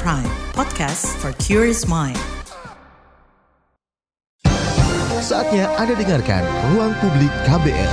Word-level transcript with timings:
Prime, 0.00 0.24
podcast 0.56 1.04
for 1.20 1.36
curious 1.36 1.84
mind. 1.84 2.16
Saatnya 5.20 5.68
Anda 5.76 5.92
dengarkan 5.92 6.40
Ruang 6.72 6.96
Publik 6.96 7.28
KBR. 7.44 7.92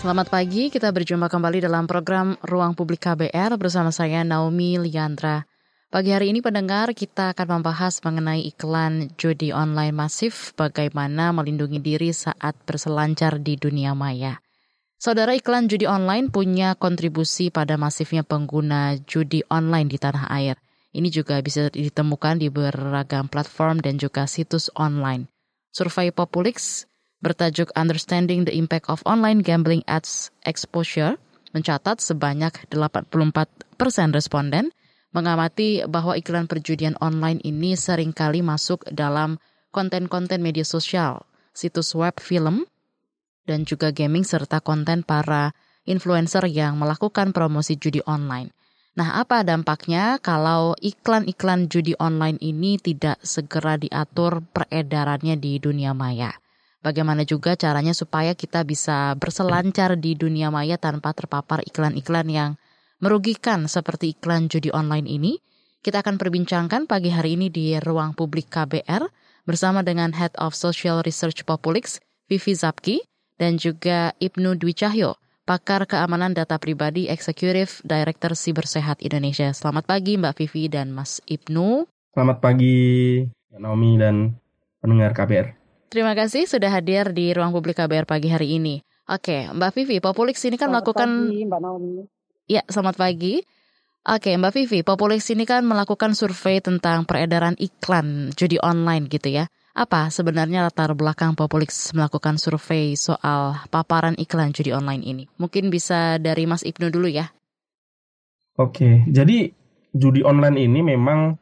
Selamat 0.00 0.32
pagi, 0.32 0.72
kita 0.72 0.88
berjumpa 0.88 1.28
kembali 1.28 1.68
dalam 1.68 1.84
program 1.84 2.40
Ruang 2.40 2.72
Publik 2.72 3.04
KBR 3.04 3.60
bersama 3.60 3.92
saya 3.92 4.24
Naomi 4.24 4.80
Liandra. 4.80 5.44
Pagi 5.92 6.16
hari 6.16 6.32
ini 6.32 6.40
pendengar 6.40 6.96
kita 6.96 7.36
akan 7.36 7.60
membahas 7.60 8.00
mengenai 8.00 8.48
iklan 8.48 9.12
judi 9.20 9.52
online 9.52 9.92
masif, 9.92 10.56
bagaimana 10.56 11.28
melindungi 11.36 11.76
diri 11.76 12.08
saat 12.16 12.56
berselancar 12.64 13.36
di 13.36 13.60
dunia 13.60 13.92
maya. 13.92 14.40
Saudara 14.96 15.36
iklan 15.36 15.68
judi 15.68 15.84
online 15.84 16.32
punya 16.32 16.72
kontribusi 16.72 17.52
pada 17.52 17.76
masifnya 17.76 18.24
pengguna 18.24 18.96
judi 19.04 19.44
online 19.52 19.92
di 19.92 20.00
tanah 20.00 20.24
air. 20.32 20.56
Ini 20.90 21.06
juga 21.10 21.38
bisa 21.38 21.70
ditemukan 21.70 22.42
di 22.42 22.50
beragam 22.50 23.30
platform 23.30 23.78
dan 23.78 23.96
juga 23.96 24.26
situs 24.26 24.66
online. 24.74 25.30
Survei 25.70 26.10
Populix 26.10 26.86
bertajuk 27.22 27.70
Understanding 27.78 28.42
the 28.42 28.54
Impact 28.56 28.90
of 28.90 29.04
Online 29.06 29.38
Gambling 29.38 29.86
Ads 29.86 30.34
Exposure 30.42 31.14
mencatat 31.54 32.02
sebanyak 32.02 32.66
84 32.74 33.10
persen 33.78 34.10
responden 34.10 34.74
mengamati 35.10 35.82
bahwa 35.86 36.14
iklan 36.14 36.46
perjudian 36.46 36.94
online 37.02 37.42
ini 37.42 37.74
sering 37.74 38.14
kali 38.14 38.42
masuk 38.42 38.86
dalam 38.90 39.42
konten-konten 39.74 40.42
media 40.42 40.66
sosial, 40.66 41.26
situs 41.54 41.94
web 41.94 42.18
film, 42.18 42.66
dan 43.46 43.66
juga 43.66 43.90
gaming 43.90 44.22
serta 44.22 44.62
konten 44.62 45.02
para 45.02 45.54
influencer 45.86 46.46
yang 46.46 46.78
melakukan 46.78 47.34
promosi 47.34 47.74
judi 47.74 47.98
online. 48.06 48.54
Nah, 48.98 49.22
apa 49.22 49.46
dampaknya 49.46 50.18
kalau 50.18 50.74
iklan-iklan 50.82 51.70
judi 51.70 51.94
online 52.02 52.42
ini 52.42 52.74
tidak 52.74 53.22
segera 53.22 53.78
diatur 53.78 54.42
peredarannya 54.50 55.38
di 55.38 55.62
dunia 55.62 55.94
maya? 55.94 56.34
Bagaimana 56.82 57.22
juga 57.22 57.54
caranya 57.54 57.94
supaya 57.94 58.34
kita 58.34 58.66
bisa 58.66 59.14
berselancar 59.14 59.94
di 60.00 60.16
dunia 60.16 60.50
maya 60.50 60.74
tanpa 60.74 61.14
terpapar 61.14 61.62
iklan-iklan 61.68 62.26
yang 62.32 62.50
merugikan 62.98 63.70
seperti 63.70 64.18
iklan 64.18 64.50
judi 64.50 64.72
online 64.74 65.06
ini? 65.06 65.38
Kita 65.80 66.02
akan 66.02 66.18
perbincangkan 66.18 66.90
pagi 66.90 67.12
hari 67.12 67.38
ini 67.38 67.46
di 67.52 67.76
ruang 67.78 68.16
publik 68.16 68.50
KBR 68.50 69.06
bersama 69.44 69.84
dengan 69.84 70.12
Head 70.16 70.34
of 70.40 70.56
Social 70.56 71.04
Research 71.04 71.44
Populix, 71.44 72.02
Vivi 72.32 72.56
Zapki, 72.56 72.96
dan 73.36 73.56
juga 73.56 74.12
Ibnu 74.20 74.56
Dwi 74.56 74.72
Cahyo, 74.76 75.19
pakar 75.50 75.82
keamanan 75.82 76.30
data 76.30 76.62
pribadi 76.62 77.10
eksekutif 77.10 77.82
Director 77.82 78.38
Sibersehat 78.38 79.02
Indonesia. 79.02 79.50
Selamat 79.50 79.82
pagi 79.82 80.14
Mbak 80.14 80.38
Vivi 80.38 80.70
dan 80.70 80.94
Mas 80.94 81.18
Ibnu. 81.26 81.90
Selamat 82.14 82.38
pagi 82.38 83.18
Naomi 83.58 83.98
dan 83.98 84.38
pendengar 84.78 85.10
KBR. 85.10 85.58
Terima 85.90 86.14
kasih 86.14 86.46
sudah 86.46 86.70
hadir 86.70 87.10
di 87.10 87.34
ruang 87.34 87.50
publik 87.50 87.82
KBR 87.82 88.06
pagi 88.06 88.30
hari 88.30 88.62
ini. 88.62 88.78
Oke, 89.10 89.50
Mbak 89.50 89.74
Vivi, 89.74 89.98
Populix 89.98 90.38
ini 90.46 90.54
kan 90.54 90.70
selamat 90.70 90.86
melakukan 90.86 91.10
pagi, 91.18 91.42
Mbak 91.42 91.60
Naomi. 91.66 91.90
Ya, 92.46 92.62
selamat 92.70 92.94
pagi. 92.94 93.34
Oke, 94.06 94.30
Mbak 94.38 94.52
Vivi, 94.54 94.78
Populix 94.86 95.34
ini 95.34 95.50
kan 95.50 95.66
melakukan 95.66 96.14
survei 96.14 96.62
tentang 96.62 97.02
peredaran 97.10 97.58
iklan 97.58 98.30
judi 98.38 98.62
online 98.62 99.10
gitu 99.10 99.34
ya. 99.34 99.50
Apa 99.70 100.10
sebenarnya 100.10 100.66
latar 100.66 100.90
belakang 100.98 101.38
Populix 101.38 101.94
melakukan 101.94 102.42
survei 102.42 102.98
soal 102.98 103.54
paparan 103.70 104.18
iklan 104.18 104.50
judi 104.50 104.74
online 104.74 105.02
ini? 105.06 105.24
Mungkin 105.38 105.70
bisa 105.70 106.18
dari 106.18 106.42
Mas 106.44 106.66
Ibnu 106.66 106.90
dulu 106.90 107.06
ya. 107.06 107.30
Oke, 108.58 109.06
jadi 109.06 109.54
judi 109.94 110.26
online 110.26 110.58
ini 110.58 110.82
memang 110.82 111.38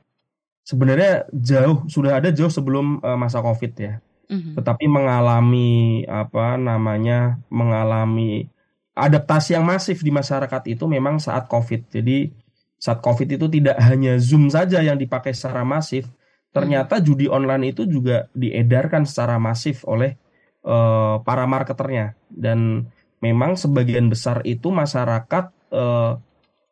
sebenarnya 0.61 1.25
jauh 1.33 1.89
sudah 1.89 2.21
ada 2.21 2.29
jauh 2.29 2.53
sebelum 2.53 3.01
uh, 3.01 3.17
masa 3.17 3.41
Covid 3.41 3.73
ya. 3.81 3.95
Mm-hmm. 4.29 4.55
Tetapi 4.61 4.85
mengalami 4.85 6.05
apa 6.05 6.61
namanya? 6.61 7.41
mengalami 7.49 8.45
adaptasi 8.93 9.57
yang 9.57 9.65
masif 9.65 10.05
di 10.05 10.13
masyarakat 10.13 10.69
itu 10.69 10.85
memang 10.85 11.17
saat 11.17 11.49
Covid. 11.49 11.89
Jadi 11.89 12.29
saat 12.77 13.01
Covid 13.01 13.41
itu 13.41 13.49
tidak 13.49 13.81
hanya 13.81 14.21
Zoom 14.21 14.53
saja 14.53 14.85
yang 14.85 15.01
dipakai 15.01 15.33
secara 15.33 15.65
masif, 15.65 16.05
ternyata 16.59 16.99
judi 16.99 17.31
online 17.31 17.71
itu 17.71 17.87
juga 17.87 18.27
diedarkan 18.35 19.07
secara 19.07 19.39
masif 19.39 19.87
oleh 19.87 20.19
uh, 20.67 21.23
para 21.23 21.47
marketernya. 21.47 22.19
Dan 22.27 22.91
memang 23.23 23.55
sebagian 23.55 24.11
besar 24.11 24.43
itu 24.43 24.75
masyarakat 24.75 25.55
uh, 25.71 26.19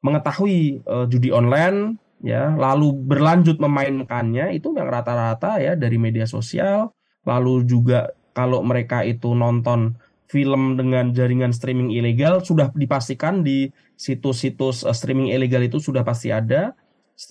mengetahui 0.02 0.82
uh, 0.86 1.06
judi 1.06 1.30
online 1.30 1.98
ya 2.20 2.50
lalu 2.58 2.90
berlanjut 2.92 3.62
memainkannya. 3.62 4.50
Itu 4.58 4.74
yang 4.74 4.90
rata-rata 4.90 5.62
ya 5.62 5.78
dari 5.78 5.96
media 5.96 6.26
sosial. 6.26 6.90
Lalu 7.22 7.66
juga 7.66 8.10
kalau 8.36 8.60
mereka 8.66 9.06
itu 9.06 9.32
nonton 9.32 9.96
film 10.26 10.74
dengan 10.74 11.14
jaringan 11.14 11.54
streaming 11.54 11.94
ilegal 11.94 12.42
sudah 12.42 12.74
dipastikan 12.74 13.46
di 13.46 13.70
situs-situs 13.94 14.82
streaming 14.90 15.30
ilegal 15.30 15.62
itu 15.62 15.78
sudah 15.78 16.02
pasti 16.02 16.34
ada 16.34 16.74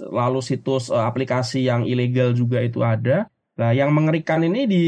lalu 0.02 0.42
situs 0.42 0.90
uh, 0.90 1.06
aplikasi 1.06 1.66
yang 1.66 1.86
ilegal 1.86 2.34
juga 2.34 2.62
itu 2.62 2.82
ada. 2.82 3.30
Nah, 3.56 3.72
yang 3.72 3.94
mengerikan 3.96 4.44
ini 4.44 4.68
di 4.68 4.84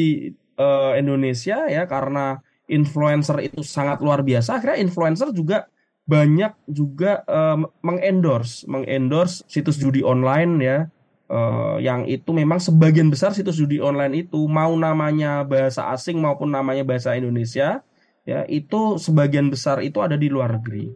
uh, 0.59 0.97
Indonesia 0.97 1.69
ya 1.69 1.88
karena 1.88 2.41
influencer 2.68 3.40
itu 3.47 3.63
sangat 3.63 4.03
luar 4.03 4.25
biasa, 4.25 4.59
akhirnya 4.59 4.84
influencer 4.84 5.31
juga 5.31 5.72
banyak 6.08 6.56
juga 6.68 7.24
uh, 7.28 7.59
mengendorse 7.84 8.68
mengendorse 8.68 9.44
situs 9.47 9.80
judi 9.80 10.02
online 10.03 10.53
ya. 10.59 10.80
Uh, 11.28 11.75
yang 11.84 12.08
itu 12.08 12.31
memang 12.31 12.56
sebagian 12.56 13.12
besar 13.12 13.35
situs 13.35 13.59
judi 13.59 13.84
online 13.84 14.24
itu 14.24 14.47
mau 14.47 14.72
namanya 14.79 15.44
bahasa 15.44 15.91
asing 15.91 16.24
maupun 16.24 16.47
namanya 16.47 16.88
bahasa 16.88 17.19
Indonesia 17.19 17.84
ya 18.24 18.44
itu 18.47 18.96
sebagian 18.96 19.52
besar 19.52 19.84
itu 19.84 20.00
ada 20.00 20.16
di 20.19 20.31
luar 20.31 20.59
negeri 20.59 20.91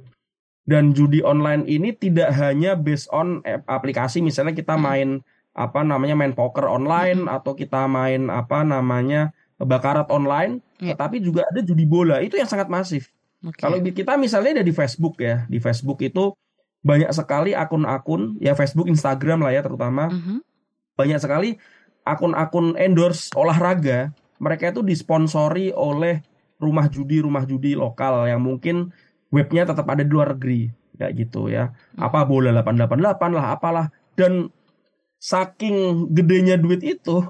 dan 0.69 0.93
judi 0.93 1.25
online 1.25 1.65
ini 1.65 1.93
tidak 1.95 2.31
hanya 2.37 2.77
based 2.77 3.09
on 3.09 3.41
aplikasi 3.65 4.21
misalnya 4.21 4.53
kita 4.53 4.77
hmm. 4.77 4.83
main 4.83 5.09
apa 5.51 5.83
namanya 5.83 6.15
main 6.15 6.31
poker 6.31 6.63
online 6.63 7.27
hmm. 7.27 7.35
atau 7.35 7.57
kita 7.57 7.89
main 7.89 8.31
apa 8.31 8.63
namanya 8.63 9.35
bakarat 9.61 10.07
online 10.09 10.63
yeah. 10.79 10.95
tetapi 10.95 11.19
juga 11.21 11.45
ada 11.49 11.59
judi 11.61 11.83
bola 11.85 12.23
itu 12.23 12.39
yang 12.39 12.47
sangat 12.47 12.71
masif 12.71 13.11
okay. 13.43 13.61
kalau 13.61 13.77
kita 13.81 14.15
misalnya 14.15 14.61
ada 14.61 14.65
di 14.65 14.73
Facebook 14.73 15.19
ya 15.19 15.43
di 15.49 15.59
Facebook 15.59 15.99
itu 16.01 16.33
banyak 16.81 17.13
sekali 17.13 17.53
akun-akun 17.53 18.41
ya 18.41 18.57
Facebook 18.57 18.89
Instagram 18.89 19.45
lah 19.45 19.53
ya 19.53 19.61
terutama 19.61 20.09
mm 20.09 20.17
-hmm. 20.17 20.37
banyak 20.97 21.19
sekali 21.21 21.49
akun-akun 22.07 22.73
endorse 22.77 23.29
olahraga 23.37 24.09
mereka 24.41 24.73
itu 24.73 24.81
disponsori 24.81 25.69
oleh 25.69 26.25
rumah 26.57 26.89
judi 26.89 27.21
rumah 27.21 27.45
judi 27.45 27.77
lokal 27.77 28.25
yang 28.25 28.41
mungkin 28.41 28.89
webnya 29.31 29.63
tetap 29.65 29.87
ada 29.87 30.03
di 30.03 30.11
luar 30.11 30.35
negeri 30.35 30.69
kayak 31.01 31.13
gitu 31.17 31.49
ya. 31.49 31.73
Hmm. 31.97 32.05
apa 32.05 32.29
bola 32.29 32.53
888 32.61 33.33
lah 33.33 33.45
apalah. 33.57 33.87
Dan 34.13 34.53
saking 35.17 36.07
gedenya 36.13 36.61
duit 36.61 36.85
itu 36.85 37.25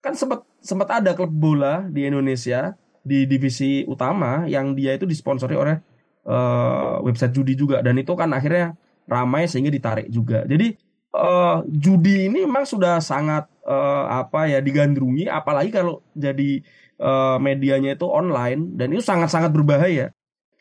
kan 0.00 0.16
sempat 0.16 0.46
sempat 0.62 1.02
ada 1.02 1.12
klub 1.12 1.34
bola 1.34 1.84
di 1.90 2.08
Indonesia 2.08 2.72
di 3.04 3.28
divisi 3.28 3.84
utama 3.84 4.48
yang 4.48 4.72
dia 4.74 4.96
itu 4.96 5.04
disponsori 5.06 5.54
oleh 5.54 5.76
uh, 6.24 7.02
website 7.04 7.36
judi 7.36 7.52
juga. 7.52 7.84
Dan 7.84 8.00
itu 8.00 8.16
kan 8.16 8.32
akhirnya 8.32 8.72
ramai 9.04 9.44
sehingga 9.50 9.68
ditarik 9.68 10.08
juga. 10.08 10.48
Jadi 10.48 10.72
uh, 11.12 11.60
judi 11.68 12.32
ini 12.32 12.48
memang 12.48 12.64
sudah 12.64 13.02
sangat 13.04 13.46
uh, 13.66 14.24
apa 14.24 14.48
ya 14.48 14.64
digandrungi. 14.64 15.28
Apalagi 15.28 15.70
kalau 15.74 16.00
jadi 16.16 16.64
uh, 17.02 17.36
medianya 17.38 17.94
itu 17.98 18.06
online. 18.08 18.74
Dan 18.74 18.96
itu 18.96 19.04
sangat-sangat 19.04 19.52
berbahaya 19.52 20.15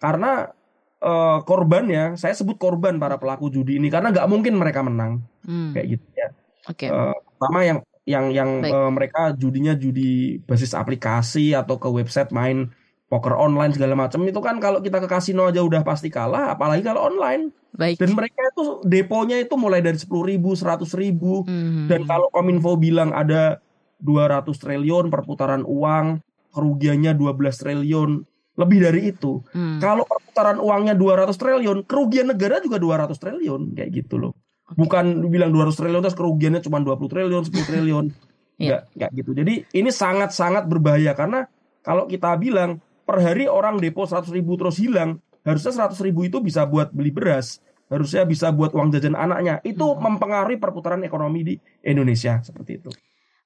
karena 0.05 0.53
uh, 1.01 1.41
korbannya 1.41 2.13
saya 2.21 2.37
sebut 2.37 2.61
korban 2.61 3.01
para 3.01 3.17
pelaku 3.17 3.49
judi 3.49 3.81
ini 3.81 3.89
karena 3.89 4.13
nggak 4.13 4.29
mungkin 4.29 4.53
mereka 4.61 4.85
menang 4.85 5.25
hmm. 5.49 5.73
kayak 5.73 5.87
gitu 5.97 6.05
ya. 6.13 6.27
Oke. 6.69 6.85
Okay. 6.85 6.89
Uh, 6.93 7.17
pertama 7.33 7.59
yang 7.65 7.79
yang 8.05 8.25
yang 8.29 8.49
uh, 8.61 8.93
mereka 8.93 9.33
judinya 9.33 9.73
judi 9.73 10.37
basis 10.45 10.77
aplikasi 10.77 11.57
atau 11.57 11.81
ke 11.81 11.89
website 11.89 12.29
main 12.29 12.69
poker 13.09 13.33
online 13.33 13.73
segala 13.73 13.97
macam 13.97 14.21
itu 14.25 14.37
kan 14.41 14.57
kalau 14.61 14.81
kita 14.81 15.01
ke 15.01 15.09
kasino 15.09 15.49
aja 15.49 15.61
udah 15.61 15.81
pasti 15.81 16.13
kalah 16.13 16.53
apalagi 16.53 16.85
kalau 16.85 17.09
online. 17.09 17.49
Baik. 17.75 17.99
Dan 17.99 18.15
mereka 18.15 18.39
itu 18.55 18.79
deponya 18.87 19.35
itu 19.35 19.59
mulai 19.59 19.83
dari 19.83 19.99
sepuluh 19.99 20.31
ribu, 20.31 20.55
seratus 20.55 20.95
ribu, 20.95 21.43
hmm. 21.43 21.91
dan 21.91 22.07
kalau 22.07 22.31
Kominfo 22.31 22.79
bilang 22.79 23.11
ada 23.11 23.59
200 23.99 24.47
triliun 24.47 25.11
perputaran 25.11 25.67
uang, 25.67 26.23
kerugiannya 26.55 27.11
12 27.19 27.35
triliun, 27.35 28.23
lebih 28.55 28.79
dari 28.83 29.11
itu. 29.11 29.43
Hmm. 29.51 29.77
Kalau 29.83 30.07
perputaran 30.07 30.57
uangnya 30.59 30.95
200 30.95 31.35
triliun, 31.35 31.77
kerugian 31.83 32.31
negara 32.31 32.63
juga 32.63 32.79
200 32.79 33.15
triliun 33.19 33.61
kayak 33.75 33.89
gitu 33.91 34.15
loh. 34.19 34.33
Bukan 34.73 35.29
bilang 35.29 35.53
200 35.53 35.77
triliun 35.77 36.01
terus 36.01 36.17
kerugiannya 36.17 36.61
cuma 36.63 36.81
20 36.81 37.11
triliun, 37.11 37.43
10 37.45 37.69
triliun. 37.69 38.05
Enggak, 38.55 38.81
yeah. 38.95 39.11
gitu. 39.11 39.35
Jadi 39.35 39.67
ini 39.75 39.89
sangat-sangat 39.91 40.71
berbahaya 40.71 41.11
karena 41.11 41.43
kalau 41.83 42.07
kita 42.07 42.31
bilang 42.39 42.79
per 43.03 43.19
hari 43.19 43.45
orang 43.51 43.77
depo 43.77 44.07
100 44.07 44.31
ribu 44.31 44.55
terus 44.55 44.79
hilang, 44.79 45.19
harusnya 45.43 45.91
100 45.91 45.99
ribu 46.07 46.25
itu 46.25 46.39
bisa 46.39 46.63
buat 46.65 46.89
beli 46.95 47.11
beras. 47.11 47.61
harusnya 47.85 48.25
bisa 48.25 48.49
buat 48.49 48.73
uang 48.73 48.97
jajan 48.97 49.13
anaknya. 49.13 49.61
Itu 49.61 49.93
hmm. 49.93 50.01
mempengaruhi 50.01 50.57
perputaran 50.57 51.05
ekonomi 51.05 51.45
di 51.45 51.53
Indonesia 51.85 52.41
seperti 52.41 52.81
itu. 52.81 52.89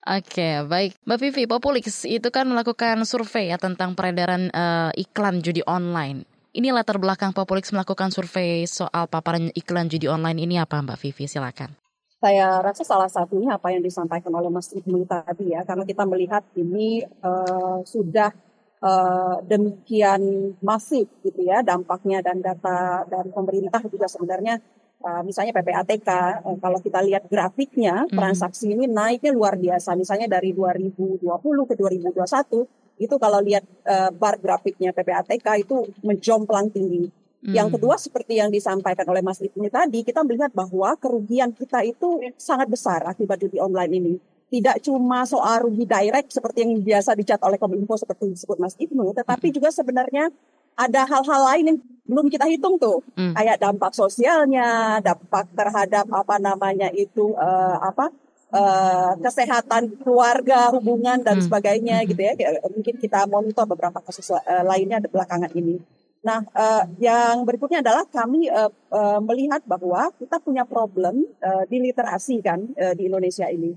Oke, 0.09 0.65
baik. 0.65 0.97
Mbak 1.05 1.19
Vivi, 1.21 1.43
Populix 1.45 2.01
itu 2.01 2.33
kan 2.33 2.49
melakukan 2.49 3.05
survei 3.05 3.53
ya 3.53 3.61
tentang 3.61 3.93
peredaran 3.93 4.49
uh, 4.49 4.89
iklan 4.97 5.45
judi 5.45 5.61
online. 5.69 6.25
Ini 6.49 6.73
latar 6.73 6.97
belakang 6.97 7.29
Populix 7.29 7.69
melakukan 7.69 8.09
survei 8.09 8.65
soal 8.65 9.05
paparan 9.05 9.53
iklan 9.53 9.85
judi 9.85 10.09
online 10.09 10.41
ini 10.41 10.57
apa 10.57 10.81
Mbak 10.81 10.97
Vivi? 10.97 11.29
Silakan. 11.29 11.77
Saya 12.17 12.57
rasa 12.57 12.81
salah 12.81 13.05
satunya 13.05 13.53
apa 13.53 13.69
yang 13.69 13.85
disampaikan 13.85 14.33
oleh 14.33 14.49
Mas 14.49 14.73
Ibnu 14.73 15.05
tadi 15.05 15.53
ya, 15.53 15.61
karena 15.61 15.85
kita 15.85 16.03
melihat 16.09 16.41
ini 16.57 17.05
uh, 17.21 17.85
sudah 17.85 18.33
uh, 18.81 19.45
demikian 19.45 20.51
masif 20.59 21.05
gitu 21.21 21.45
ya 21.45 21.61
dampaknya 21.61 22.25
dan 22.25 22.41
data 22.41 23.05
dari 23.05 23.29
pemerintah 23.29 23.85
juga 23.87 24.09
sebenarnya 24.09 24.57
uh, 25.03 25.21
misalnya 25.23 25.55
PPATK 25.55 26.09
uh, 26.43 26.57
kalau 26.59 26.79
kita 26.83 26.99
lihat 27.03 27.27
grafiknya 27.27 28.07
hmm. 28.07 28.15
transaksi 28.15 28.71
ini 28.73 28.85
naiknya 28.85 29.31
luar 29.35 29.55
biasa 29.55 29.95
misalnya 29.95 30.27
dari 30.27 30.51
2020 30.55 31.23
ke 31.69 31.73
2021 31.75 32.99
itu 32.99 33.15
kalau 33.15 33.39
lihat 33.39 33.63
uh, 33.87 34.11
bar 34.11 34.35
grafiknya 34.39 34.91
PPATK 34.91 35.63
itu 35.63 35.87
menjomplang 36.03 36.67
tinggi 36.71 37.07
Hmm. 37.39 37.55
Yang 37.55 37.79
kedua 37.79 37.95
seperti 37.95 38.35
yang 38.35 38.51
disampaikan 38.51 39.07
oleh 39.07 39.23
Mas 39.23 39.39
Ibnu 39.39 39.71
tadi, 39.71 40.03
kita 40.03 40.27
melihat 40.27 40.51
bahwa 40.51 40.91
kerugian 40.99 41.55
kita 41.55 41.87
itu 41.87 42.19
sangat 42.35 42.67
besar 42.67 43.07
akibat 43.07 43.39
judi 43.39 43.63
online 43.63 43.93
ini. 43.95 44.13
Tidak 44.49 44.83
cuma 44.83 45.23
soal 45.23 45.63
rugi 45.63 45.87
direct 45.87 46.35
seperti 46.35 46.67
yang 46.67 46.83
biasa 46.83 47.15
dicat 47.15 47.39
oleh 47.45 47.55
Kominfo 47.55 47.95
seperti 47.95 48.33
disebut 48.33 48.57
Mas 48.59 48.75
Ibnu, 48.75 49.15
tetapi 49.15 49.53
hmm. 49.53 49.55
juga 49.55 49.69
sebenarnya 49.71 50.27
ada 50.79 51.01
hal-hal 51.03 51.41
lain 51.51 51.65
yang 51.75 51.79
belum 52.09 52.31
kita 52.31 52.47
hitung 52.49 52.79
tuh, 52.79 53.05
hmm. 53.13 53.37
kayak 53.37 53.61
dampak 53.61 53.93
sosialnya, 53.93 54.97
dampak 55.03 55.45
terhadap 55.53 56.09
apa 56.09 56.41
namanya 56.41 56.89
itu 56.89 57.37
uh, 57.37 57.77
apa 57.77 58.09
uh, 58.49 59.13
kesehatan 59.21 59.93
keluarga, 60.01 60.73
hubungan 60.73 61.21
dan 61.21 61.37
hmm. 61.37 61.45
sebagainya 61.45 62.01
hmm. 62.01 62.07
gitu 62.09 62.21
ya. 62.25 62.33
Mungkin 62.65 62.95
kita 62.97 63.29
monitor 63.29 63.69
beberapa 63.69 64.01
kasus 64.01 64.33
uh, 64.33 64.63
lainnya 64.65 64.97
belakangan 65.05 65.53
ini. 65.53 65.77
Nah, 66.19 66.43
uh, 66.51 66.83
yang 66.99 67.47
berikutnya 67.47 67.79
adalah 67.79 68.03
kami 68.09 68.49
uh, 68.49 68.73
uh, 68.91 69.19
melihat 69.23 69.63
bahwa 69.69 70.11
kita 70.17 70.41
punya 70.41 70.67
problem 70.67 71.23
uh, 71.39 71.63
di 71.69 71.79
literasi 71.79 72.41
kan 72.41 72.59
uh, 72.75 72.97
di 72.97 73.05
Indonesia 73.07 73.45
ini. 73.47 73.71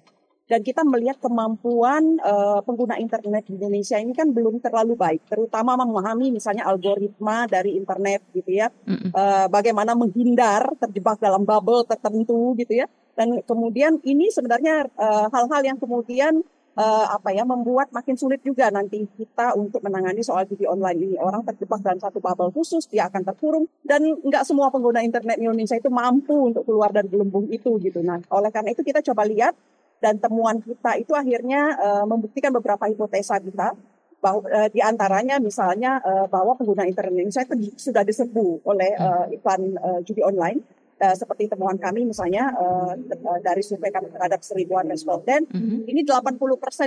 Dan 0.52 0.60
kita 0.60 0.84
melihat 0.84 1.16
kemampuan 1.16 2.20
uh, 2.20 2.60
pengguna 2.60 3.00
internet 3.00 3.48
di 3.48 3.56
Indonesia 3.56 3.96
ini 3.96 4.12
kan 4.12 4.36
belum 4.36 4.60
terlalu 4.60 5.00
baik, 5.00 5.24
terutama 5.24 5.80
memahami 5.80 6.28
misalnya 6.28 6.68
algoritma 6.68 7.48
dari 7.48 7.80
internet 7.80 8.20
gitu 8.36 8.60
ya, 8.60 8.68
uh, 9.16 9.48
bagaimana 9.48 9.96
menghindar 9.96 10.76
terjebak 10.76 11.16
dalam 11.24 11.48
bubble 11.48 11.88
tertentu 11.88 12.52
gitu 12.60 12.84
ya. 12.84 12.86
Dan 13.16 13.40
kemudian 13.48 13.96
ini 14.04 14.28
sebenarnya 14.28 14.92
hal-hal 15.32 15.62
uh, 15.64 15.68
yang 15.72 15.80
kemudian 15.80 16.44
uh, 16.76 17.06
apa 17.12 17.32
ya 17.32 17.44
membuat 17.44 17.92
makin 17.92 18.16
sulit 18.16 18.40
juga 18.44 18.68
nanti 18.72 19.04
kita 19.16 19.56
untuk 19.56 19.80
menangani 19.84 20.20
soal 20.24 20.44
judi 20.48 20.64
online 20.68 20.98
ini. 21.00 21.16
Orang 21.16 21.44
terjebak 21.48 21.80
dalam 21.80 22.00
satu 22.00 22.20
bubble 22.20 22.52
khusus, 22.52 22.88
dia 22.88 23.08
akan 23.08 23.24
terkurung 23.24 23.64
dan 23.84 24.04
nggak 24.04 24.44
semua 24.44 24.68
pengguna 24.72 25.00
internet 25.04 25.40
di 25.40 25.48
Indonesia 25.48 25.76
itu 25.76 25.88
mampu 25.88 26.52
untuk 26.52 26.68
keluar 26.68 26.92
dari 26.92 27.08
gelembung 27.08 27.48
itu 27.48 27.76
gitu. 27.80 28.00
Nah, 28.04 28.20
oleh 28.32 28.52
karena 28.52 28.72
itu 28.72 28.84
kita 28.84 29.00
coba 29.00 29.24
lihat 29.28 29.56
dan 30.02 30.18
temuan 30.18 30.58
kita 30.58 30.98
itu 30.98 31.14
akhirnya 31.14 31.78
uh, 31.78 32.04
membuktikan 32.04 32.50
beberapa 32.50 32.90
hipotesa 32.90 33.38
kita 33.38 33.78
bahwa 34.18 34.42
uh, 34.50 34.68
di 34.70 34.82
antaranya 34.82 35.38
misalnya 35.38 36.02
uh, 36.02 36.26
bahwa 36.26 36.58
pengguna 36.58 36.82
internet 36.82 37.14
Indonesia 37.14 37.46
itu 37.46 37.78
sudah 37.78 38.02
diserbu 38.02 38.66
oleh 38.66 38.98
uh, 38.98 39.26
iklan 39.30 39.78
uh, 39.78 39.98
judi 40.02 40.26
online 40.26 40.81
uh, 41.02 41.16
seperti 41.18 41.50
temuan 41.50 41.74
kami 41.74 42.06
misalnya 42.06 42.54
uh, 42.54 42.94
dari 43.42 43.60
survei 43.66 43.90
kami 43.90 44.14
terhadap 44.14 44.40
seribuan 44.46 44.86
responden, 44.86 45.50
mm-hmm. 45.50 45.90
ini 45.90 46.00
80% 46.06 46.38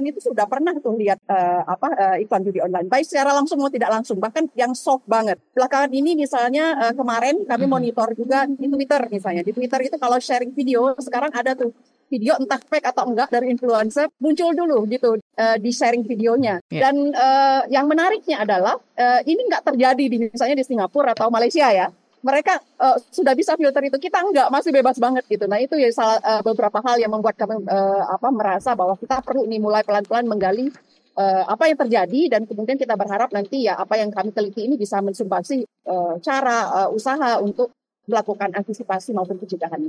itu 0.07 0.19
sudah 0.23 0.47
pernah 0.47 0.71
tuh 0.79 0.95
lihat 0.95 1.19
uh, 1.27 1.67
apa 1.67 1.89
uh, 1.91 2.15
iklan 2.23 2.47
judi 2.47 2.63
online, 2.63 2.88
baik 2.88 3.03
secara 3.03 3.35
langsung 3.35 3.59
maupun 3.59 3.75
tidak 3.75 3.91
langsung, 3.91 4.17
bahkan 4.17 4.47
yang 4.56 4.71
soft 4.71 5.03
banget. 5.06 5.35
Belakangan 5.51 5.91
ini 5.91 6.15
misalnya 6.15 6.79
uh, 6.79 6.94
kemarin 6.95 7.44
kami 7.44 7.67
mm-hmm. 7.67 7.69
monitor 7.69 8.09
juga 8.15 8.47
di 8.47 8.67
Twitter 8.71 9.01
misalnya, 9.12 9.44
di 9.44 9.51
Twitter 9.51 9.79
itu 9.83 10.00
kalau 10.00 10.18
sharing 10.18 10.56
video 10.56 10.95
sekarang 10.97 11.35
ada 11.35 11.51
tuh 11.53 11.75
video 12.09 12.38
entah 12.38 12.61
fake 12.61 12.85
atau 12.85 13.09
enggak 13.09 13.29
dari 13.33 13.50
influencer 13.50 14.07
muncul 14.21 14.53
dulu 14.53 14.85
gitu 14.89 15.18
uh, 15.18 15.57
di 15.57 15.71
sharing 15.73 16.06
videonya 16.06 16.61
yeah. 16.69 16.88
dan 16.88 16.95
uh, 17.11 17.61
yang 17.68 17.89
menariknya 17.89 18.45
adalah 18.45 18.77
uh, 18.77 19.19
ini 19.25 19.41
enggak 19.50 19.65
terjadi 19.65 20.06
di 20.06 20.18
misalnya 20.29 20.56
di 20.61 20.65
Singapura 20.65 21.18
atau 21.18 21.33
Malaysia 21.33 21.65
ya 21.73 21.89
mereka 22.25 22.57
uh, 22.81 22.98
sudah 23.13 23.38
bisa 23.38 23.54
filter 23.54 23.86
itu 23.86 24.01
kita 24.01 24.25
enggak 24.25 24.50
masih 24.50 24.74
bebas 24.74 24.98
banget 24.98 25.22
gitu. 25.30 25.45
Nah 25.45 25.62
itu 25.62 25.77
ya 25.77 25.94
salah 25.94 26.18
uh, 26.25 26.42
beberapa 26.42 26.81
hal 26.81 26.98
yang 26.98 27.13
membuat 27.13 27.38
kami 27.38 27.62
uh, 27.69 28.04
apa 28.10 28.33
merasa 28.33 28.74
bahwa 28.74 28.98
kita 28.98 29.22
perlu 29.22 29.45
nih 29.45 29.62
mulai 29.62 29.86
pelan-pelan 29.86 30.25
menggali 30.25 30.74
uh, 31.13 31.45
apa 31.45 31.69
yang 31.69 31.77
terjadi 31.77 32.22
dan 32.33 32.42
kemudian 32.50 32.81
kita 32.81 32.98
berharap 32.98 33.30
nanti 33.30 33.69
ya 33.69 33.77
apa 33.77 34.01
yang 34.01 34.10
kami 34.10 34.33
teliti 34.33 34.66
ini 34.66 34.74
bisa 34.74 35.06
mensumbangsi 35.06 35.62
uh, 35.86 36.18
cara 36.18 36.57
uh, 36.81 36.89
usaha 36.89 37.38
untuk 37.38 37.69
melakukan 38.10 38.57
antisipasi 38.57 39.13
maupun 39.13 39.38
pencegahan 39.42 39.81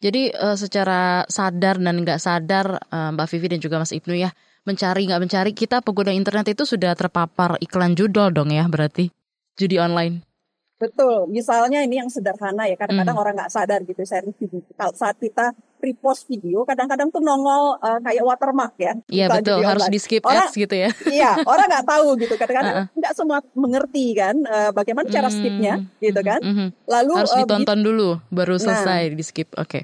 jadi 0.00 0.36
secara 0.56 1.24
sadar 1.28 1.80
dan 1.80 1.96
nggak 2.04 2.20
sadar 2.20 2.76
Mbak 2.92 3.28
Vivi 3.30 3.56
dan 3.56 3.60
juga 3.60 3.80
Mas 3.80 3.92
Ibnu 3.92 4.12
ya 4.12 4.36
mencari 4.64 5.08
nggak 5.08 5.22
mencari 5.22 5.52
kita 5.56 5.80
pengguna 5.80 6.12
internet 6.12 6.56
itu 6.56 6.64
sudah 6.68 6.92
terpapar 6.96 7.56
iklan 7.60 7.96
judol 7.96 8.32
dong 8.32 8.52
ya 8.52 8.68
berarti. 8.68 9.12
Judi 9.54 9.78
online. 9.78 10.33
Betul, 10.84 11.32
misalnya 11.32 11.80
ini 11.80 11.96
yang 11.96 12.12
sederhana 12.12 12.68
ya, 12.68 12.76
kadang-kadang 12.76 13.16
hmm. 13.16 13.22
orang 13.24 13.34
nggak 13.40 13.52
sadar 13.52 13.80
gitu 13.88 14.04
sharing 14.04 14.36
video. 14.36 14.60
Kalau 14.76 14.92
saat 14.92 15.16
kita 15.16 15.56
repost 15.80 16.28
video, 16.28 16.68
kadang-kadang 16.68 17.08
tuh 17.08 17.24
nongol 17.24 17.80
uh, 17.80 18.00
kayak 18.04 18.24
watermark 18.24 18.76
ya. 18.76 18.92
Iya 19.08 19.26
betul, 19.32 19.64
harus 19.64 19.88
di 19.88 19.96
skip 19.96 20.24
orang, 20.28 20.48
ads 20.48 20.54
gitu 20.56 20.74
ya. 20.76 20.90
Iya, 21.16 21.30
orang 21.48 21.66
nggak 21.68 21.86
tahu 21.88 22.06
gitu. 22.20 22.34
Kadang-kadang 22.36 22.74
nggak 22.92 23.12
uh 23.12 23.16
-uh. 23.16 23.18
semua 23.18 23.38
mengerti 23.56 24.12
kan 24.12 24.36
uh, 24.44 24.70
bagaimana 24.76 25.08
cara 25.08 25.28
hmm. 25.32 25.36
skipnya, 25.40 25.74
gitu 26.04 26.20
kan. 26.20 26.40
Mm 26.44 26.54
-hmm. 26.54 26.68
Lalu 26.84 27.12
harus 27.16 27.32
uh, 27.32 27.38
ditonton 27.40 27.80
dulu, 27.80 28.08
baru 28.28 28.60
nah. 28.60 28.62
selesai 28.68 29.02
nah, 29.08 29.16
di 29.16 29.24
skip. 29.24 29.48
Oke. 29.56 29.68
Okay. 29.80 29.82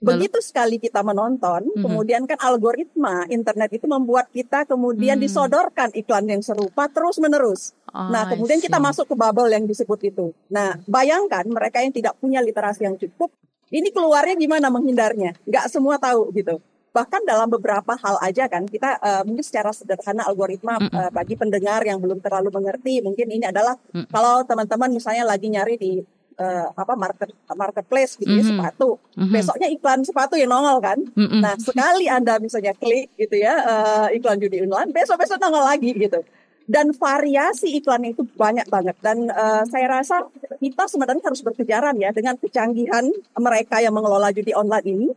Begitu 0.00 0.40
sekali 0.40 0.80
kita 0.80 1.04
menonton, 1.04 1.68
mm 1.68 1.72
-hmm. 1.76 1.84
kemudian 1.84 2.22
kan 2.24 2.40
algoritma 2.40 3.28
internet 3.28 3.68
itu 3.76 3.84
membuat 3.84 4.32
kita 4.32 4.64
kemudian 4.64 5.20
mm. 5.20 5.24
disodorkan 5.28 5.92
iklan 5.92 6.24
yang 6.24 6.40
serupa 6.40 6.88
terus 6.88 7.20
menerus. 7.20 7.76
Oh, 7.92 8.08
nah, 8.08 8.24
kemudian 8.24 8.64
kita 8.64 8.80
masuk 8.80 9.12
ke 9.12 9.14
bubble 9.14 9.52
yang 9.52 9.68
disebut 9.68 10.00
itu. 10.08 10.32
Nah, 10.48 10.80
bayangkan 10.88 11.44
mereka 11.44 11.84
yang 11.84 11.92
tidak 11.92 12.16
punya 12.16 12.40
literasi 12.40 12.88
yang 12.88 12.96
cukup, 12.96 13.28
ini 13.68 13.92
keluarnya 13.92 14.40
gimana 14.40 14.72
menghindarnya? 14.72 15.36
Nggak 15.44 15.68
semua 15.68 16.00
tahu 16.00 16.32
gitu. 16.32 16.64
Bahkan 16.90 17.22
dalam 17.22 17.46
beberapa 17.52 17.94
hal 17.94 18.18
aja 18.24 18.50
kan, 18.50 18.66
kita 18.66 18.98
uh, 18.98 19.22
mungkin 19.22 19.44
secara 19.44 19.70
sederhana 19.70 20.24
algoritma 20.26 20.80
mm 20.80 20.88
-hmm. 20.88 20.96
uh, 20.96 21.10
bagi 21.12 21.36
pendengar 21.36 21.84
yang 21.84 22.00
belum 22.00 22.24
terlalu 22.24 22.48
mengerti, 22.50 23.04
mungkin 23.04 23.28
ini 23.30 23.44
adalah 23.46 23.76
mm 23.76 23.94
-hmm. 23.94 24.06
kalau 24.08 24.42
teman-teman 24.48 24.90
misalnya 24.96 25.28
lagi 25.28 25.52
nyari 25.52 25.76
di 25.76 26.00
uh, 26.40 26.66
apa 26.72 26.94
market 26.96 27.30
marketplace 27.52 28.16
gitu 28.16 28.32
ya 28.32 28.40
mm 28.40 28.42
-hmm. 28.42 28.58
sepatu. 28.58 28.88
Mm 29.14 29.20
-hmm. 29.20 29.34
Besoknya 29.36 29.68
iklan 29.68 30.00
sepatu 30.02 30.34
yang 30.40 30.50
nongol 30.50 30.80
kan. 30.80 30.98
Mm 31.12 31.26
-hmm. 31.28 31.40
Nah, 31.44 31.54
sekali 31.60 32.08
Anda 32.08 32.40
misalnya 32.40 32.72
klik 32.74 33.12
gitu 33.20 33.36
ya 33.36 33.54
uh, 33.60 34.06
iklan 34.10 34.40
judi 34.40 34.64
online, 34.64 34.90
besok-besok 34.90 35.36
nongol 35.36 35.68
lagi 35.68 35.92
gitu. 35.92 36.24
Dan 36.70 36.94
variasi 36.94 37.82
iklannya 37.82 38.14
itu 38.14 38.22
banyak 38.22 38.70
banget 38.70 38.94
dan 39.02 39.26
uh, 39.26 39.66
saya 39.66 39.90
rasa 39.90 40.30
kita 40.62 40.86
sebenarnya 40.86 41.24
harus 41.26 41.42
berkejaran 41.42 41.98
ya 41.98 42.14
dengan 42.14 42.38
kecanggihan 42.38 43.10
mereka 43.34 43.82
yang 43.82 43.90
mengelola 43.90 44.30
judi 44.30 44.54
online 44.54 44.86
ini 44.86 45.08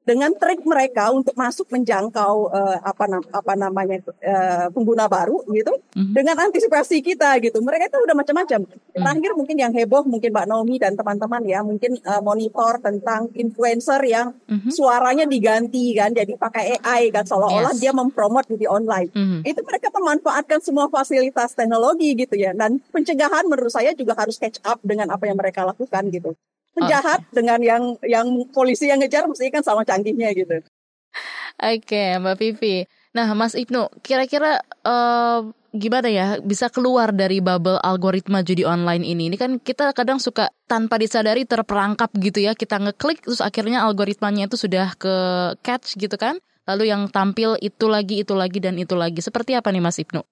dengan 0.00 0.32
trik 0.32 0.64
mereka 0.64 1.12
untuk 1.12 1.36
masuk 1.36 1.68
menjangkau 1.68 2.48
uh, 2.48 2.78
apa 2.80 3.20
apa 3.36 3.52
namanya 3.52 4.00
uh, 4.24 4.66
pengguna 4.72 5.04
baru 5.06 5.44
gitu 5.52 5.76
mm-hmm. 5.76 6.16
dengan 6.16 6.36
antisipasi 6.40 7.04
kita 7.04 7.36
gitu 7.44 7.60
mereka 7.60 7.92
itu 7.92 8.00
udah 8.00 8.16
macam-macam 8.16 8.64
mm-hmm. 8.64 8.96
terakhir 8.96 9.32
mungkin 9.36 9.56
yang 9.60 9.72
heboh 9.76 10.08
mungkin 10.08 10.32
Mbak 10.32 10.46
Naomi 10.48 10.76
dan 10.80 10.96
teman-teman 10.96 11.42
ya 11.44 11.60
mungkin 11.60 12.00
uh, 12.08 12.24
monitor 12.24 12.80
tentang 12.80 13.28
influencer 13.36 14.00
yang 14.08 14.32
mm-hmm. 14.48 14.72
suaranya 14.72 15.28
diganti 15.28 15.92
kan 15.92 16.16
jadi 16.16 16.32
pakai 16.32 16.80
AI 16.80 17.12
kan 17.12 17.28
seolah-olah 17.28 17.76
yes. 17.76 17.80
dia 17.84 17.92
mempromot 17.92 18.48
di 18.48 18.64
online 18.64 19.12
mm-hmm. 19.12 19.40
itu 19.44 19.60
mereka 19.60 19.92
memanfaatkan 19.92 20.64
semua 20.64 20.88
fasilitas 20.88 21.52
teknologi 21.52 22.16
gitu 22.16 22.40
ya 22.40 22.56
dan 22.56 22.80
pencegahan 22.88 23.44
menurut 23.44 23.70
saya 23.70 23.92
juga 23.92 24.16
harus 24.16 24.40
catch 24.40 24.64
up 24.64 24.80
dengan 24.80 25.12
apa 25.12 25.28
yang 25.28 25.36
mereka 25.36 25.60
lakukan 25.60 26.08
gitu 26.08 26.32
penjahat 26.74 27.20
oh. 27.26 27.32
dengan 27.34 27.60
yang 27.60 27.82
yang 28.06 28.26
polisi 28.54 28.88
yang 28.88 29.02
ngejar 29.02 29.26
mesti 29.26 29.50
kan 29.50 29.62
sama 29.64 29.82
canggihnya 29.82 30.30
gitu. 30.34 30.62
Oke, 31.60 31.84
okay, 31.84 32.08
Mbak 32.16 32.36
Vivi. 32.40 32.88
Nah, 33.10 33.26
Mas 33.34 33.58
Ibnu, 33.58 33.90
kira-kira 34.06 34.62
uh, 34.86 35.50
gimana 35.74 36.06
ya 36.06 36.26
bisa 36.38 36.70
keluar 36.70 37.10
dari 37.10 37.42
bubble 37.42 37.76
algoritma 37.82 38.46
judi 38.46 38.62
online 38.62 39.02
ini? 39.02 39.26
Ini 39.28 39.36
kan 39.36 39.58
kita 39.58 39.90
kadang 39.90 40.22
suka 40.22 40.54
tanpa 40.70 40.96
disadari 40.96 41.42
terperangkap 41.42 42.14
gitu 42.22 42.38
ya. 42.46 42.54
Kita 42.54 42.78
ngeklik 42.78 43.26
terus 43.26 43.42
akhirnya 43.42 43.82
algoritmanya 43.82 44.46
itu 44.46 44.54
sudah 44.54 44.94
ke 44.94 45.14
catch 45.60 45.98
gitu 45.98 46.14
kan. 46.14 46.38
Lalu 46.70 46.94
yang 46.94 47.10
tampil 47.10 47.58
itu 47.58 47.90
lagi, 47.90 48.22
itu 48.22 48.32
lagi 48.38 48.62
dan 48.62 48.78
itu 48.78 48.94
lagi. 48.94 49.18
Seperti 49.18 49.58
apa 49.58 49.74
nih 49.74 49.82
Mas 49.82 49.98
Ibnu? 49.98 50.22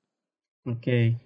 Oke. 0.70 1.18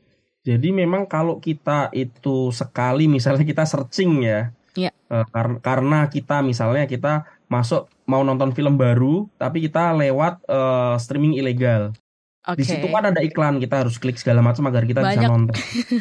Jadi 0.43 0.69
memang 0.75 1.07
kalau 1.07 1.39
kita 1.39 1.93
itu 1.95 2.51
sekali 2.51 3.07
misalnya 3.07 3.47
kita 3.47 3.63
searching 3.63 4.27
ya, 4.27 4.51
Yeah. 4.73 4.95
Uh, 5.13 5.29
karena 5.29 5.57
karena 5.61 5.99
kita 6.09 6.41
misalnya 6.41 6.89
kita 6.89 7.29
masuk 7.49 7.93
mau 8.09 8.25
nonton 8.25 8.57
film 8.57 8.81
baru, 8.81 9.29
tapi 9.37 9.61
kita 9.65 9.93
lewat 9.93 10.41
uh, 10.49 10.97
streaming 10.97 11.37
ilegal. 11.37 11.93
Okay. 12.43 12.59
Di 12.59 12.65
situ 12.67 12.87
kan 12.91 13.07
ada 13.07 13.23
iklan, 13.23 13.63
kita 13.63 13.87
harus 13.87 14.03
klik 14.03 14.19
segala 14.19 14.43
macam 14.43 14.67
agar 14.67 14.83
kita 14.83 14.99
Banyak. 14.99 15.15
bisa 15.15 15.31
nonton. 15.31 15.55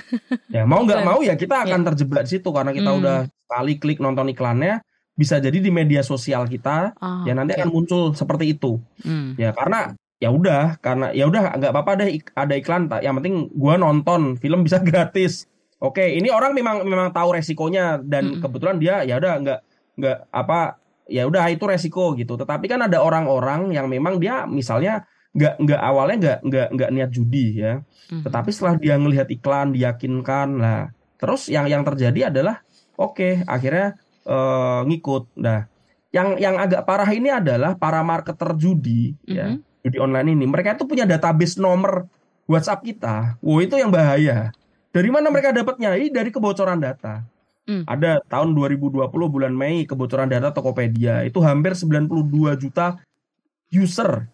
ya 0.55 0.65
mau 0.65 0.81
nggak 0.81 1.05
mau 1.05 1.21
ya 1.21 1.37
kita 1.37 1.69
akan 1.69 1.79
yeah. 1.83 1.87
terjebak 1.93 2.21
di 2.25 2.29
situ 2.33 2.49
karena 2.49 2.71
kita 2.73 2.89
mm. 2.89 2.97
udah 2.97 3.17
sekali 3.29 3.73
klik 3.77 3.99
nonton 4.01 4.25
iklannya, 4.33 4.81
bisa 5.13 5.37
jadi 5.37 5.61
di 5.61 5.69
media 5.69 6.01
sosial 6.01 6.49
kita 6.49 6.97
oh, 6.97 7.27
ya 7.29 7.37
nanti 7.37 7.53
okay. 7.53 7.61
akan 7.61 7.69
muncul 7.69 8.17
seperti 8.17 8.57
itu. 8.57 8.81
Mm. 9.05 9.37
Ya 9.37 9.53
karena 9.53 9.93
ya 10.17 10.29
udah 10.33 10.81
karena 10.81 11.13
ya 11.13 11.29
udah 11.29 11.61
nggak 11.61 11.71
apa-apa 11.73 11.91
deh 12.01 12.09
ada 12.37 12.53
iklan 12.53 12.89
tak 12.89 13.01
yang 13.01 13.17
penting 13.17 13.49
gua 13.57 13.77
nonton 13.77 14.37
film 14.37 14.65
bisa 14.65 14.77
gratis 14.87 15.50
oke 15.81 16.01
ini 16.01 16.29
orang 16.29 16.53
memang 16.53 16.85
memang 16.85 17.09
tahu 17.09 17.35
resikonya 17.35 17.99
dan 17.99 18.37
mm 18.37 18.39
kebetulan 18.41 18.77
dia 18.77 18.95
ya 19.03 19.17
udah 19.17 19.33
nggak 19.41 19.59
nggak 19.97 20.17
apa 20.31 20.79
ya 21.11 21.27
udah 21.27 21.43
itu 21.51 21.65
resiko 21.67 22.15
gitu. 22.15 22.39
Tetapi 22.39 22.65
kan 22.71 22.85
ada 22.85 23.03
orang-orang 23.03 23.73
yang 23.75 23.89
memang 23.91 24.21
dia 24.21 24.47
misalnya 24.47 25.03
nggak 25.35 25.63
nggak 25.63 25.81
awalnya 25.81 26.15
nggak 26.19 26.39
nggak 26.47 26.67
nggak 26.77 26.89
niat 26.93 27.09
judi 27.11 27.45
ya. 27.59 27.81
Mm 28.11 28.23
tetapi 28.27 28.49
setelah 28.51 28.75
dia 28.79 28.95
ngelihat 28.95 29.27
iklan 29.33 29.73
diyakinkan 29.75 30.49
lah. 30.61 30.93
Terus 31.19 31.51
yang 31.51 31.67
yang 31.67 31.83
terjadi 31.83 32.31
adalah 32.31 32.63
oke 32.95 33.17
okay, 33.17 33.33
akhirnya 33.49 33.97
uh, 34.29 34.85
ngikut. 34.87 35.35
Nah 35.39 35.67
yang 36.11 36.35
yang 36.39 36.59
agak 36.59 36.83
parah 36.83 37.07
ini 37.07 37.31
adalah 37.31 37.79
para 37.79 38.03
marketer 38.03 38.51
judi 38.59 39.15
mm-hmm. 39.23 39.31
ya 39.31 39.47
judi 39.81 39.97
online 39.97 40.37
ini, 40.37 40.45
mereka 40.45 40.77
itu 40.77 40.85
punya 40.85 41.09
database 41.09 41.57
nomor 41.57 42.05
WhatsApp 42.45 42.85
kita. 42.85 43.37
Wow, 43.41 43.65
itu 43.65 43.75
yang 43.77 43.89
bahaya. 43.89 44.53
Dari 44.91 45.09
mana 45.09 45.31
mereka 45.31 45.55
dapatnya? 45.55 45.95
Ini 45.95 46.11
dari 46.11 46.29
kebocoran 46.29 46.83
data. 46.83 47.23
Hmm. 47.63 47.87
Ada 47.87 48.19
tahun 48.27 48.51
2020 48.51 49.07
bulan 49.07 49.53
Mei 49.55 49.87
kebocoran 49.87 50.27
data 50.27 50.51
Tokopedia 50.51 51.23
itu 51.23 51.39
hampir 51.39 51.77
92 51.77 52.59
juta 52.59 52.99
user 53.71 54.27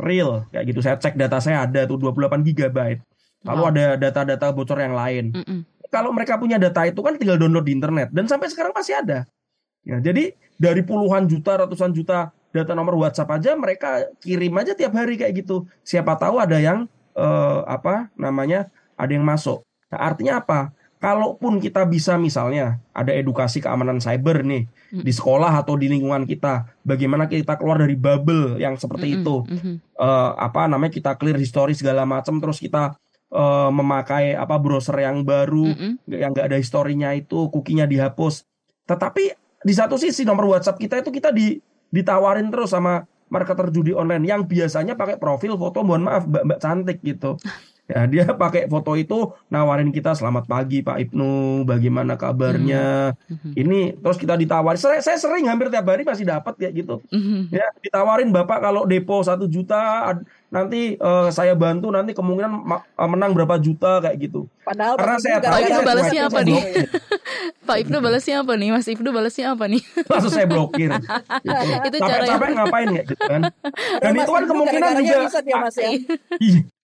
real 0.00 0.48
kayak 0.50 0.74
gitu. 0.74 0.80
Saya 0.82 0.98
cek 0.98 1.14
data 1.14 1.38
saya 1.38 1.68
ada 1.68 1.86
tuh 1.86 2.00
28 2.00 2.42
gigabyte. 2.42 3.04
Lalu 3.46 3.62
wow. 3.62 3.70
ada 3.74 3.86
data-data 3.98 4.46
bocor 4.54 4.78
yang 4.78 4.94
lain. 4.94 5.34
Mm 5.34 5.44
-mm. 5.44 5.60
Kalau 5.92 6.10
mereka 6.10 6.40
punya 6.40 6.56
data 6.56 6.88
itu 6.88 6.98
kan 7.04 7.14
tinggal 7.20 7.36
download 7.36 7.68
di 7.68 7.76
internet 7.76 8.08
dan 8.10 8.24
sampai 8.24 8.48
sekarang 8.48 8.72
masih 8.72 8.96
ada. 8.96 9.28
Ya, 9.82 9.98
jadi 9.98 10.32
dari 10.56 10.80
puluhan 10.86 11.26
juta, 11.26 11.58
ratusan 11.58 11.90
juta 11.92 12.30
data 12.54 12.72
nomor 12.72 12.94
WhatsApp 12.96 13.34
aja 13.34 13.52
mereka 13.58 14.06
kirim 14.22 14.54
aja 14.56 14.72
tiap 14.72 14.94
hari 14.94 15.18
kayak 15.20 15.44
gitu. 15.44 15.68
Siapa 15.84 16.16
tahu 16.16 16.38
ada 16.38 16.56
yang 16.56 16.88
eh, 17.12 17.60
apa 17.68 18.08
namanya 18.16 18.72
ada 18.96 19.12
yang 19.12 19.26
masuk. 19.26 19.60
Nah, 19.92 19.98
artinya 20.00 20.40
apa? 20.40 20.72
Kalaupun 21.02 21.58
kita 21.58 21.82
bisa 21.84 22.14
misalnya 22.14 22.78
ada 22.94 23.10
edukasi 23.10 23.58
keamanan 23.58 23.98
cyber 23.98 24.46
nih 24.46 24.70
mm. 24.94 25.02
di 25.02 25.12
sekolah 25.12 25.50
atau 25.50 25.74
di 25.74 25.90
lingkungan 25.90 26.22
kita, 26.24 26.62
bagaimana 26.86 27.26
kita 27.26 27.58
keluar 27.58 27.82
dari 27.82 27.98
bubble 27.98 28.56
yang 28.56 28.78
seperti 28.78 29.10
mm 29.10 29.14
-hmm. 29.18 29.24
itu, 29.26 29.36
mm 29.42 29.58
-hmm. 29.58 29.74
uh, 29.98 30.30
apa 30.38 30.70
namanya 30.70 30.94
kita 30.94 31.18
clear 31.18 31.34
history 31.34 31.74
segala 31.74 32.06
macam, 32.06 32.38
terus 32.38 32.62
kita 32.62 32.94
uh, 33.34 33.70
memakai 33.74 34.38
apa 34.38 34.54
browser 34.62 34.94
yang 35.02 35.26
baru, 35.26 35.74
mm 35.74 35.76
-hmm. 35.76 35.92
yang 36.06 36.30
nggak 36.30 36.46
ada 36.54 36.58
historinya 36.62 37.10
itu, 37.18 37.50
kukinya 37.50 37.82
dihapus. 37.82 38.46
Tetapi 38.86 39.34
di 39.66 39.74
satu 39.74 39.98
sisi 39.98 40.22
nomor 40.22 40.54
WhatsApp 40.54 40.78
kita 40.78 41.02
itu 41.02 41.10
kita 41.10 41.34
di 41.34 41.58
ditawarin 41.90 42.46
terus 42.46 42.70
sama 42.70 43.10
marketer 43.26 43.72
judi 43.72 43.90
online 43.90 44.28
yang 44.28 44.44
biasanya 44.44 44.92
pakai 44.94 45.16
profil 45.16 45.56
foto 45.56 45.80
mohon 45.80 46.04
maaf 46.04 46.28
mbak-mbak 46.28 46.58
cantik 46.62 46.98
gitu. 47.02 47.34
Ya, 47.90 48.06
dia 48.06 48.24
pakai 48.30 48.70
foto 48.70 48.94
itu 48.94 49.34
nawarin 49.50 49.90
kita 49.90 50.14
selamat 50.14 50.46
pagi 50.46 50.86
Pak 50.86 51.02
Ibnu, 51.02 51.66
bagaimana 51.66 52.14
kabarnya? 52.14 53.12
Mm-hmm. 53.26 53.52
Ini 53.58 53.80
terus 53.98 54.16
kita 54.22 54.38
ditawarin. 54.38 54.78
Saya, 54.78 55.02
saya 55.02 55.18
sering 55.18 55.50
hampir 55.50 55.66
tiap 55.66 55.90
hari 55.90 56.06
masih 56.06 56.22
dapat 56.22 56.54
kayak 56.56 56.78
gitu. 56.78 57.02
Mm-hmm. 57.10 57.50
Ya, 57.50 57.66
ditawarin 57.82 58.30
Bapak 58.30 58.62
kalau 58.62 58.86
depo 58.86 59.20
satu 59.26 59.50
juta 59.50 60.14
nanti 60.52 60.94
uh, 61.00 61.32
saya 61.32 61.58
bantu 61.58 61.88
nanti 61.90 62.14
kemungkinan 62.14 62.64
uh, 62.70 63.08
menang 63.10 63.34
berapa 63.34 63.58
juta 63.58 63.98
kayak 63.98 64.30
gitu. 64.30 64.46
Padahal 64.62 64.94
karena 64.94 65.18
saya 65.18 65.36
tahu 65.42 65.52
Pak 65.52 65.60
Ibnu 65.66 65.80
balasnya 65.82 66.22
apa 66.28 66.40
nih? 66.44 66.60
Pak 67.68 67.76
Ibnu 67.82 67.96
balasnya 67.98 68.34
apa 68.46 68.52
nih? 68.54 68.68
Mas 68.70 68.86
Ibnu 68.86 69.08
balasnya 69.10 69.46
apa 69.58 69.64
nih? 69.66 69.82
Langsung 70.12 70.32
saya 70.32 70.46
blokir. 70.46 70.90
gitu. 71.42 71.62
itu 71.90 71.96
capek-capek 71.98 72.48
ngapain 72.52 72.88
ya 72.94 73.02
gitu 73.02 73.24
kan? 73.26 73.40
Dan 73.98 74.12
itu 74.14 74.30
kan 74.30 74.44
kemungkinan 74.46 74.90
juga 75.02 75.16
ya, 75.42 75.56
mas, 75.58 75.76
ya? 75.76 75.90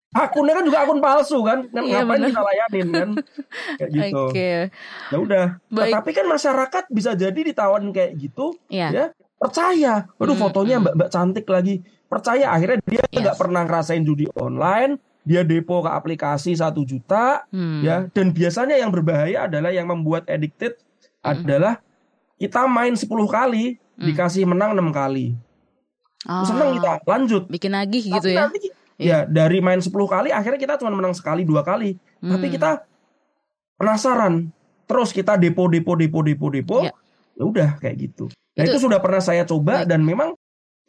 Iya 0.08 0.24
akunnya 0.24 0.56
kan 0.56 0.64
juga 0.64 0.78
akun 0.88 1.00
palsu 1.04 1.38
kan, 1.44 1.68
kan 1.68 1.84
iya, 1.84 2.00
ngapain 2.00 2.16
bener. 2.16 2.28
kita 2.32 2.42
layanin 2.48 2.88
kan 2.88 3.10
kayak 3.78 3.90
gitu 3.92 4.24
okay. 4.32 4.72
ya 5.12 5.16
udah 5.20 5.46
tapi 5.68 6.10
kan 6.16 6.24
masyarakat 6.24 6.84
bisa 6.88 7.12
jadi 7.12 7.36
ditawarin 7.36 7.92
kayak 7.92 8.16
gitu 8.16 8.56
yeah. 8.72 8.88
ya 8.88 9.04
percaya 9.36 10.08
waduh 10.16 10.32
hmm, 10.32 10.42
fotonya 10.48 10.76
hmm. 10.80 10.84
mbak 10.88 10.94
mbak 10.96 11.10
cantik 11.12 11.46
lagi 11.46 11.84
percaya 12.08 12.56
akhirnya 12.56 12.80
dia 12.88 13.04
nggak 13.04 13.36
yes. 13.36 13.40
pernah 13.40 13.62
ngerasain 13.68 14.00
judi 14.00 14.24
online 14.32 14.96
dia 15.28 15.44
depo 15.44 15.84
ke 15.84 15.90
aplikasi 15.92 16.56
satu 16.56 16.88
juta 16.88 17.44
hmm. 17.52 17.84
ya 17.84 18.08
dan 18.08 18.32
biasanya 18.32 18.80
yang 18.80 18.88
berbahaya 18.88 19.44
adalah 19.44 19.68
yang 19.68 19.92
membuat 19.92 20.24
addicted 20.24 20.80
hmm. 21.20 21.36
adalah 21.36 21.84
kita 22.40 22.64
main 22.64 22.96
10 22.96 23.04
kali 23.12 23.76
hmm. 23.76 24.08
dikasih 24.08 24.48
menang 24.48 24.72
enam 24.72 24.88
kali 24.88 25.36
oh. 26.24 26.48
seneng 26.48 26.80
kita 26.80 27.04
lanjut 27.04 27.44
bikin 27.52 27.76
lagi 27.76 28.08
gitu 28.08 28.32
ya 28.32 28.48
nanti 28.48 28.72
Ya, 28.98 29.22
dari 29.24 29.62
main 29.62 29.78
10 29.78 29.94
kali 29.94 30.34
akhirnya 30.34 30.58
kita 30.58 30.74
cuma 30.82 30.90
menang 30.90 31.14
sekali 31.14 31.46
dua 31.46 31.62
kali. 31.62 31.94
Hmm. 32.18 32.34
Tapi 32.34 32.46
kita 32.50 32.82
penasaran. 33.78 34.50
Terus 34.90 35.14
kita 35.14 35.38
depo 35.38 35.70
depo 35.70 35.94
depo 35.94 36.18
depo 36.26 36.46
depo. 36.50 36.76
Ya, 36.82 36.92
ya 37.38 37.44
udah 37.46 37.70
kayak 37.78 37.96
gitu. 38.10 38.26
Nah, 38.58 38.66
itu, 38.66 38.74
itu 38.74 38.90
sudah 38.90 38.98
pernah 38.98 39.22
saya 39.22 39.46
coba 39.46 39.86
baik. 39.86 39.94
dan 39.94 40.02
memang 40.02 40.34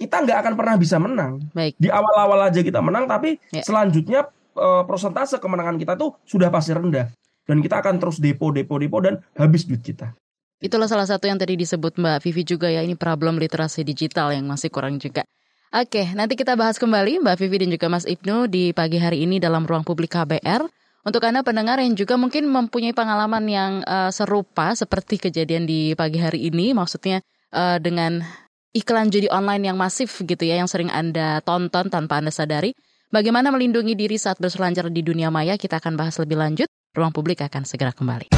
kita 0.02 0.26
nggak 0.26 0.38
akan 0.42 0.54
pernah 0.58 0.76
bisa 0.80 0.98
menang. 0.98 1.38
Baik. 1.54 1.78
Di 1.78 1.94
awal-awal 1.94 2.50
aja 2.50 2.66
kita 2.66 2.82
menang 2.82 3.06
tapi 3.06 3.38
ya. 3.54 3.62
selanjutnya 3.62 4.26
uh, 4.58 4.82
persentase 4.90 5.38
kemenangan 5.38 5.78
kita 5.78 5.94
tuh 5.94 6.18
sudah 6.26 6.50
pasti 6.50 6.74
rendah. 6.74 7.14
Dan 7.46 7.62
kita 7.62 7.82
akan 7.82 8.02
terus 8.02 8.18
depo 8.18 8.50
depo 8.50 8.82
depo 8.82 8.98
dan 9.06 9.22
habis 9.38 9.70
duit 9.70 9.86
kita. 9.86 10.18
Itulah 10.60 10.92
salah 10.92 11.08
satu 11.08 11.24
yang 11.30 11.40
tadi 11.40 11.56
disebut 11.56 11.96
Mbak 11.96 12.18
Vivi 12.28 12.44
juga 12.44 12.68
ya, 12.68 12.84
ini 12.84 13.00
problem 13.00 13.40
literasi 13.40 13.88
digital 13.88 14.36
yang 14.36 14.44
masih 14.44 14.68
kurang 14.68 15.00
juga. 15.00 15.24
Oke, 15.70 16.02
nanti 16.18 16.34
kita 16.34 16.58
bahas 16.58 16.82
kembali 16.82 17.22
Mbak 17.22 17.36
Vivi 17.46 17.62
dan 17.62 17.70
juga 17.70 17.88
Mas 17.94 18.02
Ibnu 18.02 18.50
di 18.50 18.74
pagi 18.74 18.98
hari 18.98 19.22
ini 19.22 19.38
dalam 19.38 19.70
ruang 19.70 19.86
publik 19.86 20.18
KBR. 20.18 20.66
Untuk 21.06 21.22
Anda 21.22 21.46
pendengar 21.46 21.78
yang 21.78 21.94
juga 21.94 22.18
mungkin 22.18 22.50
mempunyai 22.50 22.90
pengalaman 22.90 23.46
yang 23.46 23.72
uh, 23.86 24.10
serupa 24.10 24.74
seperti 24.74 25.22
kejadian 25.22 25.70
di 25.70 25.94
pagi 25.94 26.18
hari 26.18 26.50
ini, 26.50 26.74
maksudnya 26.74 27.22
uh, 27.54 27.78
dengan 27.78 28.26
iklan 28.74 29.14
judi 29.14 29.30
online 29.30 29.70
yang 29.70 29.78
masif 29.78 30.26
gitu 30.26 30.42
ya, 30.42 30.58
yang 30.58 30.66
sering 30.66 30.90
Anda 30.90 31.38
tonton 31.46 31.94
tanpa 31.94 32.18
Anda 32.18 32.34
sadari. 32.34 32.74
Bagaimana 33.14 33.54
melindungi 33.54 33.94
diri 33.94 34.18
saat 34.18 34.42
berselancar 34.42 34.90
di 34.90 35.06
dunia 35.06 35.30
maya, 35.30 35.54
kita 35.54 35.78
akan 35.78 35.94
bahas 35.94 36.18
lebih 36.18 36.42
lanjut. 36.42 36.66
Ruang 36.98 37.14
publik 37.14 37.46
akan 37.46 37.70
segera 37.70 37.94
kembali. 37.94 38.34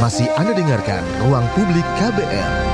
Masih 0.00 0.32
Anda 0.40 0.56
dengarkan 0.56 1.04
Ruang 1.28 1.44
Publik 1.52 1.84
KBR. 2.00 2.73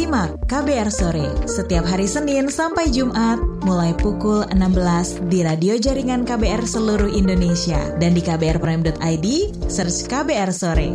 Simak 0.00 0.48
KBR 0.48 0.88
Sore 0.88 1.28
setiap 1.44 1.84
hari 1.84 2.08
Senin 2.08 2.48
sampai 2.48 2.88
Jumat 2.88 3.36
mulai 3.60 3.92
pukul 3.92 4.48
16 4.48 5.28
di 5.28 5.44
radio 5.44 5.76
jaringan 5.76 6.24
KBR 6.24 6.64
seluruh 6.64 7.12
Indonesia 7.12 7.76
dan 8.00 8.16
di 8.16 8.24
kbrprime.id 8.24 9.26
search 9.68 10.08
KBR 10.08 10.56
Sore. 10.56 10.88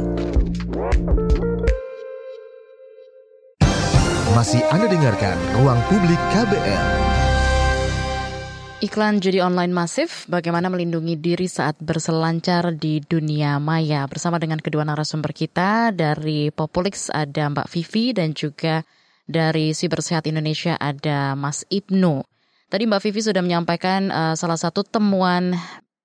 Masih 4.34 4.66
Anda 4.74 4.90
dengarkan 4.90 5.38
Ruang 5.62 5.78
Publik 5.86 6.18
KBR. 6.34 7.15
Iklan 8.84 9.24
judi 9.24 9.40
online 9.40 9.72
masif, 9.72 10.28
bagaimana 10.28 10.68
melindungi 10.68 11.16
diri 11.16 11.48
saat 11.48 11.80
berselancar 11.80 12.76
di 12.76 13.00
dunia 13.00 13.56
maya. 13.56 14.04
Bersama 14.04 14.36
dengan 14.36 14.60
kedua 14.60 14.84
narasumber 14.84 15.32
kita 15.32 15.96
dari 15.96 16.52
Populix 16.52 17.08
ada 17.08 17.48
Mbak 17.48 17.72
Vivi 17.72 18.12
dan 18.12 18.36
juga 18.36 18.84
dari 19.24 19.72
Sibersehat 19.72 20.28
Indonesia 20.28 20.76
ada 20.76 21.40
Mas 21.40 21.64
Ibnu. 21.72 22.20
Tadi 22.68 22.84
Mbak 22.84 23.02
Vivi 23.08 23.24
sudah 23.24 23.40
menyampaikan 23.40 24.12
uh, 24.12 24.36
salah 24.36 24.60
satu 24.60 24.84
temuan 24.84 25.56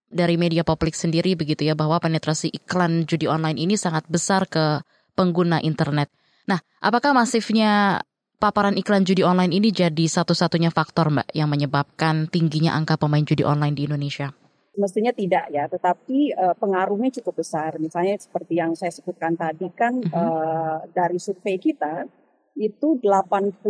dari 0.07 0.39
media 0.39 0.63
publik 0.63 0.95
sendiri 0.95 1.35
begitu 1.35 1.67
ya 1.67 1.75
bahwa 1.75 1.99
penetrasi 1.99 2.55
iklan 2.55 3.03
judi 3.03 3.27
online 3.27 3.59
ini 3.59 3.75
sangat 3.75 4.07
besar 4.07 4.47
ke 4.47 4.79
pengguna 5.19 5.59
internet. 5.59 6.07
Nah, 6.47 6.63
apakah 6.79 7.19
masifnya 7.19 7.99
paparan 8.41 8.81
iklan 8.81 9.05
judi 9.05 9.21
online 9.21 9.53
ini 9.53 9.69
jadi 9.69 10.09
satu-satunya 10.09 10.73
faktor 10.73 11.13
Mbak 11.13 11.37
yang 11.37 11.53
menyebabkan 11.53 12.27
tingginya 12.33 12.73
angka 12.73 12.97
pemain 12.97 13.21
judi 13.23 13.45
online 13.45 13.77
di 13.77 13.85
Indonesia? 13.85 14.33
Mestinya 14.81 15.13
tidak 15.13 15.53
ya, 15.53 15.69
tetapi 15.69 16.33
uh, 16.33 16.57
pengaruhnya 16.57 17.13
cukup 17.21 17.45
besar. 17.45 17.77
Misalnya 17.77 18.17
seperti 18.17 18.57
yang 18.57 18.73
saya 18.73 18.89
sebutkan 18.89 19.37
tadi 19.37 19.69
kan 19.77 20.01
uh 20.01 20.09
-huh. 20.09 20.17
uh, 20.17 20.79
dari 20.89 21.21
survei 21.21 21.61
kita 21.61 22.09
itu 22.57 22.99
80% 22.99 23.61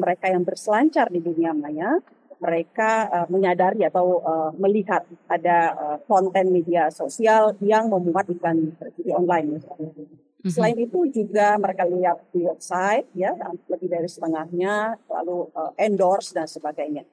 mereka 0.00 0.26
yang 0.32 0.42
berselancar 0.42 1.12
di 1.12 1.20
dunia 1.22 1.54
maya 1.54 2.00
mereka 2.42 3.06
uh, 3.06 3.26
menyadari 3.30 3.86
atau 3.86 4.18
uh, 4.18 4.50
melihat 4.58 5.06
ada 5.30 5.58
uh, 5.78 5.98
konten 6.10 6.50
media 6.50 6.90
sosial 6.90 7.54
yang 7.62 7.86
memuat 7.86 8.26
iklan 8.34 8.74
di 8.98 9.14
online. 9.14 9.62
Mm-hmm. 9.62 10.31
Selain 10.42 10.74
itu 10.74 10.98
juga 11.06 11.54
mereka 11.54 11.86
lihat 11.86 12.18
di 12.34 12.42
website 12.42 13.06
ya 13.14 13.30
lebih 13.70 13.86
dari 13.86 14.10
setengahnya 14.10 14.98
lalu 15.06 15.46
uh, 15.54 15.70
endorse 15.78 16.34
dan 16.34 16.50
sebagainya. 16.50 17.06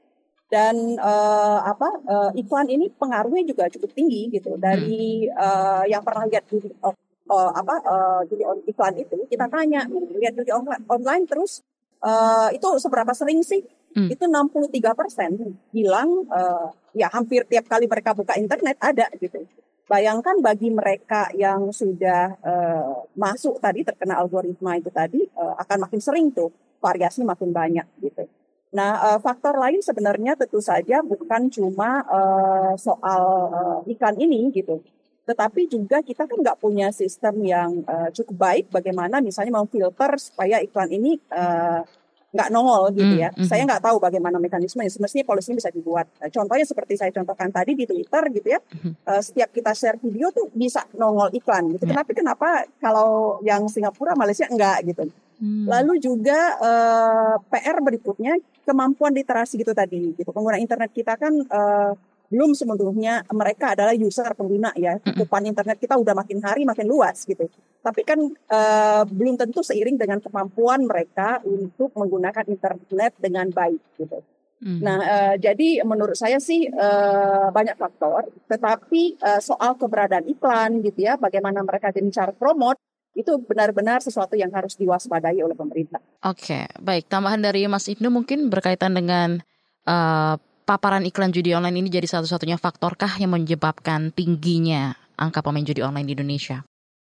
Dan 0.50 0.98
uh, 0.98 1.62
apa 1.62 1.90
uh, 2.10 2.32
iklan 2.34 2.74
ini 2.74 2.90
pengaruhnya 2.90 3.46
juga 3.46 3.70
cukup 3.70 3.94
tinggi 3.94 4.34
gitu 4.34 4.58
dari 4.58 5.30
uh, 5.30 5.86
yang 5.86 6.02
pernah 6.02 6.26
lihat 6.26 6.50
di 6.50 6.58
uh, 6.82 7.52
apa 7.54 7.76
uh, 7.86 8.22
judi 8.26 8.42
iklan 8.66 8.98
itu 8.98 9.30
kita 9.30 9.46
tanya 9.46 9.86
lihat 10.18 10.34
judi 10.34 10.50
online, 10.50 10.84
online 10.90 11.24
terus 11.30 11.62
uh, 12.02 12.50
itu 12.50 12.66
seberapa 12.82 13.14
sering 13.14 13.46
sih 13.46 13.62
hmm. 13.94 14.10
itu 14.10 14.26
63 14.26 14.98
persen 14.98 15.32
bilang 15.70 16.26
uh, 16.34 16.74
ya 16.98 17.14
hampir 17.14 17.46
tiap 17.46 17.70
kali 17.70 17.86
mereka 17.86 18.18
buka 18.18 18.34
internet 18.42 18.78
ada 18.82 19.06
gitu. 19.22 19.46
Bayangkan 19.90 20.38
bagi 20.38 20.70
mereka 20.70 21.34
yang 21.34 21.74
sudah 21.74 22.38
uh, 22.46 23.10
masuk 23.18 23.58
tadi 23.58 23.82
terkena 23.82 24.22
algoritma 24.22 24.78
itu 24.78 24.94
tadi 24.94 25.26
uh, 25.34 25.58
akan 25.58 25.90
makin 25.90 25.98
sering 25.98 26.30
tuh 26.30 26.54
variasi 26.78 27.26
makin 27.26 27.50
banyak 27.50 27.90
gitu. 27.98 28.30
Nah 28.70 29.02
uh, 29.02 29.18
faktor 29.18 29.58
lain 29.58 29.82
sebenarnya 29.82 30.38
tentu 30.38 30.62
saja 30.62 31.02
bukan 31.02 31.50
cuma 31.50 32.06
uh, 32.06 32.78
soal 32.78 33.24
uh, 33.50 33.80
iklan 33.90 34.14
ini 34.22 34.54
gitu, 34.54 34.78
tetapi 35.26 35.66
juga 35.66 36.06
kita 36.06 36.30
kan 36.30 36.38
nggak 36.38 36.62
punya 36.62 36.94
sistem 36.94 37.42
yang 37.42 37.82
uh, 37.90 38.14
cukup 38.14 38.38
baik 38.38 38.66
bagaimana 38.70 39.26
misalnya 39.26 39.58
memfilter 39.58 40.22
supaya 40.22 40.62
iklan 40.62 40.94
ini 40.94 41.18
uh, 41.34 41.82
nggak 42.30 42.50
nongol 42.54 42.94
gitu 42.94 43.16
hmm, 43.18 43.24
ya. 43.26 43.30
Mm, 43.34 43.48
Saya 43.50 43.62
nggak 43.66 43.82
tahu 43.82 43.98
bagaimana 43.98 44.38
mekanismenya. 44.38 44.94
Semestinya 44.94 45.26
polisinya 45.26 45.58
bisa 45.58 45.74
dibuat. 45.74 46.06
Nah, 46.22 46.30
contohnya 46.30 46.66
seperti 46.66 46.94
saya 46.94 47.10
contohkan 47.10 47.50
tadi 47.50 47.74
di 47.74 47.90
Twitter 47.90 48.24
gitu 48.30 48.48
ya. 48.54 48.60
Mm, 48.62 48.94
uh, 49.06 49.22
setiap 49.22 49.50
kita 49.50 49.72
share 49.74 49.98
video 49.98 50.30
tuh 50.30 50.46
bisa 50.54 50.86
nongol 50.94 51.34
iklan 51.34 51.74
gitu. 51.74 51.90
Yeah. 51.90 51.98
Tapi 52.06 52.12
kenapa 52.14 52.70
kalau 52.78 53.42
yang 53.42 53.66
Singapura, 53.66 54.14
Malaysia 54.14 54.46
enggak 54.46 54.86
gitu. 54.86 55.10
Hmm. 55.40 55.72
Lalu 55.72 56.04
juga 56.04 56.60
uh, 56.60 57.36
PR 57.48 57.80
berikutnya 57.80 58.36
kemampuan 58.68 59.16
literasi 59.16 59.56
gitu 59.56 59.72
tadi. 59.72 60.12
Gitu. 60.14 60.30
Pengguna 60.30 60.60
internet 60.60 60.92
kita 60.92 61.16
kan 61.16 61.32
uh, 61.32 61.96
belum 62.30 62.54
sepenuhnya 62.54 63.26
mereka 63.34 63.74
adalah 63.74 63.98
user 63.98 64.30
pengguna 64.38 64.70
ya. 64.78 65.02
Cakupan 65.02 65.50
internet 65.50 65.82
kita 65.82 65.98
udah 65.98 66.14
makin 66.14 66.40
hari 66.46 66.64
makin 66.64 66.86
luas 66.86 67.26
gitu. 67.26 67.50
Tapi 67.82 68.02
kan 68.06 68.22
uh, 68.30 69.04
belum 69.10 69.36
tentu 69.36 69.66
seiring 69.66 69.98
dengan 69.98 70.22
kemampuan 70.22 70.86
mereka 70.86 71.42
untuk 71.44 71.90
menggunakan 71.98 72.46
internet 72.46 73.18
dengan 73.18 73.50
baik 73.50 73.82
gitu. 73.98 74.22
Mm. 74.60 74.80
Nah, 74.84 75.00
uh, 75.00 75.36
jadi 75.40 75.82
menurut 75.88 76.20
saya 76.20 76.38
sih 76.38 76.68
uh, 76.68 77.48
banyak 77.50 77.80
faktor, 77.80 78.28
tetapi 78.52 79.16
uh, 79.24 79.40
soal 79.40 79.80
keberadaan 79.80 80.28
iklan 80.28 80.84
gitu 80.84 81.08
ya, 81.08 81.16
bagaimana 81.16 81.64
mereka 81.64 81.96
gencar 81.96 82.36
promote 82.36 82.76
itu 83.16 83.40
benar-benar 83.40 84.04
sesuatu 84.04 84.36
yang 84.36 84.52
harus 84.52 84.76
diwaspadai 84.76 85.40
oleh 85.40 85.56
pemerintah. 85.56 86.04
Oke, 86.28 86.44
okay, 86.44 86.64
baik. 86.80 87.08
Tambahan 87.08 87.40
dari 87.40 87.66
Mas 87.72 87.88
Ibnu 87.88 88.12
mungkin 88.12 88.52
berkaitan 88.52 88.96
dengan 88.96 89.40
uh, 89.88 90.36
paparan 90.70 91.02
iklan 91.02 91.34
judi 91.34 91.58
online 91.58 91.82
ini 91.82 91.90
jadi 91.90 92.06
satu-satunya 92.06 92.62
faktorkah 92.62 93.10
yang 93.18 93.34
menyebabkan 93.34 94.14
tingginya 94.14 94.94
angka 95.18 95.42
pemain 95.42 95.66
judi 95.66 95.82
online 95.82 96.06
di 96.06 96.14
Indonesia? 96.14 96.62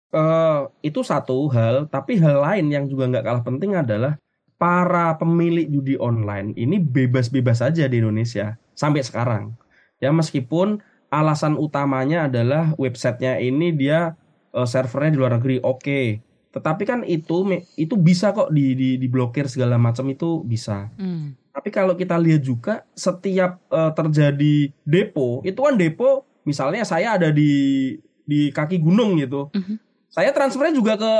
Uh, 0.10 0.74
itu 0.82 1.06
satu 1.06 1.46
hal, 1.54 1.86
tapi 1.86 2.18
hal 2.18 2.42
lain 2.42 2.74
yang 2.74 2.90
juga 2.90 3.06
nggak 3.14 3.22
kalah 3.22 3.46
penting 3.46 3.78
adalah 3.78 4.18
para 4.58 5.14
pemilik 5.22 5.70
judi 5.70 5.94
online 6.02 6.58
ini 6.58 6.82
bebas-bebas 6.82 7.62
saja 7.62 7.86
di 7.86 8.02
Indonesia 8.02 8.58
sampai 8.74 9.06
sekarang. 9.06 9.54
Ya 10.02 10.10
meskipun 10.10 10.82
alasan 11.14 11.54
utamanya 11.62 12.26
adalah 12.26 12.74
websitenya 12.82 13.38
ini 13.38 13.70
dia 13.70 14.18
uh, 14.58 14.66
servernya 14.66 15.14
di 15.14 15.20
luar 15.22 15.38
negeri, 15.38 15.62
oke. 15.62 15.78
Okay. 15.78 16.08
Tetapi 16.54 16.84
kan 16.86 17.00
itu 17.06 17.46
itu 17.78 17.98
bisa 17.98 18.34
kok 18.34 18.50
di, 18.50 18.74
di 18.74 18.90
diblokir 18.98 19.46
segala 19.46 19.78
macam 19.78 20.10
itu 20.10 20.42
bisa. 20.42 20.90
Hmm. 20.98 21.38
Tapi 21.54 21.70
kalau 21.70 21.94
kita 21.94 22.18
lihat 22.18 22.42
juga 22.42 22.82
setiap 22.98 23.62
uh, 23.70 23.94
terjadi 23.94 24.74
depo, 24.82 25.46
itu 25.46 25.62
kan 25.62 25.78
depo 25.78 26.26
misalnya 26.50 26.82
saya 26.82 27.14
ada 27.16 27.30
di 27.30 27.94
di 28.26 28.50
kaki 28.50 28.82
gunung 28.82 29.22
gitu. 29.22 29.54
Mm-hmm. 29.54 29.78
Saya 30.10 30.34
transfernya 30.34 30.74
juga 30.74 30.98
ke 30.98 31.14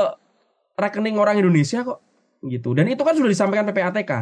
rekening 0.74 1.22
orang 1.22 1.38
Indonesia 1.38 1.86
kok 1.86 2.02
gitu. 2.42 2.74
Dan 2.74 2.90
itu 2.90 3.06
kan 3.06 3.14
sudah 3.14 3.30
disampaikan 3.30 3.70
PPATK. 3.70 4.12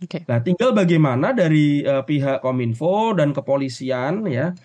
Okay. 0.00 0.24
Nah, 0.24 0.40
tinggal 0.40 0.72
bagaimana 0.72 1.36
dari 1.36 1.84
uh, 1.84 2.00
pihak 2.08 2.40
Kominfo 2.40 3.12
dan 3.12 3.36
kepolisian 3.36 4.24
ya, 4.32 4.56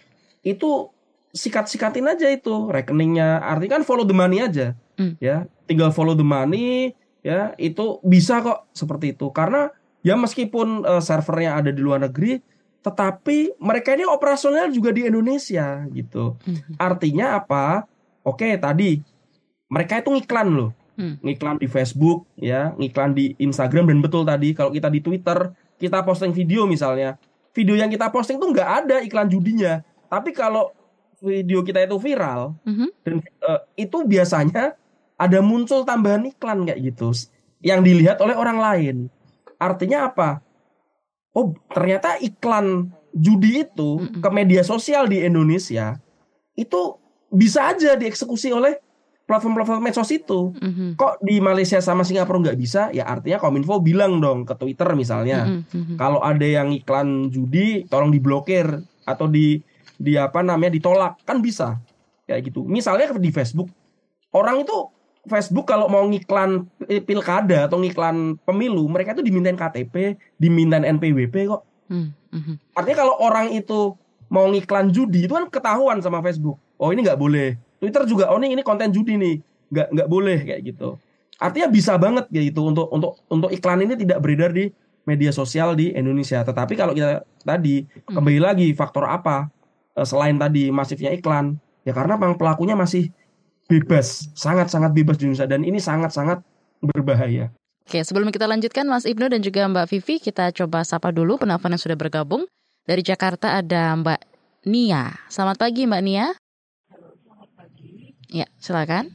itu 0.48 0.88
sikat-sikatin 1.36 2.08
aja 2.08 2.32
itu 2.32 2.72
rekeningnya. 2.72 3.44
Artinya 3.44 3.80
kan 3.80 3.84
follow 3.84 4.08
the 4.08 4.16
money 4.16 4.40
aja. 4.40 4.80
Mm. 4.96 5.20
Ya, 5.20 5.44
tinggal 5.68 5.92
follow 5.92 6.16
the 6.16 6.24
money 6.24 6.96
ya, 7.20 7.52
itu 7.60 8.00
bisa 8.00 8.40
kok 8.40 8.72
seperti 8.72 9.12
itu. 9.12 9.28
Karena 9.36 9.76
ya 10.06 10.14
meskipun 10.14 10.86
uh, 10.86 11.02
servernya 11.02 11.58
ada 11.58 11.74
di 11.74 11.82
luar 11.82 12.06
negeri 12.06 12.38
tetapi 12.86 13.58
mereka 13.58 13.98
ini 13.98 14.06
operasional 14.06 14.70
juga 14.70 14.94
di 14.94 15.10
Indonesia 15.10 15.82
gitu 15.90 16.38
mm-hmm. 16.46 16.78
artinya 16.78 17.42
apa 17.42 17.90
oke 18.22 18.46
tadi 18.62 19.02
mereka 19.66 20.06
itu 20.06 20.14
ngiklan 20.14 20.54
loh 20.54 20.72
mm. 20.94 21.26
ngiklan 21.26 21.58
di 21.58 21.66
Facebook 21.66 22.30
ya 22.38 22.78
ngiklan 22.78 23.18
di 23.18 23.34
Instagram 23.42 23.90
dan 23.90 24.06
betul 24.06 24.22
tadi 24.22 24.54
kalau 24.54 24.70
kita 24.70 24.94
di 24.94 25.02
Twitter 25.02 25.50
kita 25.82 26.06
posting 26.06 26.30
video 26.30 26.70
misalnya 26.70 27.18
video 27.58 27.74
yang 27.74 27.90
kita 27.90 28.14
posting 28.14 28.38
tuh 28.38 28.54
nggak 28.54 28.86
ada 28.86 29.02
iklan 29.02 29.26
judinya 29.26 29.82
tapi 30.06 30.30
kalau 30.30 30.70
video 31.18 31.66
kita 31.66 31.82
itu 31.82 31.98
viral 31.98 32.54
mm-hmm. 32.62 32.90
dan 33.02 33.14
uh, 33.50 33.66
itu 33.74 34.06
biasanya 34.06 34.78
ada 35.18 35.40
muncul 35.42 35.82
tambahan 35.82 36.30
iklan 36.30 36.70
kayak 36.70 36.94
gitu 36.94 37.10
yang 37.66 37.82
dilihat 37.82 38.22
oleh 38.22 38.38
orang 38.38 38.62
lain 38.62 38.96
Artinya 39.58 40.12
apa? 40.12 40.44
Oh, 41.36 41.52
ternyata 41.72 42.16
iklan 42.24 42.92
judi 43.16 43.64
itu 43.64 44.04
ke 44.20 44.30
media 44.32 44.64
sosial 44.64 45.08
di 45.08 45.24
Indonesia 45.24 46.00
itu 46.56 47.00
bisa 47.32 47.72
aja 47.72 47.96
dieksekusi 47.96 48.52
oleh 48.52 48.80
platform-platform 49.26 49.82
medsos 49.82 50.12
itu. 50.14 50.54
Mm-hmm. 50.56 50.90
Kok 50.96 51.14
di 51.26 51.42
Malaysia 51.42 51.82
sama 51.82 52.06
Singapura 52.06 52.40
nggak 52.40 52.60
bisa? 52.60 52.94
Ya 52.94 53.10
artinya 53.10 53.42
Kominfo 53.42 53.82
bilang 53.82 54.22
dong 54.22 54.46
ke 54.46 54.54
Twitter 54.56 54.88
misalnya, 54.94 55.50
mm-hmm. 55.50 55.98
kalau 55.98 56.22
ada 56.22 56.46
yang 56.46 56.72
iklan 56.72 57.34
judi 57.34 57.84
tolong 57.90 58.14
diblokir 58.14 58.70
atau 59.04 59.26
di 59.28 59.60
di 59.96 60.16
apa 60.20 60.44
namanya 60.44 60.76
ditolak 60.78 61.20
kan 61.26 61.42
bisa 61.42 61.82
kayak 62.30 62.54
gitu. 62.54 62.64
Misalnya 62.64 63.12
di 63.18 63.32
Facebook 63.34 63.68
orang 64.32 64.62
itu 64.62 64.95
Facebook 65.26 65.66
kalau 65.66 65.90
mau 65.90 66.06
ngiklan 66.06 66.70
pilkada 67.06 67.66
atau 67.66 67.82
ngiklan 67.82 68.38
pemilu, 68.46 68.86
mereka 68.86 69.18
itu 69.18 69.26
dimintain 69.26 69.58
KTP, 69.58 70.18
dimintain 70.38 70.86
NPWP 70.86 71.50
kok. 71.50 71.62
Hmm, 71.90 72.14
hmm. 72.34 72.56
Artinya 72.74 72.98
kalau 73.06 73.16
orang 73.22 73.54
itu 73.54 73.94
mau 74.30 74.46
ngiklan 74.50 74.90
judi 74.90 75.26
itu 75.26 75.34
kan 75.34 75.50
ketahuan 75.50 76.02
sama 76.02 76.22
Facebook. 76.22 76.58
Oh 76.78 76.90
ini 76.90 77.06
nggak 77.06 77.20
boleh. 77.20 77.58
Twitter 77.78 78.04
juga, 78.10 78.32
oh 78.34 78.40
ini 78.42 78.58
ini 78.58 78.64
konten 78.66 78.90
judi 78.90 79.18
nih, 79.18 79.36
nggak 79.70 79.88
nggak 79.94 80.10
boleh 80.10 80.38
kayak 80.42 80.62
gitu. 80.66 80.98
Artinya 81.36 81.68
bisa 81.68 82.00
banget 82.00 82.26
gitu 82.32 82.72
untuk 82.72 82.88
untuk 82.90 83.20
untuk 83.28 83.50
iklan 83.52 83.84
ini 83.84 84.00
tidak 84.00 84.24
beredar 84.24 84.56
di 84.56 84.72
media 85.06 85.30
sosial 85.30 85.78
di 85.78 85.94
Indonesia. 85.94 86.42
Tetapi 86.42 86.74
kalau 86.74 86.94
kita 86.96 87.22
tadi 87.44 87.86
hmm. 87.86 88.16
kembali 88.16 88.40
lagi 88.42 88.68
faktor 88.74 89.06
apa 89.06 89.52
eh, 89.94 90.08
selain 90.08 90.36
tadi 90.40 90.74
masifnya 90.74 91.14
iklan, 91.14 91.60
ya 91.86 91.94
karena 91.94 92.18
memang 92.18 92.40
pelakunya 92.40 92.74
masih 92.74 93.14
bebas, 93.66 94.30
sangat-sangat 94.38 94.94
bebas 94.94 95.18
di 95.18 95.30
Indonesia 95.30 95.50
dan 95.50 95.62
ini 95.66 95.82
sangat-sangat 95.82 96.42
berbahaya. 96.82 97.50
Oke, 97.86 98.02
sebelum 98.02 98.34
kita 98.34 98.50
lanjutkan 98.50 98.90
Mas 98.90 99.06
Ibnu 99.06 99.30
dan 99.30 99.42
juga 99.46 99.66
Mbak 99.70 99.86
Vivi, 99.94 100.18
kita 100.18 100.50
coba 100.54 100.82
sapa 100.82 101.14
dulu 101.14 101.38
penelpon 101.38 101.74
yang 101.74 101.82
sudah 101.82 101.98
bergabung. 101.98 102.50
Dari 102.86 103.02
Jakarta 103.02 103.58
ada 103.62 103.94
Mbak 103.98 104.22
Nia. 104.70 105.14
Selamat 105.30 105.62
pagi 105.62 105.86
Mbak 105.86 106.02
Nia. 106.02 106.26
Ya, 108.30 108.50
silakan. 108.58 109.14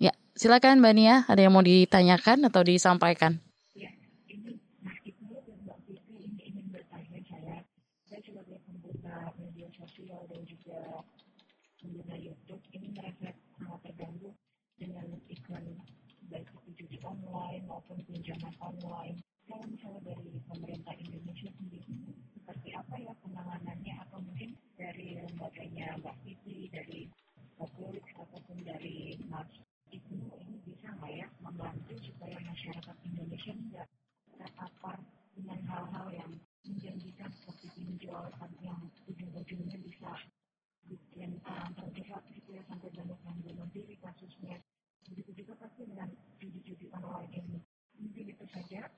Ya, 0.00 0.12
silakan 0.32 0.80
Mbak 0.80 0.94
Nia. 0.96 1.14
Ada 1.28 1.44
yang 1.44 1.52
mau 1.52 1.64
ditanyakan 1.64 2.48
atau 2.48 2.64
disampaikan? 2.64 3.36
Ya, 3.76 3.92
ini 4.28 4.60
Mas 4.80 4.96
Ibnu 5.04 5.36
dan 5.44 5.60
Mbak 5.60 5.78
Vivi 5.84 6.16
ingin 6.40 6.72
bertanya 6.72 7.20
saya. 7.28 7.68
Saya 8.08 8.20
sebagai 8.24 8.64
pengguna 8.64 9.28
media 9.36 9.68
sosial 9.76 10.24
terus 12.48 12.64
ini 12.72 12.88
merasa 12.94 13.28
sangat 13.60 13.80
terganggu 13.82 14.30
dengan 14.78 15.06
iklan 15.28 15.64
baik 16.30 16.48
itu 16.48 16.70
judi 16.86 16.98
online 17.02 17.66
maupun 17.84 18.00
pinjaman 18.08 18.54
online. 18.64 19.20
Kalau 19.44 19.68
misalnya 19.68 20.00
dari 20.08 20.40
pemerintah 20.48 20.96
Indonesia 20.96 21.52
sendiri, 21.60 21.92
seperti 22.32 22.72
apa 22.72 22.96
ya 22.96 23.12
penanganannya 23.20 23.94
atau 24.08 24.24
mungkin 24.24 24.56
dari 24.80 25.20
lembaganya 25.20 26.00
Mbak 26.00 26.16
Fitri, 26.24 26.72
dari 26.72 27.00
Bakulik 27.60 28.08
ataupun 28.16 28.64
dari 28.64 29.20
Mas 29.28 29.44
itu 29.92 30.16
ini 30.16 30.56
bisa 30.64 30.96
nggak 30.96 31.12
ya 31.12 31.28
membantu 31.44 31.92
supaya 32.00 32.40
masyarakat 32.40 32.96
Indonesia 33.04 33.52
nggak 33.52 33.88
terpapar 34.40 34.98
dengan 35.36 35.60
hal-hal 35.68 36.08
yang 36.08 36.32
menjanjikan 36.64 37.28
seperti 37.36 37.68
pinjol 37.76 38.32
yang 38.64 38.80
ujung-ujungnya 39.04 39.76
bisa 39.84 40.10
bikin 40.88 41.36
orang 41.44 41.76
terjerat 41.76 42.24
gitu 42.32 42.48
ya 42.56 42.64
sampai 42.64 42.88
banyak 42.96 43.20
yang 43.28 43.36
bunuh 43.44 43.68
diri 43.76 43.94
kasusnya 44.00 44.56
begitu 45.04 45.44
juga 45.44 45.68
pasti 45.68 45.84
dengan 45.84 46.08
judi-judi 46.40 46.88
online 46.96 47.32
ini 47.36 47.60
mungkin 48.00 48.24
itu 48.34 48.44
saja 48.50 48.90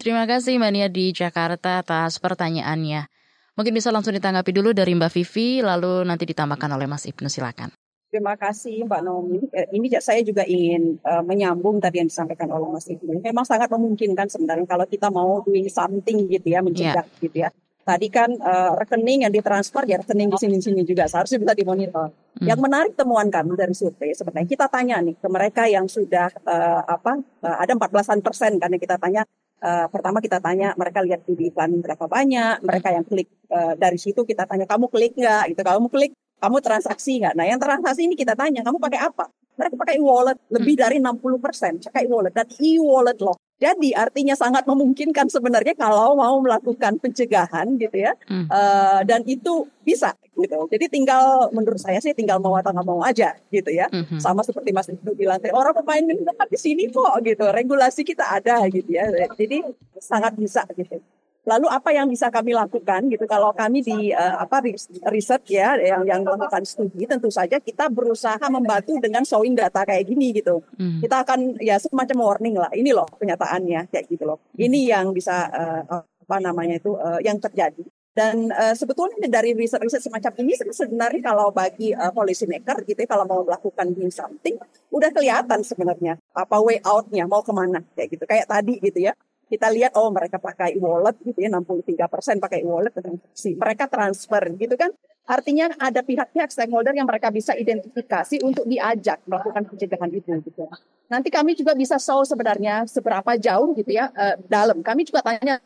terima 0.00 0.24
kasih 0.28 0.60
Mbak 0.60 0.72
Nia 0.72 0.88
di 0.92 1.12
Jakarta 1.16 1.80
atas 1.80 2.20
pertanyaannya. 2.20 3.08
Mungkin 3.54 3.70
bisa 3.70 3.94
langsung 3.94 4.10
ditanggapi 4.10 4.50
dulu 4.50 4.74
dari 4.74 4.98
Mbak 4.98 5.10
Vivi, 5.14 5.62
lalu 5.62 6.02
nanti 6.02 6.26
ditambahkan 6.26 6.74
oleh 6.74 6.90
Mas 6.90 7.06
Ibnu, 7.06 7.30
silakan. 7.30 7.70
Terima 8.10 8.34
kasih 8.38 8.86
Mbak 8.86 9.00
Naomi. 9.02 9.42
Eh, 9.50 9.74
ini 9.74 9.90
saya 9.98 10.22
juga 10.22 10.46
ingin 10.46 11.02
uh, 11.02 11.22
menyambung 11.26 11.82
tadi 11.82 11.98
yang 11.98 12.06
disampaikan 12.06 12.46
oleh 12.50 12.70
Mas 12.70 12.86
Ibnu. 12.86 13.22
Memang 13.22 13.42
sangat 13.42 13.70
memungkinkan 13.70 14.30
sebenarnya 14.30 14.66
kalau 14.70 14.86
kita 14.86 15.10
mau 15.10 15.42
doing 15.42 15.66
something 15.66 16.30
gitu 16.30 16.46
ya, 16.46 16.62
mencegah 16.62 17.02
yeah. 17.02 17.22
gitu 17.22 17.36
ya. 17.42 17.50
Tadi 17.84 18.08
kan 18.08 18.32
uh, 18.40 18.72
rekening 18.80 19.28
yang 19.28 19.32
ditransfer 19.32 19.84
ya 19.84 20.00
rekening 20.00 20.32
di 20.32 20.38
sini-sini 20.40 20.88
juga 20.88 21.04
seharusnya 21.04 21.36
bisa 21.44 21.52
dimonitor. 21.52 22.08
Hmm. 22.08 22.46
Yang 22.48 22.60
menarik 22.64 22.92
temuan 22.96 23.28
kami 23.28 23.52
dari 23.60 23.76
survei 23.76 24.16
sebenarnya 24.16 24.48
kita 24.48 24.66
tanya 24.72 25.04
nih 25.04 25.20
ke 25.20 25.28
mereka 25.28 25.68
yang 25.68 25.84
sudah 25.84 26.32
uh, 26.48 26.80
apa 26.88 27.20
uh, 27.44 27.56
ada 27.60 27.76
14 27.76 28.24
persen 28.24 28.56
karena 28.56 28.80
kita 28.80 28.96
tanya 28.96 29.28
uh, 29.60 29.86
pertama 29.92 30.24
kita 30.24 30.40
tanya 30.40 30.72
mereka 30.80 31.04
lihat 31.04 31.28
di 31.28 31.52
iklan 31.52 31.84
berapa 31.84 32.08
banyak, 32.08 32.64
mereka 32.64 32.88
yang 32.88 33.04
klik 33.04 33.28
uh, 33.52 33.76
dari 33.76 34.00
situ 34.00 34.24
kita 34.24 34.48
tanya 34.48 34.64
kamu 34.64 34.88
klik 34.88 35.12
nggak 35.12 35.52
gitu, 35.52 35.60
kamu 35.60 35.86
klik 35.92 36.12
kamu 36.40 36.56
transaksi 36.64 37.20
nggak? 37.20 37.36
Nah 37.36 37.44
yang 37.44 37.60
transaksi 37.60 38.08
ini 38.08 38.16
kita 38.16 38.32
tanya, 38.32 38.64
kamu 38.64 38.80
pakai 38.80 39.00
apa? 39.00 39.28
Mereka 39.54 39.74
pakai 39.78 39.96
e-wallet 40.02 40.38
lebih 40.50 40.74
hmm. 40.74 40.82
dari 40.82 40.96
60 40.98 41.44
persen 41.44 41.72
pakai 41.78 42.06
e-wallet 42.06 42.34
dan 42.34 42.46
e-wallet 42.58 43.18
loh. 43.22 43.38
Jadi 43.54 43.94
artinya 43.94 44.34
sangat 44.34 44.66
memungkinkan 44.66 45.30
sebenarnya 45.30 45.78
kalau 45.78 46.18
mau 46.18 46.36
melakukan 46.42 46.98
pencegahan 46.98 47.78
gitu 47.78 48.02
ya, 48.02 48.12
hmm. 48.26 48.50
uh, 48.50 49.00
dan 49.06 49.22
itu 49.24 49.70
bisa 49.86 50.10
gitu. 50.34 50.66
Jadi 50.66 50.90
tinggal 50.90 51.48
menurut 51.54 51.78
saya 51.78 52.02
sih 52.02 52.12
tinggal 52.12 52.42
mau 52.42 52.58
atau 52.58 52.74
nggak 52.74 52.84
mau 52.84 53.00
aja 53.06 53.38
gitu 53.54 53.70
ya. 53.70 53.86
Hmm. 53.94 54.18
Sama 54.18 54.42
seperti 54.42 54.74
Mas 54.74 54.90
Ibnu 54.90 55.14
bilang, 55.14 55.38
orang 55.54 55.70
pemain 55.70 56.02
minum 56.02 56.26
di 56.50 56.58
sini 56.58 56.90
kok 56.90 57.22
gitu, 57.22 57.46
regulasi 57.46 58.02
kita 58.02 58.42
ada 58.42 58.66
gitu 58.66 58.90
ya. 58.90 59.06
Jadi 59.38 59.62
sangat 60.02 60.34
bisa 60.34 60.66
gitu. 60.74 60.98
Lalu 61.44 61.68
apa 61.68 61.92
yang 61.92 62.08
bisa 62.08 62.32
kami 62.32 62.56
lakukan 62.56 63.04
gitu 63.12 63.28
kalau 63.28 63.52
kami 63.52 63.84
di 63.84 64.16
uh, 64.16 64.40
apa 64.40 64.64
riset 65.12 65.44
ya 65.44 65.76
yang 65.76 66.02
yang 66.08 66.20
melakukan 66.24 66.64
studi 66.64 67.04
tentu 67.04 67.28
saja 67.28 67.60
kita 67.60 67.92
berusaha 67.92 68.40
membantu 68.48 68.96
dengan 68.96 69.28
showing 69.28 69.52
data 69.52 69.84
kayak 69.84 70.08
gini 70.08 70.32
gitu. 70.32 70.64
Hmm. 70.80 71.04
Kita 71.04 71.20
akan 71.20 71.60
ya 71.60 71.76
semacam 71.76 72.16
warning 72.32 72.56
lah. 72.56 72.72
Ini 72.72 72.90
loh 72.96 73.04
kenyataannya 73.20 73.92
kayak 73.92 74.04
gitu 74.08 74.24
loh. 74.24 74.40
Ini 74.56 74.96
yang 74.96 75.12
bisa 75.12 75.52
uh, 75.52 76.00
apa 76.24 76.36
namanya 76.40 76.80
itu 76.80 76.96
uh, 76.96 77.20
yang 77.20 77.36
terjadi. 77.36 77.84
Dan 78.14 78.46
uh, 78.54 78.78
sebetulnya 78.78 79.26
dari 79.26 79.58
riset-riset 79.58 79.98
semacam 79.98 80.32
ini 80.46 80.54
sebenarnya 80.54 81.18
kalau 81.18 81.50
bagi 81.50 81.90
uh, 81.90 82.14
policy 82.14 82.46
maker 82.46 82.86
gitu 82.86 83.02
ya, 83.02 83.08
kalau 83.10 83.26
mau 83.26 83.42
melakukan 83.42 83.90
doing 83.90 84.14
something 84.14 84.54
udah 84.94 85.10
kelihatan 85.10 85.66
sebenarnya 85.66 86.14
apa 86.30 86.56
way 86.62 86.78
outnya 86.86 87.26
mau 87.26 87.42
ke 87.42 87.50
mana 87.50 87.82
kayak 87.98 88.14
gitu 88.14 88.24
kayak 88.24 88.46
tadi 88.46 88.78
gitu 88.78 89.10
ya 89.10 89.18
kita 89.54 89.70
lihat 89.70 89.94
oh 89.94 90.10
mereka 90.10 90.42
pakai 90.42 90.74
e-wallet 90.74 91.14
gitu 91.22 91.38
ya 91.38 91.46
63 91.54 92.10
persen 92.10 92.42
pakai 92.42 92.66
e-wallet 92.66 92.90
transaksi 92.90 93.54
mereka 93.54 93.86
transfer 93.86 94.42
gitu 94.58 94.74
kan. 94.74 94.90
Artinya 95.24 95.72
ada 95.80 96.04
pihak-pihak 96.04 96.52
stakeholder 96.52 96.92
yang 96.92 97.08
mereka 97.08 97.32
bisa 97.32 97.56
identifikasi 97.56 98.44
untuk 98.44 98.68
diajak 98.68 99.24
melakukan 99.24 99.64
pencegahan 99.64 100.12
itu 100.12 100.28
gitu. 100.44 100.68
Nanti 101.08 101.32
kami 101.32 101.56
juga 101.56 101.72
bisa 101.72 101.96
show 101.96 102.20
sebenarnya 102.28 102.84
seberapa 102.84 103.32
jauh 103.40 103.72
gitu 103.72 103.88
ya 103.88 104.12
uh, 104.12 104.36
dalam. 104.52 104.84
Kami 104.84 105.08
juga 105.08 105.24
tanya 105.24 105.64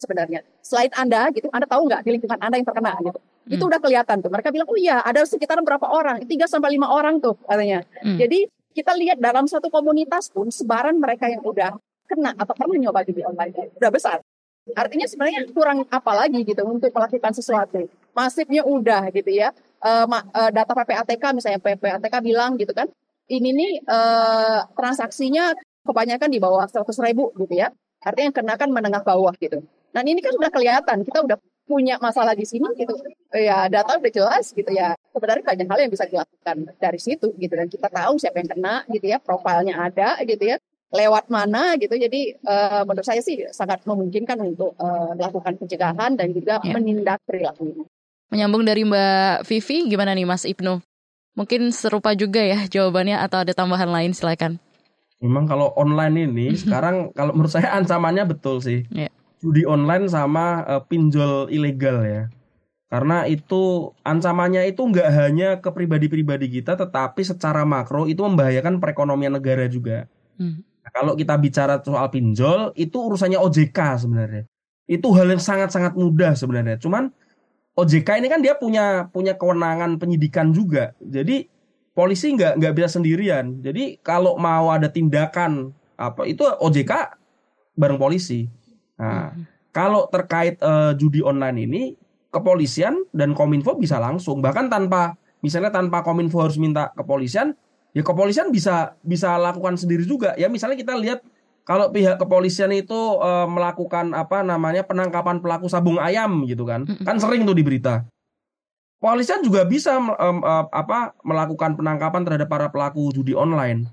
sebenarnya 0.00 0.40
selain 0.64 0.88
anda 0.96 1.28
gitu 1.28 1.52
anda 1.52 1.68
tahu 1.68 1.84
nggak 1.92 2.08
di 2.08 2.10
lingkungan 2.16 2.40
anda 2.40 2.56
yang 2.56 2.64
terkena? 2.64 2.96
gitu. 3.04 3.20
Hmm. 3.20 3.52
itu 3.52 3.64
udah 3.68 3.80
kelihatan 3.84 4.16
tuh. 4.24 4.30
Mereka 4.32 4.48
bilang 4.48 4.68
oh 4.72 4.78
iya 4.80 5.04
ada 5.04 5.28
sekitar 5.28 5.60
berapa 5.60 5.84
orang? 5.84 6.24
Tiga 6.24 6.48
sampai 6.48 6.72
lima 6.72 6.88
orang 6.88 7.20
tuh 7.20 7.36
katanya. 7.44 7.84
Hmm. 8.00 8.16
jadi 8.16 8.48
kita 8.70 8.96
lihat 8.96 9.18
dalam 9.20 9.44
satu 9.44 9.68
komunitas 9.68 10.30
pun 10.32 10.48
sebaran 10.48 10.96
mereka 10.96 11.26
yang 11.28 11.42
udah 11.42 11.74
kena 12.10 12.34
atau 12.34 12.54
pernah 12.58 12.76
nyoba 12.76 13.06
judi 13.06 13.22
online 13.22 13.54
udah 13.78 13.90
besar. 13.94 14.18
Artinya 14.74 15.06
sebenarnya 15.08 15.46
kurang 15.50 15.86
apa 15.88 16.12
lagi 16.14 16.42
gitu 16.44 16.62
untuk 16.66 16.90
melakukan 16.92 17.32
sesuatu. 17.34 17.86
Masifnya 18.12 18.62
udah 18.66 19.08
gitu 19.14 19.30
ya. 19.30 19.54
Uh, 19.80 20.04
data 20.52 20.72
PPATK 20.76 21.24
misalnya 21.32 21.60
PPATK 21.62 22.14
bilang 22.20 22.60
gitu 22.60 22.76
kan, 22.76 22.86
ini 23.32 23.50
nih 23.56 23.72
uh, 23.88 24.68
transaksinya 24.76 25.56
kebanyakan 25.86 26.28
di 26.28 26.36
bawah 26.36 26.68
100 26.68 26.84
ribu 27.08 27.32
gitu 27.40 27.54
ya. 27.56 27.72
Artinya 28.04 28.26
yang 28.32 28.36
kenakan 28.36 28.68
menengah 28.70 29.02
bawah 29.02 29.32
gitu. 29.40 29.64
Dan 29.90 30.04
ini 30.06 30.20
kan 30.22 30.36
sudah 30.36 30.52
kelihatan, 30.52 31.02
kita 31.02 31.24
udah 31.26 31.38
punya 31.66 31.96
masalah 31.98 32.36
di 32.36 32.44
sini 32.44 32.68
gitu. 32.76 32.94
Ya 33.32 33.66
data 33.72 33.96
udah 33.96 34.12
jelas 34.12 34.52
gitu 34.52 34.68
ya. 34.70 34.92
Sebenarnya 35.10 35.42
banyak 35.42 35.66
hal 35.66 35.78
yang 35.88 35.92
bisa 35.92 36.04
dilakukan 36.04 36.56
dari 36.76 37.00
situ 37.00 37.32
gitu. 37.40 37.54
Dan 37.56 37.66
kita 37.72 37.88
tahu 37.88 38.20
siapa 38.20 38.44
yang 38.44 38.50
kena 38.52 38.84
gitu 38.92 39.06
ya, 39.08 39.18
profilnya 39.18 39.80
ada 39.80 40.20
gitu 40.28 40.44
ya 40.44 40.60
lewat 40.90 41.30
mana 41.30 41.78
gitu. 41.78 41.94
Jadi 41.94 42.34
uh, 42.42 42.82
menurut 42.82 43.06
saya 43.06 43.22
sih 43.22 43.46
sangat 43.54 43.82
memungkinkan 43.86 44.38
untuk 44.42 44.74
uh, 44.76 45.14
melakukan 45.14 45.56
pencegahan 45.56 46.18
dan 46.18 46.34
juga 46.34 46.58
ya. 46.60 46.74
menindak 46.74 47.22
perilaku 47.24 47.70
ini. 47.70 47.84
Menyambung 48.30 48.62
dari 48.62 48.86
Mbak 48.86 49.46
Vivi, 49.46 49.90
gimana 49.90 50.14
nih 50.14 50.26
Mas 50.26 50.46
Ibnu? 50.46 50.78
Mungkin 51.34 51.70
serupa 51.74 52.14
juga 52.14 52.42
ya 52.42 52.66
jawabannya 52.66 53.18
atau 53.22 53.42
ada 53.42 53.54
tambahan 53.54 53.90
lain 53.90 54.14
silakan. 54.14 54.58
Memang 55.22 55.46
kalau 55.46 55.74
online 55.78 56.30
ini 56.30 56.46
sekarang 56.54 57.10
kalau 57.18 57.34
menurut 57.34 57.52
saya 57.54 57.74
ancamannya 57.74 58.26
betul 58.26 58.62
sih. 58.62 58.86
Ya. 58.90 59.10
Judi 59.40 59.64
online 59.64 60.06
sama 60.10 60.62
uh, 60.68 60.82
pinjol 60.84 61.48
ilegal 61.48 62.04
ya. 62.04 62.22
Karena 62.90 63.22
itu 63.30 63.94
ancamannya 64.02 64.66
itu 64.66 64.82
nggak 64.82 65.10
hanya 65.14 65.48
ke 65.62 65.70
pribadi-pribadi 65.70 66.50
kita, 66.50 66.74
tetapi 66.74 67.22
secara 67.22 67.62
makro 67.62 68.10
itu 68.10 68.18
membahayakan 68.26 68.82
perekonomian 68.82 69.38
negara 69.38 69.70
juga. 69.70 70.10
Hmm. 70.34 70.66
Nah, 70.90 70.98
kalau 70.98 71.14
kita 71.14 71.38
bicara 71.38 71.78
soal 71.78 72.10
pinjol, 72.10 72.74
itu 72.74 72.98
urusannya 72.98 73.38
OJK 73.38 73.78
sebenarnya. 74.02 74.42
Itu 74.90 75.14
hal 75.14 75.30
yang 75.30 75.38
sangat-sangat 75.38 75.94
mudah 75.94 76.34
sebenarnya. 76.34 76.82
Cuman 76.82 77.14
OJK 77.78 78.18
ini 78.18 78.26
kan 78.26 78.42
dia 78.42 78.58
punya 78.58 79.06
punya 79.14 79.38
kewenangan 79.38 80.02
penyidikan 80.02 80.50
juga. 80.50 80.98
Jadi 80.98 81.46
polisi 81.94 82.34
nggak 82.34 82.58
nggak 82.58 82.74
bisa 82.74 82.98
sendirian. 82.98 83.62
Jadi 83.62 84.02
kalau 84.02 84.34
mau 84.34 84.74
ada 84.74 84.90
tindakan 84.90 85.70
apa 85.94 86.26
itu 86.26 86.42
OJK 86.42 87.14
bareng 87.78 88.02
polisi. 88.02 88.50
Nah, 88.98 89.30
hmm. 89.30 89.70
kalau 89.70 90.10
terkait 90.10 90.58
uh, 90.58 90.90
judi 90.98 91.22
online 91.22 91.70
ini 91.70 91.82
kepolisian 92.34 93.06
dan 93.14 93.30
kominfo 93.30 93.78
bisa 93.78 94.02
langsung 94.02 94.42
bahkan 94.42 94.66
tanpa 94.66 95.14
misalnya 95.38 95.70
tanpa 95.70 96.02
kominfo 96.02 96.42
harus 96.42 96.58
minta 96.58 96.90
kepolisian 96.98 97.54
ya 97.96 98.02
kepolisian 98.06 98.54
bisa 98.54 98.94
bisa 99.02 99.34
lakukan 99.36 99.74
sendiri 99.74 100.06
juga. 100.06 100.34
Ya 100.38 100.46
misalnya 100.46 100.78
kita 100.78 100.94
lihat 100.98 101.22
kalau 101.66 101.92
pihak 101.92 102.18
kepolisian 102.18 102.72
itu 102.74 102.98
e, 103.20 103.30
melakukan 103.46 104.10
apa 104.16 104.42
namanya 104.42 104.82
penangkapan 104.82 105.38
pelaku 105.38 105.70
sabung 105.70 106.00
ayam 106.00 106.42
gitu 106.46 106.66
kan. 106.66 106.86
Kan 107.06 107.20
sering 107.22 107.46
tuh 107.46 107.54
di 107.54 107.62
berita. 107.62 108.06
Kepolisian 109.00 109.44
juga 109.44 109.66
bisa 109.66 109.96
e, 109.98 110.26
e, 110.28 110.54
apa 110.70 111.14
melakukan 111.22 111.78
penangkapan 111.78 112.22
terhadap 112.26 112.48
para 112.50 112.66
pelaku 112.70 113.14
judi 113.14 113.36
online. 113.36 113.90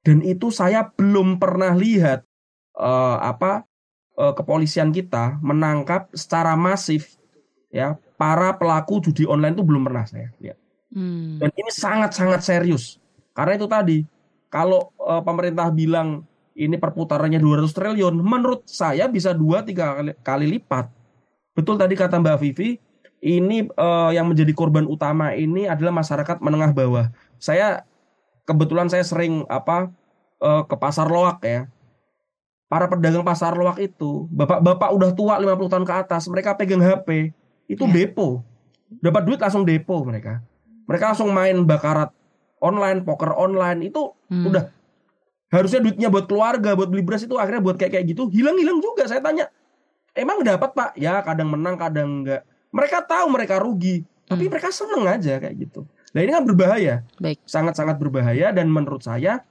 Dan 0.00 0.24
itu 0.24 0.48
saya 0.48 0.88
belum 0.96 1.36
pernah 1.36 1.76
lihat 1.76 2.24
e, 2.76 2.90
apa 3.20 3.68
e, 4.16 4.24
kepolisian 4.36 4.92
kita 4.92 5.40
menangkap 5.44 6.08
secara 6.16 6.56
masif 6.56 7.20
ya 7.68 8.00
para 8.20 8.56
pelaku 8.56 9.00
judi 9.00 9.24
online 9.24 9.56
itu 9.56 9.64
belum 9.64 9.82
pernah 9.88 10.04
saya 10.04 10.32
lihat. 10.40 10.58
Hmm. 10.90 11.38
dan 11.38 11.54
ini 11.54 11.70
sangat 11.70 12.18
sangat 12.18 12.42
serius 12.42 12.99
karena 13.40 13.56
itu 13.56 13.64
tadi, 13.64 13.98
kalau 14.52 14.92
uh, 15.00 15.24
pemerintah 15.24 15.72
bilang 15.72 16.28
ini 16.52 16.76
perputarannya 16.76 17.40
200 17.40 17.72
triliun, 17.72 18.20
menurut 18.20 18.68
saya 18.68 19.08
bisa 19.08 19.32
2 19.32 19.64
3 19.64 19.72
kali, 19.72 20.12
kali 20.20 20.46
lipat. 20.60 20.92
Betul 21.56 21.80
tadi 21.80 21.96
kata 21.96 22.20
Mbak 22.20 22.36
Vivi, 22.36 22.76
ini 23.24 23.64
uh, 23.80 24.12
yang 24.12 24.28
menjadi 24.28 24.52
korban 24.52 24.84
utama 24.84 25.32
ini 25.32 25.64
adalah 25.64 26.04
masyarakat 26.04 26.36
menengah 26.44 26.76
bawah. 26.76 27.08
Saya 27.40 27.88
kebetulan 28.44 28.92
saya 28.92 29.08
sering 29.08 29.48
apa 29.48 29.88
uh, 30.44 30.68
ke 30.68 30.76
pasar 30.76 31.08
loak 31.08 31.40
ya. 31.40 31.64
Para 32.68 32.92
pedagang 32.92 33.24
pasar 33.24 33.56
loak 33.56 33.80
itu, 33.80 34.28
bapak-bapak 34.28 34.92
udah 34.92 35.10
tua 35.16 35.40
50 35.40 35.72
tahun 35.72 35.86
ke 35.88 35.94
atas, 36.06 36.28
mereka 36.28 36.54
pegang 36.54 36.84
HP, 36.84 37.32
itu 37.72 37.84
ya. 37.88 37.92
depo. 38.04 38.44
Dapat 39.00 39.22
duit 39.24 39.38
langsung 39.38 39.62
depo 39.62 40.02
mereka 40.02 40.42
Mereka 40.90 41.14
langsung 41.14 41.30
main 41.30 41.54
bakarat 41.62 42.10
online, 42.60 43.02
poker 43.02 43.32
online 43.34 43.90
itu 43.90 44.12
hmm. 44.28 44.48
udah 44.48 44.64
harusnya 45.50 45.82
duitnya 45.82 46.08
buat 46.12 46.30
keluarga, 46.30 46.78
buat 46.78 46.88
beli 46.88 47.02
beras 47.02 47.26
itu 47.26 47.34
akhirnya 47.34 47.60
buat 47.64 47.76
kayak 47.80 47.98
kayak 47.98 48.06
gitu 48.14 48.30
hilang-hilang 48.30 48.78
juga. 48.78 49.08
Saya 49.10 49.18
tanya, 49.18 49.50
emang 50.14 50.46
dapat 50.46 50.70
pak? 50.72 50.90
Ya 50.94 51.18
kadang 51.26 51.50
menang, 51.50 51.74
kadang 51.74 52.22
enggak. 52.22 52.46
Mereka 52.70 53.02
tahu 53.08 53.26
mereka 53.34 53.58
rugi, 53.58 54.06
tapi 54.30 54.46
hmm. 54.46 54.52
mereka 54.54 54.68
seneng 54.70 55.04
aja 55.10 55.42
kayak 55.42 55.56
gitu. 55.58 55.82
Nah 56.14 56.20
ini 56.22 56.30
kan 56.30 56.44
berbahaya, 56.46 57.02
sangat-sangat 57.46 57.98
berbahaya 57.98 58.54
dan 58.54 58.70
menurut 58.70 59.02
saya 59.02 59.42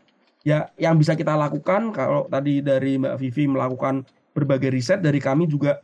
ya 0.44 0.72
yang 0.80 0.96
bisa 0.96 1.16
kita 1.20 1.36
lakukan 1.36 1.92
kalau 1.92 2.28
tadi 2.32 2.64
dari 2.64 2.96
Mbak 2.96 3.16
Vivi 3.20 3.44
melakukan 3.52 4.08
berbagai 4.32 4.72
riset 4.72 5.04
dari 5.04 5.20
kami 5.20 5.52
juga 5.52 5.84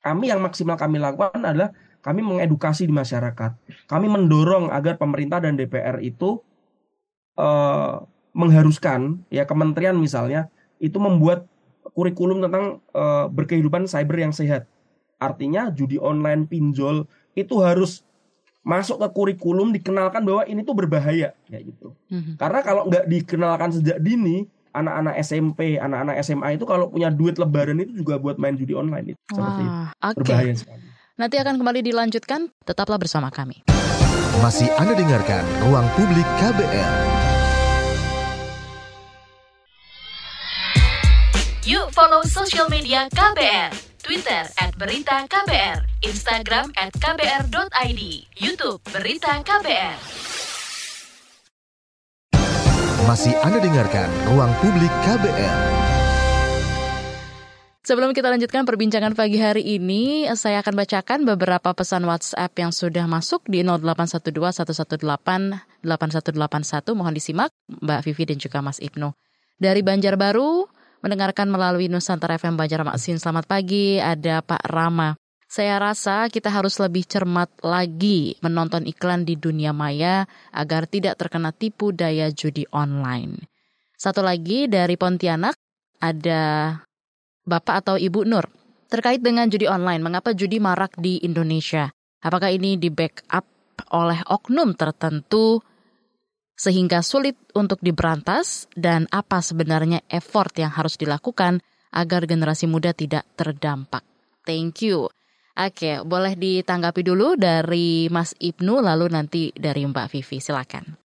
kami 0.00 0.32
yang 0.32 0.40
maksimal 0.40 0.80
kami 0.80 0.96
lakukan 0.96 1.44
adalah 1.44 1.68
kami 2.00 2.20
mengedukasi 2.24 2.88
di 2.88 2.94
masyarakat. 2.94 3.56
Kami 3.88 4.06
mendorong 4.08 4.72
agar 4.72 4.96
pemerintah 4.96 5.40
dan 5.40 5.56
DPR 5.56 6.00
itu 6.00 6.40
uh, 7.36 8.04
mengharuskan 8.32 9.20
ya 9.28 9.44
kementerian 9.44 9.98
misalnya 9.98 10.48
itu 10.80 10.96
membuat 10.96 11.44
kurikulum 11.92 12.40
tentang 12.40 12.80
uh, 12.96 13.28
berkehidupan 13.28 13.84
cyber 13.84 14.16
yang 14.16 14.32
sehat. 14.32 14.64
Artinya 15.20 15.68
judi 15.68 16.00
online, 16.00 16.48
pinjol 16.48 17.04
itu 17.36 17.60
harus 17.60 18.00
masuk 18.60 19.00
ke 19.00 19.08
kurikulum 19.12 19.72
dikenalkan 19.72 20.24
bahwa 20.24 20.44
ini 20.44 20.64
tuh 20.64 20.76
berbahaya 20.76 21.32
kayak 21.48 21.72
gitu. 21.72 21.96
Mm-hmm. 22.12 22.34
Karena 22.36 22.60
kalau 22.60 22.82
nggak 22.88 23.04
dikenalkan 23.08 23.70
sejak 23.72 23.98
dini, 24.00 24.44
anak-anak 24.72 25.14
SMP, 25.20 25.80
anak-anak 25.80 26.20
SMA 26.22 26.56
itu 26.56 26.64
kalau 26.68 26.92
punya 26.92 27.08
duit 27.10 27.36
lebaran 27.40 27.80
itu 27.80 28.04
juga 28.04 28.20
buat 28.20 28.36
main 28.36 28.54
judi 28.54 28.76
online 28.76 29.16
itu 29.16 29.20
Wah, 29.20 29.36
seperti 29.36 29.60
itu. 29.60 29.76
Okay. 29.80 30.16
Berbahaya 30.16 30.54
sekali. 30.56 30.84
Nanti 31.20 31.36
akan 31.36 31.60
kembali 31.60 31.84
dilanjutkan, 31.84 32.48
tetaplah 32.64 32.96
bersama 32.96 33.28
kami. 33.28 33.60
Masih 34.40 34.72
Anda 34.80 34.96
dengarkan 34.96 35.44
Ruang 35.68 35.84
Publik 35.92 36.24
KBR. 36.40 36.92
Yuk 41.68 41.92
follow 41.92 42.24
social 42.24 42.72
media 42.72 43.04
KBR 43.12 43.90
Twitter 44.00 44.48
at 44.56 44.72
Berita 44.80 45.28
KBR, 45.28 45.84
Instagram 46.08 46.72
at 46.80 46.88
KBR.id, 46.96 48.02
Youtube 48.40 48.80
Berita 48.88 49.44
KBR. 49.44 50.00
Masih 53.04 53.36
Anda 53.44 53.60
dengarkan 53.60 54.08
Ruang 54.32 54.56
Publik 54.64 54.90
KBR. 55.04 55.89
Sebelum 57.90 58.14
kita 58.14 58.30
lanjutkan 58.30 58.62
perbincangan 58.62 59.18
pagi 59.18 59.42
hari 59.42 59.66
ini, 59.66 60.22
saya 60.38 60.62
akan 60.62 60.78
bacakan 60.78 61.26
beberapa 61.26 61.74
pesan 61.74 62.06
WhatsApp 62.06 62.54
yang 62.54 62.70
sudah 62.70 63.10
masuk 63.10 63.42
di 63.50 63.66
0812 63.66 64.30
118 64.62 65.10
8181. 65.82 66.94
Mohon 66.94 67.18
disimak 67.18 67.50
Mbak 67.66 68.00
Vivi 68.06 68.30
dan 68.30 68.38
juga 68.38 68.62
Mas 68.62 68.78
Ibnu. 68.78 69.10
Dari 69.58 69.82
Banjarbaru, 69.82 70.70
mendengarkan 71.02 71.50
melalui 71.50 71.90
Nusantara 71.90 72.38
FM 72.38 72.54
Banjarmasin. 72.54 73.18
Selamat 73.18 73.50
pagi, 73.50 73.98
ada 73.98 74.38
Pak 74.38 74.70
Rama. 74.70 75.18
Saya 75.50 75.82
rasa 75.82 76.30
kita 76.30 76.46
harus 76.46 76.78
lebih 76.78 77.02
cermat 77.10 77.50
lagi 77.58 78.38
menonton 78.38 78.86
iklan 78.86 79.26
di 79.26 79.34
dunia 79.34 79.74
maya 79.74 80.30
agar 80.54 80.86
tidak 80.86 81.18
terkena 81.18 81.50
tipu 81.50 81.90
daya 81.90 82.30
judi 82.30 82.70
online. 82.70 83.50
Satu 83.98 84.22
lagi 84.22 84.70
dari 84.70 84.94
Pontianak 84.94 85.58
ada 85.98 86.78
Bapak 87.44 87.86
atau 87.86 87.96
Ibu 87.96 88.26
Nur. 88.28 88.46
Terkait 88.90 89.22
dengan 89.22 89.46
judi 89.46 89.70
online, 89.70 90.02
mengapa 90.02 90.34
judi 90.34 90.58
marak 90.58 90.98
di 90.98 91.22
Indonesia? 91.22 91.88
Apakah 92.20 92.50
ini 92.50 92.74
di 92.76 92.90
backup 92.90 93.46
oleh 93.94 94.20
oknum 94.28 94.76
tertentu 94.76 95.62
sehingga 96.60 97.00
sulit 97.00 97.40
untuk 97.56 97.80
diberantas 97.80 98.68
dan 98.76 99.08
apa 99.08 99.40
sebenarnya 99.40 100.04
effort 100.12 100.52
yang 100.60 100.68
harus 100.68 101.00
dilakukan 101.00 101.64
agar 101.96 102.28
generasi 102.28 102.68
muda 102.68 102.92
tidak 102.92 103.24
terdampak. 103.32 104.04
Thank 104.44 104.84
you. 104.84 105.08
Oke, 105.56 106.04
boleh 106.04 106.36
ditanggapi 106.36 107.00
dulu 107.00 107.34
dari 107.40 108.12
Mas 108.12 108.36
Ibnu 108.36 108.84
lalu 108.84 109.06
nanti 109.08 109.42
dari 109.56 109.82
Mbak 109.84 110.06
Vivi, 110.12 110.38
silakan. 110.38 110.96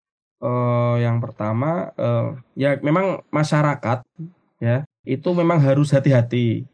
Uh, 0.44 1.00
yang 1.00 1.24
pertama, 1.24 1.96
uh, 1.96 2.36
ya 2.54 2.78
memang 2.84 3.24
masyarakat 3.32 4.04
ya 4.60 4.86
itu 5.06 5.30
memang 5.32 5.62
harus 5.62 5.94
hati-hati. 5.94 6.66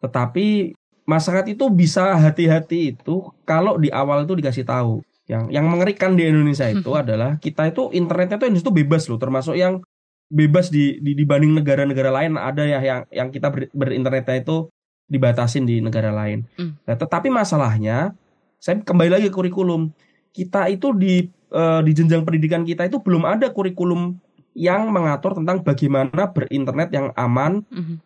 Tetapi 0.00 0.72
masyarakat 1.08 1.46
itu 1.52 1.64
bisa 1.72 2.16
hati-hati 2.16 2.96
itu 2.96 3.32
kalau 3.48 3.80
di 3.80 3.88
awal 3.88 4.28
itu 4.28 4.36
dikasih 4.36 4.64
tahu 4.68 5.00
yang 5.28 5.48
yang 5.52 5.68
mengerikan 5.68 6.16
di 6.16 6.24
Indonesia 6.24 6.68
itu 6.68 6.92
adalah 6.96 7.36
kita 7.40 7.68
itu 7.68 7.92
internetnya 7.92 8.40
tuh 8.40 8.48
itu 8.48 8.72
bebas 8.72 9.08
loh 9.12 9.20
termasuk 9.20 9.56
yang 9.56 9.84
bebas 10.28 10.68
di, 10.68 11.00
di 11.00 11.16
dibanding 11.16 11.56
negara-negara 11.56 12.12
lain 12.12 12.36
ada 12.36 12.64
ya 12.64 12.80
yang 12.84 13.00
yang 13.08 13.28
kita 13.32 13.48
ber, 13.48 13.72
berinternetnya 13.72 14.44
itu 14.44 14.68
dibatasin 15.08 15.64
di 15.64 15.80
negara 15.80 16.12
lain. 16.12 16.44
Mm. 16.60 16.84
Nah, 16.84 16.96
tetapi 17.00 17.32
masalahnya 17.32 18.12
saya 18.60 18.84
kembali 18.84 19.10
lagi 19.16 19.26
ke 19.32 19.34
kurikulum. 19.34 19.88
Kita 20.36 20.68
itu 20.68 20.92
di 20.92 21.24
uh, 21.50 21.80
di 21.80 21.92
jenjang 21.96 22.28
pendidikan 22.28 22.62
kita 22.62 22.84
itu 22.84 23.00
belum 23.00 23.24
ada 23.24 23.48
kurikulum 23.48 24.20
yang 24.58 24.90
mengatur 24.90 25.38
tentang 25.38 25.62
bagaimana 25.62 26.34
berinternet 26.34 26.90
yang 26.90 27.14
aman, 27.14 27.62
mm 27.70 27.82
-hmm. 27.82 27.96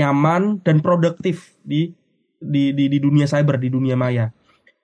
nyaman 0.00 0.64
dan 0.64 0.80
produktif 0.80 1.52
di 1.60 1.92
di 2.40 2.72
di 2.72 2.88
di 2.88 2.98
dunia 2.98 3.28
cyber, 3.28 3.60
di 3.60 3.68
dunia 3.68 3.92
maya. 3.92 4.32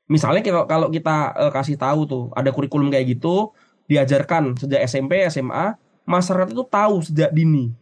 Misalnya 0.05 0.45
kalau 0.45 0.69
kalau 0.69 0.89
kita 0.93 1.33
uh, 1.33 1.53
kasih 1.55 1.81
tahu 1.81 2.05
tuh 2.05 2.25
ada 2.37 2.53
kurikulum 2.53 2.93
kayak 2.93 3.17
gitu 3.17 3.57
diajarkan 3.89 4.53
sejak 4.61 4.85
SMP 4.85 5.25
SMA 5.33 5.81
masyarakat 6.05 6.53
itu 6.53 6.65
tahu 6.69 7.01
sejak 7.01 7.33
dini. 7.33 7.73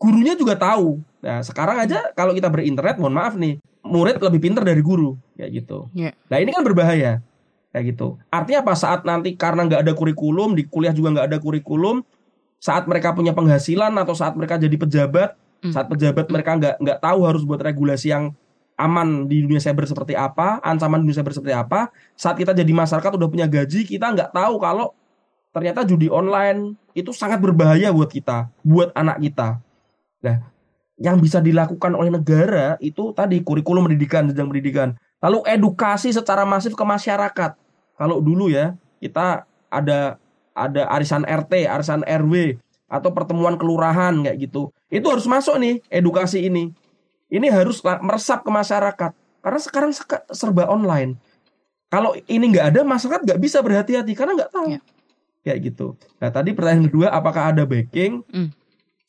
Gurunya 0.00 0.32
juga 0.32 0.56
tahu. 0.56 1.04
Nah 1.20 1.44
sekarang 1.44 1.84
aja 1.84 2.08
kalau 2.16 2.32
kita 2.32 2.48
berinternet 2.48 2.96
mohon 2.96 3.12
maaf 3.12 3.36
nih 3.36 3.60
murid 3.84 4.16
lebih 4.24 4.40
pintar 4.40 4.64
dari 4.64 4.80
guru 4.80 5.20
kayak 5.36 5.64
gitu. 5.64 5.88
Yeah. 5.92 6.16
nah 6.28 6.40
ini 6.40 6.52
kan 6.52 6.64
berbahaya 6.64 7.20
kayak 7.76 7.84
gitu. 7.92 8.16
Artinya 8.32 8.64
apa? 8.64 8.72
Saat 8.72 9.04
nanti 9.04 9.36
karena 9.36 9.68
nggak 9.68 9.84
ada 9.84 9.92
kurikulum 9.92 10.56
di 10.56 10.64
kuliah 10.64 10.96
juga 10.96 11.12
nggak 11.12 11.26
ada 11.28 11.38
kurikulum 11.44 12.00
saat 12.60 12.84
mereka 12.84 13.16
punya 13.16 13.32
penghasilan 13.32 13.90
atau 13.96 14.12
saat 14.12 14.36
mereka 14.36 14.60
jadi 14.60 14.76
pejabat 14.76 15.34
mm. 15.64 15.72
saat 15.72 15.88
pejabat 15.88 16.28
mereka 16.28 16.56
nggak 16.60 16.76
nggak 16.76 16.98
tahu 17.00 17.20
harus 17.24 17.42
buat 17.44 17.60
regulasi 17.60 18.12
yang 18.12 18.36
aman 18.80 19.28
di 19.28 19.44
dunia 19.44 19.60
cyber 19.60 19.84
seperti 19.84 20.16
apa, 20.16 20.56
ancaman 20.64 21.04
dunia 21.04 21.12
cyber 21.12 21.36
seperti 21.36 21.52
apa. 21.52 21.92
Saat 22.16 22.40
kita 22.40 22.56
jadi 22.56 22.72
masyarakat 22.72 23.12
udah 23.12 23.28
punya 23.28 23.44
gaji, 23.44 23.84
kita 23.84 24.08
nggak 24.08 24.32
tahu 24.32 24.56
kalau 24.56 24.96
ternyata 25.52 25.84
judi 25.84 26.08
online 26.08 26.80
itu 26.96 27.12
sangat 27.12 27.44
berbahaya 27.44 27.92
buat 27.92 28.08
kita, 28.08 28.48
buat 28.64 28.88
anak 28.96 29.20
kita. 29.20 29.60
Nah, 30.24 30.36
yang 30.96 31.20
bisa 31.20 31.44
dilakukan 31.44 31.92
oleh 31.92 32.08
negara 32.08 32.80
itu 32.80 33.12
tadi 33.12 33.44
kurikulum 33.44 33.84
pendidikan, 33.84 34.32
jenjang 34.32 34.48
pendidikan. 34.48 34.88
Lalu 35.20 35.44
edukasi 35.44 36.08
secara 36.16 36.48
masif 36.48 36.72
ke 36.72 36.84
masyarakat. 36.84 37.52
Kalau 38.00 38.24
dulu 38.24 38.48
ya, 38.48 38.72
kita 39.04 39.44
ada 39.68 40.16
ada 40.60 40.84
arisan 40.92 41.24
RT, 41.24 41.64
arisan 41.64 42.04
RW 42.04 42.60
atau 42.90 43.10
pertemuan 43.14 43.56
kelurahan 43.56 44.12
kayak 44.20 44.36
gitu. 44.50 44.68
Itu 44.92 45.08
harus 45.08 45.24
masuk 45.24 45.56
nih 45.56 45.80
edukasi 45.88 46.44
ini 46.44 46.76
ini 47.30 47.46
harus 47.48 47.80
meresap 48.02 48.42
ke 48.42 48.50
masyarakat 48.50 49.10
karena 49.40 49.60
sekarang 49.62 49.90
serba 50.34 50.68
online. 50.68 51.16
Kalau 51.90 52.14
ini 52.30 52.54
nggak 52.54 52.66
ada, 52.76 52.80
masyarakat 52.86 53.26
nggak 53.26 53.40
bisa 53.40 53.58
berhati-hati 53.62 54.12
karena 54.14 54.38
nggak 54.38 54.52
tahu. 54.52 54.78
Ya. 54.78 54.80
Kayak 55.42 55.58
gitu. 55.72 55.86
Nah 56.22 56.30
tadi 56.30 56.54
pertanyaan 56.54 56.86
kedua, 56.86 57.08
apakah 57.10 57.50
ada 57.50 57.66
backing? 57.66 58.22
Mm. 58.30 58.50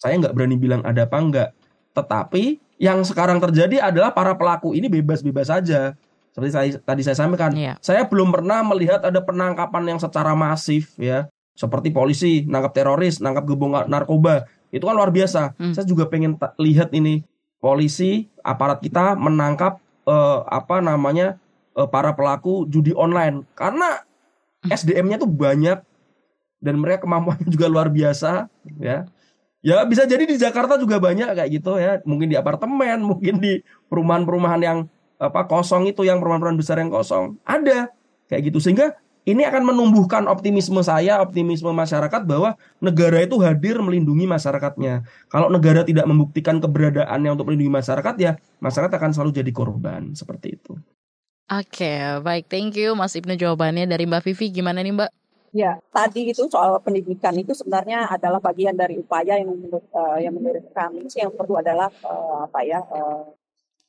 Saya 0.02 0.18
nggak 0.18 0.34
berani 0.34 0.58
bilang 0.58 0.82
ada 0.82 1.06
apa 1.06 1.18
enggak. 1.22 1.50
Tetapi 1.94 2.58
yang 2.82 3.06
sekarang 3.06 3.38
terjadi 3.38 3.92
adalah 3.92 4.16
para 4.16 4.34
pelaku 4.34 4.74
ini 4.74 4.90
bebas-bebas 4.90 5.52
saja. 5.52 5.94
Seperti 6.32 6.52
saya, 6.56 6.68
tadi 6.80 7.02
saya 7.04 7.18
sampaikan, 7.20 7.52
yeah. 7.52 7.76
saya 7.84 8.08
belum 8.08 8.32
pernah 8.32 8.64
melihat 8.64 9.04
ada 9.04 9.20
penangkapan 9.20 9.84
yang 9.84 10.00
secara 10.00 10.32
masif 10.32 10.96
ya, 10.96 11.28
seperti 11.56 11.92
polisi 11.92 12.44
nangkap 12.48 12.74
teroris, 12.74 13.20
nangkap 13.20 13.46
gebong 13.46 13.86
narkoba, 13.88 14.48
itu 14.72 14.84
kan 14.88 14.96
luar 14.96 15.12
biasa. 15.12 15.54
Mm. 15.60 15.74
Saya 15.76 15.86
juga 15.86 16.08
pengen 16.08 16.40
lihat 16.58 16.96
ini. 16.96 17.22
Polisi 17.62 18.26
aparat 18.42 18.82
kita 18.82 19.14
menangkap 19.14 19.78
uh, 20.10 20.42
apa 20.50 20.82
namanya 20.82 21.38
uh, 21.78 21.86
para 21.86 22.10
pelaku 22.18 22.66
judi 22.66 22.90
online. 22.98 23.46
Karena 23.54 24.02
SDM-nya 24.66 25.22
tuh 25.22 25.30
banyak. 25.30 25.78
Dan 26.62 26.82
mereka 26.82 27.06
kemampuannya 27.06 27.46
juga 27.56 27.70
luar 27.70 27.94
biasa 27.94 28.50
ya. 28.82 29.06
Ya 29.62 29.86
bisa 29.86 30.10
jadi 30.10 30.26
di 30.26 30.42
Jakarta 30.42 30.82
juga 30.82 30.98
banyak 30.98 31.38
kayak 31.38 31.50
gitu 31.54 31.78
ya. 31.78 32.02
Mungkin 32.02 32.34
di 32.34 32.38
apartemen 32.40 32.98
mungkin 33.14 33.38
di 33.38 33.62
perumahan-perumahan 33.94 34.62
yang 34.66 34.80
apa 35.22 35.46
kosong 35.46 35.86
itu 35.86 36.02
yang 36.02 36.18
perumahan-perumahan 36.18 36.58
besar 36.58 36.82
yang 36.82 36.90
kosong. 36.90 37.38
Ada 37.46 37.94
kayak 38.26 38.50
gitu. 38.50 38.58
Sehingga 38.58 38.98
ini 39.22 39.46
akan 39.46 39.62
menumbuhkan 39.70 40.26
optimisme 40.26 40.82
saya, 40.82 41.22
optimisme 41.22 41.70
masyarakat 41.70 42.22
bahwa 42.26 42.58
negara 42.82 43.22
itu 43.22 43.38
hadir 43.38 43.78
melindungi 43.78 44.26
masyarakatnya. 44.26 45.06
Kalau 45.30 45.54
negara 45.54 45.86
tidak 45.86 46.10
membuktikan 46.10 46.58
keberadaannya 46.58 47.30
untuk 47.30 47.54
melindungi 47.54 47.74
masyarakat, 47.78 48.16
ya 48.18 48.42
masyarakat 48.58 48.98
akan 48.98 49.12
selalu 49.14 49.32
jadi 49.38 49.52
korban 49.54 50.18
seperti 50.18 50.58
itu. 50.58 50.74
Oke, 51.52 52.24
baik, 52.24 52.48
thank 52.48 52.74
you 52.80 52.96
Mas 52.96 53.14
Ibnu 53.14 53.36
jawabannya 53.38 53.86
dari 53.86 54.08
Mbak 54.08 54.24
Vivi. 54.26 54.56
Gimana 54.56 54.80
nih 54.82 54.96
Mbak? 54.96 55.12
Ya, 55.52 55.76
tadi 55.92 56.32
itu 56.32 56.48
soal 56.48 56.80
pendidikan 56.80 57.36
itu 57.36 57.52
sebenarnya 57.52 58.08
adalah 58.08 58.40
bagian 58.40 58.72
dari 58.72 58.96
upaya 58.96 59.36
yang 59.36 59.52
menurut 59.52 59.84
uh, 59.92 60.16
yang 60.16 60.32
menurut 60.32 60.64
kami 60.72 61.12
sih 61.12 61.20
yang 61.20 61.36
perlu 61.36 61.60
adalah 61.60 61.92
uh, 62.08 62.48
apa 62.48 62.64
ya 62.64 62.80
uh, 62.80 63.36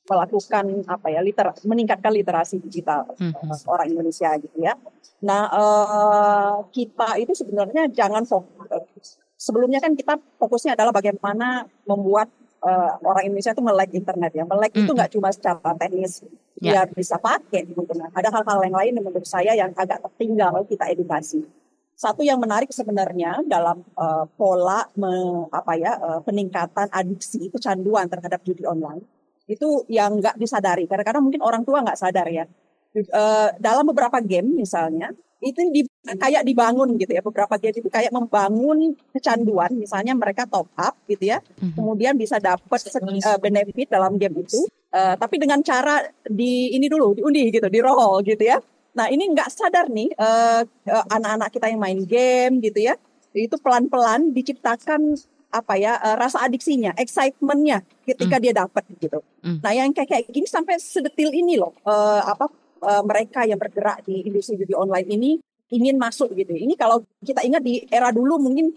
melakukan 0.03 0.83
apa 0.83 1.07
ya 1.07 1.23
liter 1.23 1.47
meningkatkan 1.63 2.11
literasi 2.11 2.59
digital 2.59 3.07
hmm. 3.15 3.63
orang 3.71 3.87
Indonesia 3.87 4.35
gitu 4.35 4.57
ya. 4.59 4.75
Nah 5.23 5.47
uh, 5.47 6.55
kita 6.75 7.15
itu 7.23 7.31
sebenarnya 7.31 7.87
jangan 7.87 8.27
fokus. 8.27 9.19
Sebelumnya 9.39 9.79
kan 9.79 9.95
kita 9.95 10.19
fokusnya 10.39 10.75
adalah 10.75 10.91
bagaimana 10.91 11.67
membuat 11.87 12.27
uh, 12.63 12.99
orang 12.99 13.31
Indonesia 13.31 13.55
itu 13.55 13.63
melek 13.63 13.91
internet 13.95 14.31
ya. 14.35 14.43
Melek 14.43 14.71
hmm. 14.75 14.81
itu 14.83 14.91
nggak 14.91 15.11
cuma 15.15 15.29
secara 15.31 15.71
teknis 15.79 16.23
yeah. 16.59 16.83
dia 16.83 16.91
bisa 16.91 17.15
pakai 17.15 17.63
gitu. 17.63 17.83
Nah, 17.95 18.11
ada 18.11 18.27
hal-hal 18.27 18.59
yang 18.67 18.75
lain 18.75 18.91
yang 18.99 19.05
menurut 19.07 19.27
saya 19.27 19.55
yang 19.55 19.71
agak 19.75 20.03
tertinggal 20.03 20.63
kita 20.67 20.91
edukasi. 20.91 21.47
Satu 21.93 22.25
yang 22.25 22.41
menarik 22.41 22.73
sebenarnya 22.73 23.39
dalam 23.47 23.85
uh, 23.95 24.25
pola 24.35 24.83
me, 24.99 25.47
apa 25.53 25.77
ya 25.79 25.95
uh, 25.95 26.19
peningkatan 26.25 26.91
adiksi 26.91 27.47
kecanduan 27.53 28.11
terhadap 28.11 28.43
judi 28.43 28.67
online 28.67 29.05
itu 29.47 29.83
yang 29.91 30.19
nggak 30.19 30.39
disadari. 30.39 30.87
Karena 30.87 31.03
kadang 31.03 31.23
mungkin 31.25 31.43
orang 31.43 31.63
tua 31.67 31.83
nggak 31.83 31.99
sadar 31.99 32.27
ya. 32.29 32.45
Uh, 32.93 33.49
dalam 33.57 33.89
beberapa 33.89 34.21
game 34.21 34.53
misalnya 34.53 35.09
itu 35.43 35.59
di, 35.69 35.81
kayak 36.07 36.47
dibangun 36.47 36.95
gitu 36.95 37.11
ya 37.11 37.21
beberapa 37.21 37.59
game 37.59 37.75
itu 37.75 37.89
kayak 37.91 38.15
membangun 38.15 38.95
kecanduan 39.11 39.75
misalnya 39.75 40.15
mereka 40.15 40.47
top 40.47 40.71
up 40.79 40.95
gitu 41.05 41.35
ya 41.35 41.43
mhm. 41.59 41.75
kemudian 41.75 42.15
bisa 42.15 42.39
dapat 42.39 42.79
uh, 42.95 43.37
benefit 43.37 43.91
dalam 43.91 44.15
game 44.15 44.39
itu 44.39 44.63
uh, 44.95 45.19
tapi 45.19 45.35
dengan 45.37 45.59
cara 45.59 45.99
di 46.23 46.71
ini 46.71 46.87
dulu 46.87 47.19
diundi 47.19 47.51
gitu 47.51 47.67
di 47.67 47.79
roll 47.83 48.23
gitu 48.23 48.41
ya 48.41 48.57
nah 48.95 49.11
ini 49.11 49.35
nggak 49.35 49.49
sadar 49.51 49.91
nih 49.91 50.15
uh, 50.15 50.63
uh, 50.63 51.05
anak-anak 51.11 51.49
kita 51.51 51.65
yang 51.67 51.81
main 51.81 51.99
game 52.07 52.63
gitu 52.63 52.93
ya 52.93 52.95
itu 53.33 53.57
pelan-pelan 53.57 54.31
diciptakan 54.31 55.17
apa 55.53 55.77
ya 55.77 56.01
uh, 56.01 56.17
rasa 56.17 56.41
adiksinya, 56.41 56.97
excitementnya 56.97 57.85
ketika 58.01 58.41
mm. 58.41 58.43
dia 58.43 58.53
dapat 58.57 58.83
gitu. 58.97 59.21
Mm. 59.45 59.61
Nah 59.61 59.71
yang 59.71 59.93
kayak 59.93 60.09
kayak 60.09 60.25
gini 60.33 60.49
sampai 60.49 60.81
sedetil 60.81 61.29
ini 61.29 61.61
loh 61.61 61.77
uh, 61.85 62.25
apa 62.25 62.49
uh, 62.81 63.03
mereka 63.05 63.45
yang 63.45 63.61
bergerak 63.61 64.01
di 64.01 64.25
industri 64.25 64.57
judi 64.57 64.73
online 64.73 65.07
ini 65.13 65.31
ingin 65.69 65.95
masuk 66.01 66.33
gitu. 66.33 66.53
Ini 66.53 66.73
kalau 66.73 67.05
kita 67.21 67.45
ingat 67.45 67.61
di 67.61 67.85
era 67.89 68.09
dulu 68.09 68.41
mungkin 68.41 68.73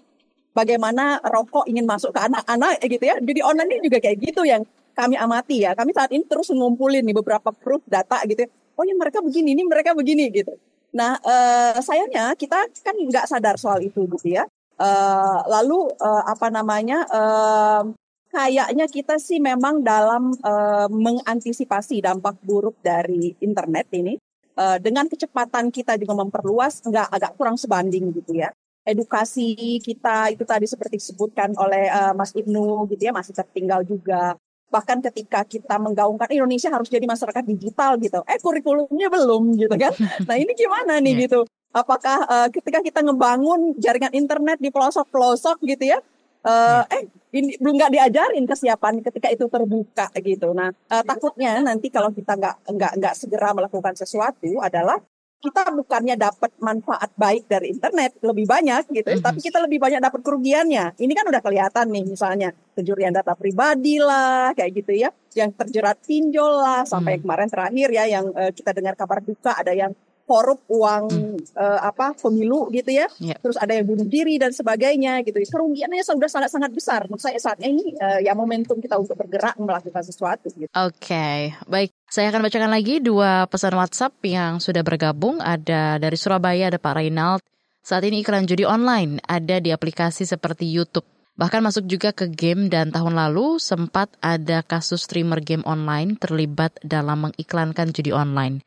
bagaimana 0.56 1.20
rokok 1.20 1.68
ingin 1.68 1.84
masuk 1.84 2.12
ke 2.12 2.20
anak-anak 2.20 2.80
gitu 2.84 3.04
ya. 3.04 3.16
Judi 3.20 3.40
online 3.44 3.70
ini 3.76 3.80
juga 3.88 3.98
kayak 4.00 4.16
gitu 4.20 4.44
yang 4.44 4.62
kami 4.96 5.16
amati 5.20 5.64
ya. 5.68 5.76
Kami 5.76 5.92
saat 5.92 6.08
ini 6.12 6.24
terus 6.24 6.48
ngumpulin 6.48 7.04
nih 7.04 7.16
beberapa 7.16 7.52
proof 7.52 7.84
data 7.84 8.20
gitu. 8.24 8.44
Ya. 8.44 8.50
Oh 8.76 8.84
ya 8.84 8.92
mereka 8.96 9.20
begini, 9.20 9.56
ini 9.56 9.64
mereka 9.64 9.92
begini 9.92 10.28
gitu. 10.32 10.56
Nah 10.96 11.20
uh, 11.20 11.76
sayangnya 11.84 12.32
kita 12.36 12.68
kan 12.80 12.96
nggak 12.96 13.28
sadar 13.28 13.60
soal 13.60 13.84
itu 13.84 14.08
gitu 14.08 14.32
ya. 14.32 14.48
Uh, 14.76 15.40
lalu 15.48 15.88
uh, 16.04 16.24
apa 16.28 16.52
namanya 16.52 17.08
uh, 17.08 17.80
kayaknya 18.28 18.84
kita 18.92 19.16
sih 19.16 19.40
memang 19.40 19.80
dalam 19.80 20.36
uh, 20.44 20.84
mengantisipasi 20.92 22.04
dampak 22.04 22.36
buruk 22.44 22.76
dari 22.84 23.32
internet 23.40 23.88
ini 23.96 24.20
uh, 24.60 24.76
dengan 24.76 25.08
kecepatan 25.08 25.72
kita 25.72 25.96
juga 25.96 26.20
memperluas 26.20 26.84
nggak 26.84 27.08
agak 27.08 27.32
kurang 27.40 27.56
sebanding 27.56 28.12
gitu 28.12 28.36
ya. 28.36 28.52
Edukasi 28.84 29.80
kita 29.80 30.36
itu 30.36 30.44
tadi 30.44 30.68
seperti 30.68 31.00
disebutkan 31.00 31.56
oleh 31.56 31.88
uh, 31.88 32.12
Mas 32.12 32.36
Ibnu 32.36 32.84
gitu 32.92 33.00
ya 33.08 33.16
masih 33.16 33.32
tertinggal 33.32 33.80
juga. 33.80 34.36
Bahkan 34.68 35.00
ketika 35.08 35.40
kita 35.48 35.80
menggaungkan 35.80 36.28
Indonesia 36.28 36.68
harus 36.68 36.92
jadi 36.92 37.08
masyarakat 37.08 37.48
digital 37.48 37.96
gitu. 37.96 38.20
Eh 38.28 38.36
kurikulumnya 38.44 39.08
belum 39.08 39.56
gitu 39.56 39.72
kan. 39.72 39.96
Nah 40.28 40.36
ini 40.36 40.52
gimana 40.52 41.00
nih 41.00 41.16
iya. 41.16 41.22
gitu 41.24 41.48
apakah 41.72 42.18
uh, 42.26 42.48
ketika 42.50 42.82
kita 42.84 43.00
ngebangun 43.02 43.74
jaringan 43.80 44.12
internet 44.14 44.58
di 44.58 44.70
pelosok-pelosok 44.70 45.62
gitu 45.66 45.96
ya 45.96 45.98
uh, 46.46 46.82
eh 46.88 47.10
ini 47.34 47.58
belum 47.60 47.74
nggak 47.76 47.92
diajarin 47.92 48.44
kesiapan 48.48 49.02
ketika 49.04 49.28
itu 49.28 49.44
terbuka 49.50 50.08
gitu. 50.22 50.54
Nah 50.56 50.70
uh, 50.72 51.02
takutnya 51.04 51.60
nanti 51.60 51.92
kalau 51.92 52.08
kita 52.14 52.38
nggak 52.38 52.56
nggak 52.70 52.92
nggak 53.02 53.14
segera 53.18 53.52
melakukan 53.52 53.92
sesuatu 53.98 54.62
adalah 54.62 54.96
kita 55.36 55.68
bukannya 55.68 56.16
dapat 56.16 56.48
manfaat 56.64 57.12
baik 57.12 57.44
dari 57.44 57.76
internet 57.76 58.16
lebih 58.24 58.48
banyak 58.48 58.88
gitu, 58.88 59.04
mm 59.04 59.16
-hmm. 59.20 59.26
tapi 59.26 59.38
kita 59.44 59.60
lebih 59.60 59.78
banyak 59.78 60.00
dapat 60.00 60.24
kerugiannya. 60.24 60.96
Ini 60.96 61.12
kan 61.12 61.28
udah 61.28 61.42
kelihatan 61.44 61.86
nih 61.92 62.04
misalnya 62.08 62.48
pencurian 62.72 63.12
data 63.12 63.36
pribadi 63.36 64.00
lah 64.00 64.56
kayak 64.56 64.80
gitu 64.80 64.96
ya, 64.96 65.12
yang 65.36 65.52
terjerat 65.52 66.00
pinjol 66.02 66.50
lah 66.56 66.82
sampai 66.88 67.20
mm. 67.20 67.22
kemarin 67.22 67.48
terakhir 67.52 67.88
ya 67.92 68.04
yang 68.08 68.26
uh, 68.32 68.50
kita 68.50 68.72
dengar 68.72 68.96
kabar 68.96 69.20
duka 69.20 69.52
ada 69.54 69.76
yang 69.76 69.92
korup 70.26 70.66
uang 70.66 71.06
hmm. 71.06 71.38
uh, 71.54 71.80
apa 71.86 72.12
pemilu 72.18 72.66
gitu 72.74 72.90
ya. 72.90 73.06
Yeah. 73.22 73.38
Terus 73.38 73.56
ada 73.56 73.72
yang 73.78 73.86
bunuh 73.86 74.04
diri 74.04 74.36
dan 74.36 74.50
sebagainya 74.50 75.22
gitu. 75.22 75.38
Kerugiannya 75.38 76.02
sudah 76.02 76.26
sangat 76.26 76.50
sangat 76.50 76.74
besar. 76.74 77.06
Menurut 77.06 77.22
saya 77.22 77.38
saat 77.38 77.62
ini 77.62 77.94
uh, 77.96 78.18
ya 78.18 78.34
momentum 78.34 78.82
kita 78.82 78.98
untuk 78.98 79.14
bergerak 79.14 79.54
melakukan 79.56 80.02
sesuatu 80.02 80.50
gitu. 80.52 80.68
Oke, 80.74 80.98
okay. 80.98 81.38
baik. 81.70 81.94
Saya 82.10 82.34
akan 82.34 82.42
bacakan 82.42 82.70
lagi 82.70 82.98
dua 82.98 83.46
pesan 83.46 83.78
WhatsApp 83.78 84.18
yang 84.26 84.58
sudah 84.58 84.82
bergabung. 84.82 85.38
Ada 85.38 86.02
dari 86.02 86.18
Surabaya 86.18 86.68
ada 86.68 86.82
Pak 86.82 86.94
Reynald. 86.98 87.42
Saat 87.86 88.02
ini 88.02 88.26
iklan 88.26 88.50
judi 88.50 88.66
online 88.66 89.22
ada 89.30 89.62
di 89.62 89.70
aplikasi 89.70 90.26
seperti 90.26 90.66
YouTube. 90.66 91.06
Bahkan 91.36 91.60
masuk 91.62 91.84
juga 91.86 92.10
ke 92.16 92.26
game 92.32 92.66
dan 92.66 92.90
tahun 92.90 93.14
lalu 93.14 93.60
sempat 93.62 94.10
ada 94.24 94.64
kasus 94.64 95.04
streamer 95.04 95.38
game 95.44 95.62
online 95.68 96.16
terlibat 96.18 96.74
dalam 96.82 97.30
mengiklankan 97.30 97.92
judi 97.92 98.10
online. 98.10 98.64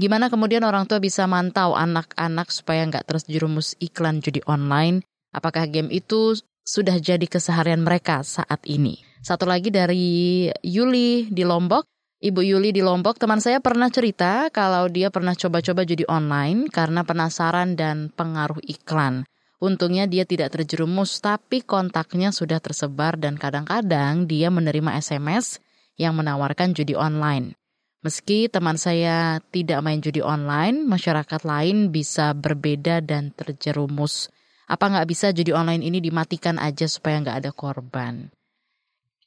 Gimana 0.00 0.32
kemudian 0.32 0.64
orang 0.64 0.88
tua 0.88 0.96
bisa 0.96 1.28
mantau 1.28 1.76
anak-anak 1.76 2.48
supaya 2.48 2.88
nggak 2.88 3.04
terus 3.04 3.28
jerumus 3.28 3.76
iklan 3.84 4.24
judi 4.24 4.40
online? 4.48 5.04
Apakah 5.28 5.68
game 5.68 5.92
itu 5.92 6.40
sudah 6.64 6.96
jadi 6.96 7.28
keseharian 7.28 7.84
mereka 7.84 8.24
saat 8.24 8.64
ini? 8.64 8.96
Satu 9.20 9.44
lagi 9.44 9.68
dari 9.68 10.48
Yuli 10.64 11.28
di 11.28 11.44
Lombok. 11.44 11.84
Ibu 12.16 12.40
Yuli 12.40 12.72
di 12.72 12.80
Lombok, 12.80 13.20
teman 13.20 13.44
saya 13.44 13.60
pernah 13.60 13.92
cerita 13.92 14.48
kalau 14.48 14.88
dia 14.88 15.12
pernah 15.12 15.36
coba-coba 15.36 15.84
judi 15.84 16.08
online 16.08 16.72
karena 16.72 17.04
penasaran 17.04 17.76
dan 17.76 18.08
pengaruh 18.08 18.64
iklan. 18.64 19.28
Untungnya 19.60 20.08
dia 20.08 20.24
tidak 20.24 20.56
terjerumus, 20.56 21.20
tapi 21.20 21.60
kontaknya 21.60 22.32
sudah 22.32 22.56
tersebar 22.56 23.20
dan 23.20 23.36
kadang-kadang 23.36 24.24
dia 24.24 24.48
menerima 24.48 24.96
SMS 24.96 25.60
yang 26.00 26.16
menawarkan 26.16 26.72
judi 26.72 26.96
online. 26.96 27.59
Meski 28.00 28.48
teman 28.48 28.80
saya 28.80 29.44
tidak 29.52 29.84
main 29.84 30.00
judi 30.00 30.24
online, 30.24 30.88
masyarakat 30.88 31.44
lain 31.44 31.92
bisa 31.92 32.32
berbeda 32.32 33.04
dan 33.04 33.28
terjerumus. 33.36 34.32
Apa 34.64 34.88
nggak 34.88 35.04
bisa 35.04 35.36
judi 35.36 35.52
online 35.52 35.84
ini 35.84 36.00
dimatikan 36.00 36.56
aja 36.56 36.88
supaya 36.88 37.20
nggak 37.20 37.44
ada 37.44 37.50
korban? 37.52 38.32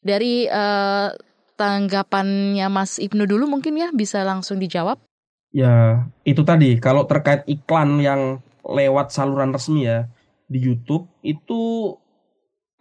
Dari 0.02 0.50
uh, 0.50 1.14
tanggapannya 1.54 2.66
Mas 2.74 2.98
Ibnu 2.98 3.30
dulu 3.30 3.46
mungkin 3.46 3.78
ya 3.78 3.94
bisa 3.94 4.26
langsung 4.26 4.58
dijawab. 4.58 4.98
Ya 5.54 6.10
itu 6.26 6.42
tadi 6.42 6.82
kalau 6.82 7.06
terkait 7.06 7.46
iklan 7.46 8.02
yang 8.02 8.42
lewat 8.66 9.14
saluran 9.14 9.54
resmi 9.54 9.86
ya 9.86 10.10
di 10.50 10.58
YouTube 10.58 11.06
itu 11.22 11.94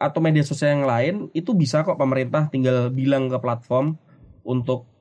atau 0.01 0.19
media 0.25 0.41
sosial 0.41 0.81
yang 0.81 0.89
lain 0.89 1.15
itu 1.37 1.53
bisa 1.53 1.85
kok 1.85 2.01
pemerintah 2.01 2.49
tinggal 2.49 2.89
bilang 2.89 3.29
ke 3.29 3.37
platform 3.37 4.01
untuk 4.41 4.92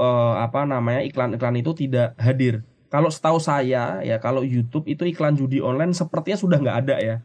uh, 0.00 0.40
apa 0.40 0.64
namanya 0.64 1.04
iklan-iklan 1.04 1.60
itu 1.60 1.76
tidak 1.76 2.16
hadir. 2.16 2.64
Kalau 2.90 3.12
setahu 3.12 3.38
saya 3.38 4.02
ya 4.02 4.16
kalau 4.18 4.42
YouTube 4.42 4.88
itu 4.90 5.06
iklan 5.06 5.38
judi 5.38 5.62
online 5.62 5.94
sepertinya 5.94 6.38
sudah 6.40 6.58
nggak 6.58 6.78
ada 6.86 6.96
ya, 6.98 7.16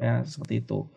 ya 0.00 0.14
seperti 0.24 0.64
itu. 0.64 0.88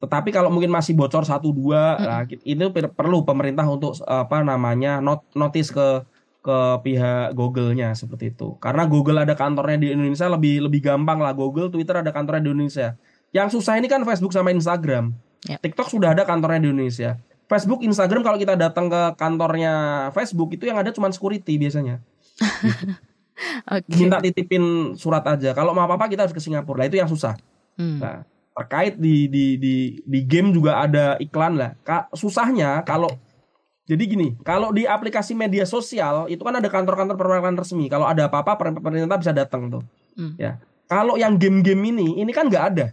Tetapi 0.00 0.32
kalau 0.32 0.48
mungkin 0.48 0.72
masih 0.72 0.96
bocor 0.96 1.24
satu 1.28 1.52
dua, 1.52 1.96
hmm. 1.96 2.04
nah, 2.04 2.22
itu 2.28 2.64
perlu 2.92 3.24
pemerintah 3.24 3.64
untuk 3.68 4.00
apa 4.04 4.40
namanya 4.40 5.00
not, 5.04 5.28
notice 5.36 5.68
ke 5.72 6.04
ke 6.44 6.58
pihak 6.84 7.32
Google-nya 7.32 7.96
seperti 7.96 8.36
itu. 8.36 8.60
Karena 8.60 8.84
Google 8.84 9.24
ada 9.24 9.32
kantornya 9.32 9.80
di 9.80 9.88
Indonesia 9.96 10.28
lebih 10.28 10.68
lebih 10.68 10.84
gampang 10.84 11.16
lah. 11.16 11.32
Google, 11.32 11.72
Twitter 11.72 12.04
ada 12.04 12.12
kantornya 12.12 12.44
di 12.44 12.52
Indonesia. 12.52 13.00
Yang 13.32 13.60
susah 13.60 13.80
ini 13.80 13.88
kan 13.88 14.04
Facebook 14.04 14.36
sama 14.36 14.52
Instagram. 14.52 15.16
Ya. 15.48 15.56
TikTok 15.56 15.88
sudah 15.88 16.12
ada 16.12 16.28
kantornya 16.28 16.60
di 16.60 16.68
Indonesia. 16.68 17.16
Facebook, 17.44 17.84
Instagram 17.84 18.24
kalau 18.24 18.38
kita 18.40 18.56
datang 18.56 18.88
ke 18.88 19.02
kantornya 19.20 20.08
Facebook 20.16 20.56
itu 20.56 20.64
yang 20.64 20.80
ada 20.80 20.88
cuma 20.90 21.12
security 21.12 21.60
biasanya. 21.60 22.00
okay. 23.68 24.00
Minta 24.00 24.20
titipin 24.24 24.96
surat 24.96 25.24
aja. 25.28 25.52
Kalau 25.52 25.76
mau 25.76 25.84
apa-apa 25.84 26.08
kita 26.08 26.24
harus 26.24 26.34
ke 26.34 26.40
Singapura. 26.40 26.84
Lah 26.84 26.86
itu 26.88 26.96
yang 26.96 27.10
susah. 27.10 27.36
Hmm. 27.76 28.00
Nah, 28.00 28.24
terkait 28.56 28.96
di 28.96 29.28
di 29.28 29.60
di 29.60 29.74
di 30.00 30.20
game 30.24 30.56
juga 30.56 30.80
ada 30.80 31.20
iklan 31.20 31.60
lah. 31.60 31.76
Ka, 31.84 32.08
susahnya 32.16 32.80
kalau 32.88 33.12
jadi 33.84 34.00
gini, 34.08 34.40
kalau 34.40 34.72
di 34.72 34.88
aplikasi 34.88 35.36
media 35.36 35.68
sosial 35.68 36.24
itu 36.32 36.40
kan 36.40 36.56
ada 36.56 36.72
kantor-kantor 36.72 37.20
perwakilan 37.20 37.60
resmi. 37.60 37.92
Kalau 37.92 38.08
ada 38.08 38.32
apa-apa 38.32 38.56
pemerintah 38.80 39.20
bisa 39.20 39.36
datang 39.36 39.68
tuh. 39.68 39.84
Hmm. 40.16 40.32
Ya. 40.40 40.56
Kalau 40.88 41.20
yang 41.20 41.36
game-game 41.36 41.92
ini, 41.92 42.24
ini 42.24 42.32
kan 42.32 42.48
nggak 42.48 42.64
ada, 42.72 42.86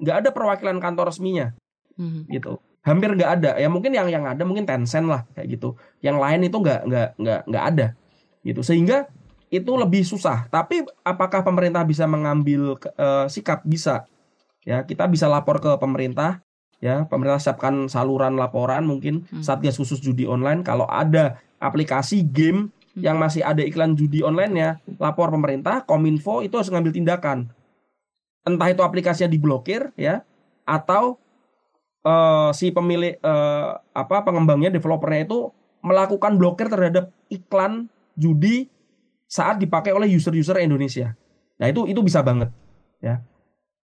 nggak 0.00 0.16
ada 0.24 0.28
perwakilan 0.32 0.80
kantor 0.80 1.12
resminya, 1.12 1.56
hmm. 1.96 2.28
gitu 2.28 2.60
hampir 2.86 3.10
nggak 3.12 3.30
ada 3.40 3.50
ya 3.58 3.68
mungkin 3.68 3.92
yang 3.92 4.08
yang 4.08 4.24
ada 4.24 4.42
mungkin 4.46 4.64
Tencent 4.64 5.06
lah 5.10 5.26
kayak 5.36 5.58
gitu 5.58 5.76
yang 6.00 6.16
lain 6.16 6.46
itu 6.46 6.56
nggak 6.56 6.80
nggak 6.88 7.08
nggak 7.20 7.40
nggak 7.50 7.64
ada 7.74 7.86
gitu 8.46 8.62
sehingga 8.64 9.10
itu 9.48 9.72
lebih 9.74 10.04
susah. 10.04 10.46
Tapi 10.52 10.84
apakah 11.00 11.40
pemerintah 11.40 11.82
bisa 11.84 12.04
mengambil 12.04 12.76
uh, 12.96 13.26
sikap? 13.28 13.64
Bisa. 13.64 14.04
Ya, 14.64 14.84
kita 14.84 15.08
bisa 15.08 15.24
lapor 15.26 15.60
ke 15.60 15.72
pemerintah. 15.80 16.44
Ya, 16.78 17.08
pemerintah 17.10 17.42
siapkan 17.42 17.90
saluran 17.90 18.38
laporan 18.38 18.86
mungkin 18.86 19.26
hmm. 19.26 19.42
Satgas 19.42 19.74
khusus 19.74 19.98
judi 19.98 20.30
online 20.30 20.62
kalau 20.62 20.86
ada 20.86 21.42
aplikasi 21.58 22.22
game 22.22 22.70
hmm. 22.94 23.02
yang 23.02 23.18
masih 23.18 23.42
ada 23.42 23.66
iklan 23.66 23.98
judi 23.98 24.22
online-nya, 24.22 24.78
lapor 25.02 25.34
pemerintah, 25.34 25.82
Kominfo 25.82 26.38
itu 26.46 26.54
harus 26.54 26.70
mengambil 26.70 26.94
tindakan. 26.94 27.38
Entah 28.46 28.68
itu 28.70 28.86
aplikasinya 28.86 29.26
diblokir 29.26 29.90
ya 29.98 30.22
atau 30.62 31.18
uh, 32.08 32.50
si 32.56 32.72
pemilik 32.72 33.20
uh, 33.20 33.76
apa 33.92 34.24
pengembangnya 34.24 34.72
developernya 34.72 35.28
itu 35.28 35.52
melakukan 35.84 36.40
blokir 36.40 36.72
terhadap 36.72 37.12
iklan 37.28 37.92
judi 38.16 38.66
saat 39.28 39.60
dipakai 39.60 39.92
oleh 39.92 40.08
user-user 40.08 40.56
Indonesia. 40.64 41.12
Nah 41.60 41.68
itu 41.68 41.84
itu 41.84 42.00
bisa 42.00 42.24
banget 42.24 42.48
ya. 43.04 43.20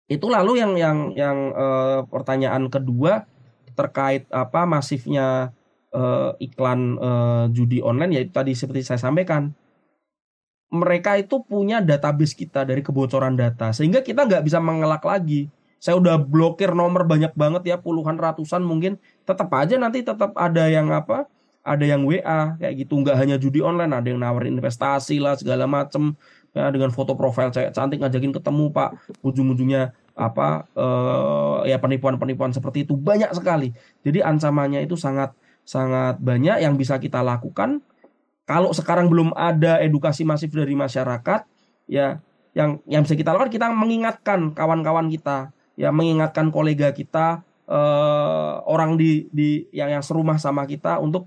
Itu 0.05 0.29
lalu 0.29 0.61
yang 0.61 0.77
yang 0.77 0.97
yang 1.17 1.37
uh, 1.55 1.99
pertanyaan 2.05 2.69
kedua 2.69 3.25
terkait 3.73 4.27
apa 4.29 4.67
masifnya 4.67 5.55
uh, 5.95 6.35
iklan 6.37 6.99
uh, 6.99 7.45
judi 7.49 7.79
online 7.79 8.19
yaitu 8.19 8.31
tadi 8.35 8.51
seperti 8.51 8.83
saya 8.83 8.99
sampaikan 8.99 9.55
mereka 10.71 11.19
itu 11.19 11.43
punya 11.43 11.83
database 11.83 12.35
kita 12.35 12.63
dari 12.63 12.79
kebocoran 12.79 13.35
data 13.35 13.75
sehingga 13.75 14.03
kita 14.03 14.27
nggak 14.27 14.43
bisa 14.43 14.59
mengelak 14.63 15.03
lagi 15.03 15.51
saya 15.81 15.97
udah 15.97 16.21
blokir 16.21 16.77
nomor 16.77 17.09
banyak 17.09 17.33
banget 17.33 17.73
ya 17.73 17.75
puluhan 17.81 18.13
ratusan 18.13 18.61
mungkin. 18.61 19.01
Tetap 19.25 19.49
aja 19.49 19.81
nanti 19.81 20.05
tetap 20.05 20.37
ada 20.37 20.69
yang 20.69 20.93
apa 20.93 21.25
ada 21.65 21.81
yang 21.81 22.05
WA 22.05 22.53
kayak 22.61 22.85
gitu. 22.85 23.01
Nggak 23.01 23.17
hanya 23.17 23.41
judi 23.41 23.65
online 23.65 23.89
ada 23.89 24.05
yang 24.05 24.21
nawarin 24.21 24.61
investasi 24.61 25.17
lah 25.17 25.33
segala 25.41 25.65
macem. 25.65 26.13
Ya 26.53 26.69
dengan 26.69 26.93
foto 26.93 27.17
profil 27.17 27.49
cewek 27.49 27.73
cantik 27.73 27.97
ngajakin 27.97 28.29
ketemu 28.29 28.69
pak. 28.69 28.93
Ujung-ujungnya 29.25 29.97
apa 30.13 30.69
uh, 30.77 31.65
ya 31.65 31.81
penipuan-penipuan 31.81 32.53
seperti 32.53 32.85
itu 32.85 32.93
banyak 32.93 33.33
sekali. 33.33 33.73
Jadi 34.05 34.21
ancamannya 34.21 34.85
itu 34.85 34.93
sangat 34.93 35.33
sangat 35.65 36.21
banyak 36.21 36.61
yang 36.61 36.77
bisa 36.77 37.01
kita 37.01 37.25
lakukan. 37.25 37.81
Kalau 38.45 38.69
sekarang 38.69 39.09
belum 39.09 39.33
ada 39.33 39.81
edukasi 39.81 40.21
masif 40.29 40.53
dari 40.53 40.77
masyarakat 40.77 41.41
ya 41.89 42.21
yang 42.53 42.77
yang 42.85 43.01
bisa 43.01 43.17
kita 43.17 43.33
lakukan 43.33 43.49
kita 43.49 43.73
mengingatkan 43.73 44.53
kawan-kawan 44.53 45.09
kita 45.09 45.49
ya 45.81 45.89
mengingatkan 45.89 46.53
kolega 46.53 46.93
kita 46.93 47.41
uh, 47.65 48.61
orang 48.69 49.01
di 49.01 49.25
di 49.33 49.65
yang 49.73 49.89
yang 49.89 50.05
serumah 50.05 50.37
sama 50.37 50.69
kita 50.69 51.01
untuk 51.01 51.25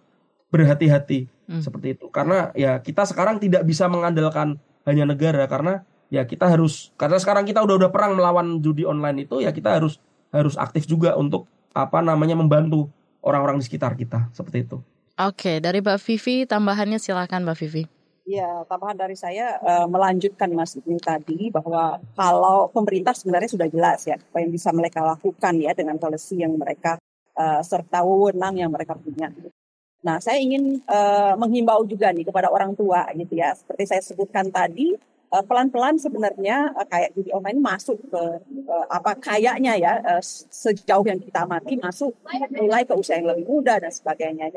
berhati-hati 0.54 1.26
hmm. 1.50 1.58
seperti 1.58 1.98
itu 1.98 2.06
karena 2.14 2.54
ya 2.54 2.78
kita 2.78 3.02
sekarang 3.02 3.42
tidak 3.42 3.66
bisa 3.66 3.90
mengandalkan 3.90 4.62
hanya 4.86 5.10
negara 5.10 5.50
karena 5.50 5.82
ya 6.14 6.22
kita 6.22 6.46
harus 6.46 6.94
karena 6.94 7.18
sekarang 7.18 7.42
kita 7.42 7.58
udah 7.66 7.74
udah 7.82 7.90
perang 7.90 8.14
melawan 8.14 8.62
judi 8.62 8.86
online 8.86 9.26
itu 9.26 9.42
ya 9.42 9.50
kita 9.50 9.74
harus 9.74 9.98
harus 10.30 10.54
aktif 10.54 10.86
juga 10.86 11.18
untuk 11.18 11.50
apa 11.74 11.98
namanya 11.98 12.38
membantu 12.38 12.86
orang-orang 13.26 13.58
di 13.58 13.66
sekitar 13.66 13.98
kita 13.98 14.30
seperti 14.30 14.62
itu. 14.62 14.78
Oke, 15.14 15.62
dari 15.62 15.78
Mbak 15.82 15.98
Vivi 16.02 16.46
tambahannya 16.46 16.98
silakan 17.02 17.46
Mbak 17.46 17.56
Vivi. 17.62 17.82
Ya, 18.24 18.64
tambahan 18.64 18.96
dari 18.96 19.12
saya 19.20 19.60
uh, 19.60 19.84
melanjutkan 19.84 20.48
Mas 20.56 20.72
ini 20.80 20.96
tadi 20.96 21.52
bahwa 21.52 22.00
kalau 22.16 22.72
pemerintah 22.72 23.12
sebenarnya 23.12 23.52
sudah 23.52 23.68
jelas 23.68 24.00
ya 24.08 24.16
apa 24.16 24.40
yang 24.40 24.48
bisa 24.48 24.72
mereka 24.72 25.04
lakukan 25.04 25.52
ya 25.60 25.76
dengan 25.76 26.00
polisi 26.00 26.40
yang 26.40 26.56
mereka 26.56 26.96
uh, 27.36 27.60
serta 27.60 28.00
wewenang 28.00 28.56
yang 28.56 28.72
mereka 28.72 28.96
punya. 28.96 29.28
Nah, 30.00 30.24
saya 30.24 30.40
ingin 30.40 30.80
uh, 30.88 31.36
menghimbau 31.36 31.84
juga 31.84 32.16
nih 32.16 32.24
kepada 32.24 32.48
orang 32.48 32.72
tua 32.72 33.04
gitu 33.12 33.36
ya. 33.36 33.52
Seperti 33.52 33.92
saya 33.92 34.00
sebutkan 34.00 34.48
tadi, 34.48 34.96
uh, 35.28 35.44
pelan-pelan 35.44 36.00
sebenarnya 36.00 36.72
uh, 36.80 36.88
kayak 36.88 37.12
judi 37.12 37.28
online 37.28 37.60
masuk 37.60 38.00
ke 38.08 38.22
uh, 38.72 38.86
apa 38.88 39.20
kayaknya 39.20 39.76
ya 39.76 40.00
uh, 40.00 40.24
sejauh 40.48 41.04
yang 41.04 41.20
kita 41.20 41.44
amati 41.44 41.76
masuk 41.76 42.16
mulai 42.56 42.88
ke 42.88 42.96
usia 42.96 43.20
yang 43.20 43.36
lebih 43.36 43.44
muda 43.44 43.76
dan 43.76 43.92
sebagainya. 43.92 44.48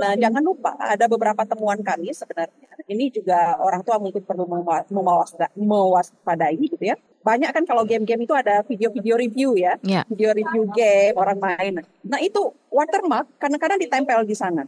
Nah, 0.00 0.16
jangan 0.16 0.40
lupa 0.40 0.72
ada 0.80 1.04
beberapa 1.04 1.44
temuan 1.44 1.84
kami 1.84 2.16
sebenarnya. 2.16 2.66
Ini 2.88 3.12
juga 3.12 3.60
orang 3.60 3.84
tua 3.84 4.00
mungkin 4.00 4.24
perlu 4.24 4.48
mewaspadai 5.60 6.56
gitu 6.56 6.80
ya. 6.80 6.96
Banyak 7.20 7.52
kan 7.52 7.68
kalau 7.68 7.84
game-game 7.84 8.24
itu 8.24 8.32
ada 8.32 8.64
video-video 8.64 9.20
review 9.20 9.52
ya, 9.60 9.76
yeah. 9.84 10.08
video 10.08 10.32
review 10.32 10.64
game 10.72 11.12
orang 11.20 11.36
main. 11.36 11.84
Nah 12.08 12.16
itu 12.16 12.48
watermark 12.72 13.28
kadang-kadang 13.36 13.76
ditempel 13.76 14.24
di 14.24 14.32
sana 14.32 14.64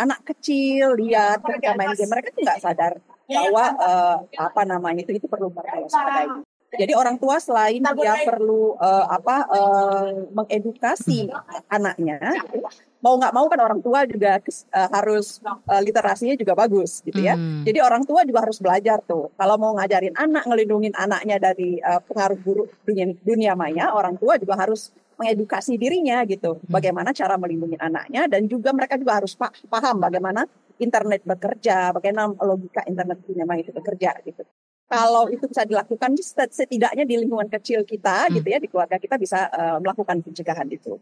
anak 0.00 0.24
kecil 0.24 0.96
lihat 0.96 1.44
mereka 1.44 1.76
main 1.76 1.92
game 1.92 2.08
mereka 2.08 2.32
tuh 2.32 2.40
nggak 2.40 2.60
sadar 2.64 2.92
bahwa 3.28 3.64
uh, 3.78 4.16
apa 4.32 4.62
namanya 4.64 5.04
itu 5.04 5.12
itu 5.14 5.28
perlu 5.28 5.52
waspadai. 5.52 6.40
Jadi 6.70 6.92
orang 6.94 7.18
tua 7.18 7.42
selain 7.42 7.82
dia 7.82 8.14
perlu 8.22 8.78
uh, 8.78 9.06
apa 9.10 9.36
uh, 9.50 10.30
mengedukasi 10.30 11.26
anaknya, 11.66 12.22
gitu, 12.46 12.62
mau 13.02 13.18
nggak 13.18 13.34
mau 13.34 13.50
kan 13.50 13.58
orang 13.58 13.80
tua 13.82 14.06
juga 14.06 14.38
uh, 14.38 14.88
harus 14.94 15.42
uh, 15.42 15.82
literasinya 15.82 16.38
juga 16.38 16.54
bagus 16.54 17.02
gitu 17.02 17.18
ya. 17.18 17.34
Hmm. 17.34 17.66
Jadi 17.66 17.82
orang 17.82 18.06
tua 18.06 18.22
juga 18.22 18.46
harus 18.46 18.62
belajar 18.62 19.02
tuh. 19.02 19.34
Kalau 19.34 19.58
mau 19.58 19.74
ngajarin 19.74 20.14
anak, 20.14 20.46
ngelindungin 20.46 20.94
anaknya 20.94 21.42
dari 21.42 21.82
uh, 21.82 21.98
pengaruh 22.06 22.38
buruk 22.38 22.70
dunia, 22.86 23.18
dunia 23.18 23.52
maya, 23.58 23.90
orang 23.90 24.14
tua 24.14 24.38
juga 24.38 24.54
harus 24.54 24.94
mengedukasi 25.18 25.74
dirinya 25.74 26.22
gitu. 26.22 26.54
Hmm. 26.54 26.70
Bagaimana 26.70 27.10
cara 27.10 27.34
melindungi 27.34 27.82
anaknya 27.82 28.30
dan 28.30 28.46
juga 28.46 28.70
mereka 28.70 28.94
juga 28.94 29.18
harus 29.18 29.34
paham 29.66 29.96
bagaimana 29.98 30.46
internet 30.78 31.26
bekerja, 31.26 31.90
bagaimana 31.92 32.30
logika 32.40 32.86
internet 32.86 33.26
dunia 33.26 33.42
maya 33.42 33.60
itu 33.60 33.74
bekerja 33.74 34.16
gitu. 34.22 34.46
Kalau 34.90 35.30
itu 35.30 35.46
bisa 35.46 35.62
dilakukan 35.62 36.18
setidaknya 36.50 37.06
di 37.06 37.14
lingkungan 37.14 37.46
kecil 37.46 37.86
kita 37.86 38.26
hmm. 38.26 38.42
gitu 38.42 38.46
ya 38.50 38.58
di 38.58 38.66
keluarga 38.66 38.98
kita 38.98 39.14
bisa 39.22 39.46
uh, 39.46 39.78
melakukan 39.78 40.18
pencegahan 40.18 40.66
itu. 40.66 40.98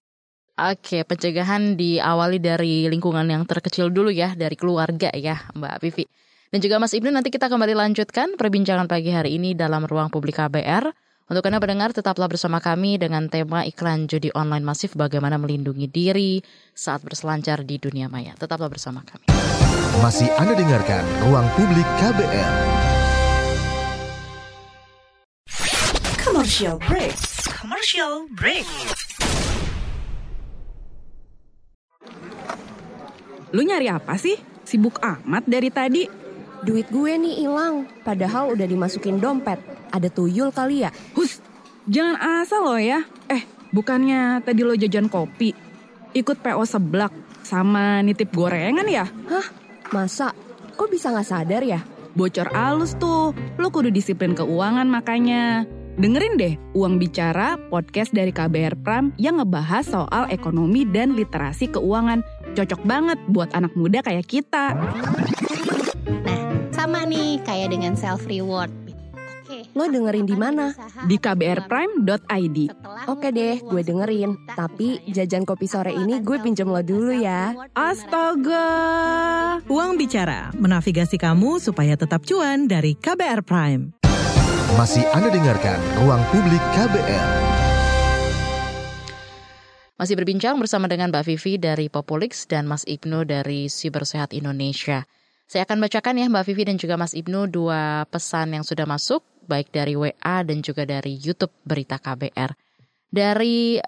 Oke, 0.59 1.07
pencegahan 1.07 1.79
diawali 1.79 2.43
dari 2.43 2.91
lingkungan 2.91 3.25
yang 3.31 3.47
terkecil 3.47 3.95
dulu 3.95 4.11
ya, 4.11 4.35
dari 4.35 4.59
keluarga 4.59 5.09
ya, 5.15 5.39
Mbak 5.55 5.77
Vivi. 5.81 6.05
Dan 6.51 6.59
juga 6.59 6.83
Mas 6.83 6.93
Ibnu 6.99 7.15
nanti 7.15 7.31
kita 7.31 7.47
kembali 7.47 7.79
lanjutkan 7.79 8.35
perbincangan 8.35 8.91
pagi 8.91 9.15
hari 9.15 9.39
ini 9.39 9.55
dalam 9.55 9.87
ruang 9.87 10.11
publik 10.11 10.37
KBR. 10.37 10.91
Untuk 11.31 11.47
Anda 11.47 11.63
pendengar, 11.63 11.95
tetaplah 11.95 12.27
bersama 12.27 12.59
kami 12.59 12.99
dengan 12.99 13.31
tema 13.31 13.63
iklan 13.63 14.11
judi 14.11 14.35
online 14.35 14.67
masif 14.67 14.99
bagaimana 14.99 15.39
melindungi 15.39 15.87
diri 15.87 16.43
saat 16.75 17.07
berselancar 17.07 17.63
di 17.63 17.79
dunia 17.79 18.11
maya. 18.11 18.35
Tetaplah 18.35 18.67
bersama 18.67 19.07
kami. 19.07 19.31
Masih 20.03 20.27
Anda 20.41 20.59
dengarkan 20.59 21.07
Ruang 21.29 21.47
Publik 21.55 21.87
KBR. 22.03 22.98
Commercial 26.49 26.81
break. 26.81 27.17
Commercial 27.61 28.13
break. 28.33 28.65
Lu 33.53 33.61
nyari 33.61 33.93
apa 33.93 34.17
sih? 34.17 34.33
Sibuk 34.65 34.97
amat 34.97 35.45
dari 35.45 35.69
tadi. 35.69 36.09
Duit 36.65 36.89
gue 36.89 37.21
nih 37.21 37.45
hilang, 37.45 37.85
padahal 38.01 38.57
udah 38.57 38.65
dimasukin 38.65 39.21
dompet. 39.21 39.61
Ada 39.93 40.09
tuyul 40.09 40.49
kali 40.49 40.89
ya? 40.89 40.91
Hus, 41.21 41.45
jangan 41.85 42.17
asal 42.41 42.65
lo 42.65 42.81
ya. 42.81 43.05
Eh, 43.29 43.45
bukannya 43.69 44.41
tadi 44.41 44.65
lo 44.65 44.73
jajan 44.73 45.13
kopi, 45.13 45.53
ikut 46.17 46.41
PO 46.41 46.65
seblak, 46.65 47.13
sama 47.45 48.01
nitip 48.01 48.33
gorengan 48.33 48.89
ya? 48.89 49.05
Hah? 49.05 49.47
Masa? 49.93 50.33
Kok 50.81 50.89
bisa 50.89 51.13
nggak 51.13 51.29
sadar 51.29 51.61
ya? 51.61 51.85
Bocor 52.17 52.57
alus 52.57 52.97
tuh, 52.97 53.37
lo 53.37 53.69
kudu 53.69 53.93
disiplin 53.93 54.33
keuangan 54.33 54.89
makanya. 54.89 55.77
Dengerin 55.99 56.39
deh 56.39 56.55
Uang 56.79 57.03
Bicara, 57.03 57.59
podcast 57.75 58.15
dari 58.15 58.31
KBR 58.31 58.79
Pram 58.87 59.11
yang 59.19 59.43
ngebahas 59.43 59.83
soal 59.83 60.31
ekonomi 60.31 60.87
dan 60.87 61.19
literasi 61.19 61.75
keuangan. 61.75 62.23
Cocok 62.55 62.87
banget 62.87 63.19
buat 63.27 63.51
anak 63.51 63.75
muda 63.75 63.99
kayak 64.07 64.31
kita. 64.31 64.79
Nah, 66.23 66.71
sama 66.71 67.03
nih 67.03 67.43
kayak 67.43 67.75
dengan 67.75 67.99
self 67.99 68.31
reward. 68.31 68.71
Oke. 69.43 69.67
Lo 69.75 69.91
dengerin 69.91 70.23
di 70.23 70.39
mana? 70.39 70.71
Di 71.03 71.19
kbrprime.id. 71.19 72.59
Oke 73.11 73.29
deh, 73.35 73.59
gue 73.59 73.83
dengerin. 73.83 74.39
Tapi 74.55 75.03
jajan 75.11 75.43
kopi 75.43 75.67
sore 75.67 75.99
ini 75.99 76.23
gue 76.23 76.39
pinjam 76.39 76.71
lo 76.71 76.79
dulu 76.79 77.11
ya. 77.11 77.59
Astaga. 77.75 78.71
Uang 79.67 79.99
bicara, 79.99 80.55
menavigasi 80.55 81.19
kamu 81.19 81.59
supaya 81.59 81.99
tetap 81.99 82.23
cuan 82.23 82.71
dari 82.71 82.95
KBR 82.95 83.43
Prime. 83.43 83.98
Masih 84.77 85.01
Anda 85.17 85.33
dengarkan 85.33 85.81
Ruang 85.97 86.21
Publik 86.29 86.61
KBR. 86.77 87.29
Masih 89.97 90.13
berbincang 90.13 90.61
bersama 90.61 90.85
dengan 90.93 91.09
Mbak 91.09 91.25
Vivi 91.25 91.57
dari 91.57 91.89
Populix 91.89 92.45
dan 92.45 92.69
Mas 92.69 92.85
Ibnu 92.85 93.25
dari 93.25 93.73
Sibersehat 93.73 94.37
Indonesia. 94.37 95.09
Saya 95.49 95.65
akan 95.65 95.81
bacakan 95.81 96.21
ya 96.21 96.29
Mbak 96.29 96.45
Vivi 96.53 96.69
dan 96.69 96.77
juga 96.77 97.01
Mas 97.01 97.17
Ibnu 97.17 97.49
dua 97.49 98.05
pesan 98.13 98.61
yang 98.61 98.61
sudah 98.61 98.85
masuk 98.85 99.25
baik 99.49 99.73
dari 99.73 99.97
WA 99.97 100.37
dan 100.45 100.61
juga 100.61 100.85
dari 100.85 101.17
YouTube 101.17 101.57
Berita 101.65 101.97
KBR. 101.97 102.53
Dari 103.09 103.81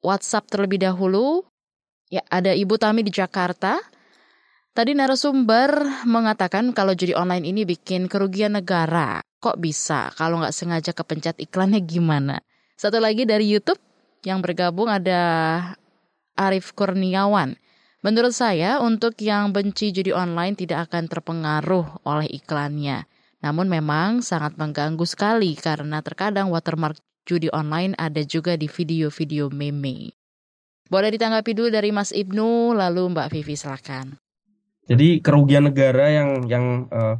WhatsApp 0.00 0.48
terlebih 0.48 0.80
dahulu, 0.80 1.44
ya 2.08 2.24
ada 2.32 2.56
Ibu 2.56 2.80
Tami 2.80 3.04
di 3.04 3.12
Jakarta. 3.12 3.76
Tadi 4.72 4.96
narasumber 4.96 6.08
mengatakan 6.08 6.72
kalau 6.72 6.96
judi 6.96 7.12
online 7.12 7.44
ini 7.44 7.68
bikin 7.68 8.08
kerugian 8.08 8.56
negara. 8.56 9.20
Kok 9.46 9.62
bisa? 9.62 10.10
Kalau 10.18 10.42
nggak 10.42 10.50
sengaja 10.50 10.90
kepencet 10.90 11.38
iklannya 11.38 11.78
gimana? 11.78 12.42
Satu 12.74 12.98
lagi 12.98 13.22
dari 13.22 13.46
YouTube 13.46 13.78
yang 14.26 14.42
bergabung 14.42 14.90
ada 14.90 15.22
Arif 16.34 16.74
Kurniawan. 16.74 17.54
Menurut 18.02 18.34
saya, 18.34 18.82
untuk 18.82 19.14
yang 19.22 19.54
benci 19.54 19.94
judi 19.94 20.10
online 20.10 20.58
tidak 20.58 20.90
akan 20.90 21.06
terpengaruh 21.06 22.02
oleh 22.02 22.26
iklannya. 22.26 23.06
Namun 23.38 23.70
memang 23.70 24.18
sangat 24.18 24.58
mengganggu 24.58 25.06
sekali 25.06 25.54
karena 25.54 26.02
terkadang 26.02 26.50
watermark 26.50 26.98
judi 27.22 27.46
online 27.54 27.94
ada 28.02 28.26
juga 28.26 28.58
di 28.58 28.66
video-video 28.66 29.46
meme. 29.54 30.10
Boleh 30.90 31.14
ditanggapi 31.14 31.54
dulu 31.54 31.70
dari 31.70 31.94
Mas 31.94 32.10
Ibnu, 32.10 32.74
lalu 32.74 33.14
Mbak 33.14 33.30
Vivi 33.30 33.54
silakan. 33.54 34.18
Jadi 34.90 35.22
kerugian 35.22 35.70
negara 35.70 36.10
yang 36.10 36.50
yang 36.50 36.90
uh, 36.90 37.14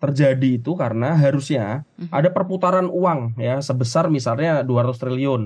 terjadi 0.00 0.56
itu 0.56 0.72
karena 0.74 1.12
harusnya 1.14 1.84
uh-huh. 2.00 2.08
ada 2.10 2.32
perputaran 2.32 2.88
uang 2.88 3.36
ya 3.36 3.60
sebesar 3.60 4.08
misalnya 4.08 4.64
200 4.64 4.96
triliun. 4.96 5.42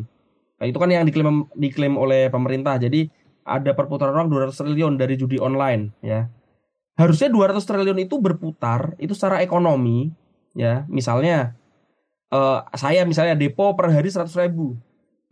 Nah, 0.54 0.66
itu 0.70 0.78
kan 0.78 0.88
yang 0.88 1.02
diklaim 1.02 1.50
diklaim 1.58 1.98
oleh 1.98 2.30
pemerintah. 2.30 2.78
Jadi 2.78 3.10
ada 3.42 3.74
perputaran 3.74 4.14
uang 4.14 4.30
200 4.30 4.54
triliun 4.54 4.94
dari 4.94 5.18
judi 5.18 5.42
online 5.42 5.90
ya. 6.00 6.30
Harusnya 6.94 7.26
200 7.26 7.58
triliun 7.66 7.98
itu 8.06 8.22
berputar 8.22 8.94
itu 9.02 9.12
secara 9.12 9.42
ekonomi 9.42 10.14
ya. 10.54 10.86
Misalnya 10.86 11.58
uh, 12.30 12.62
saya 12.78 13.02
misalnya 13.02 13.34
depo 13.34 13.74
per 13.74 13.90
hari 13.90 14.06
100 14.06 14.30
ribu. 14.46 14.78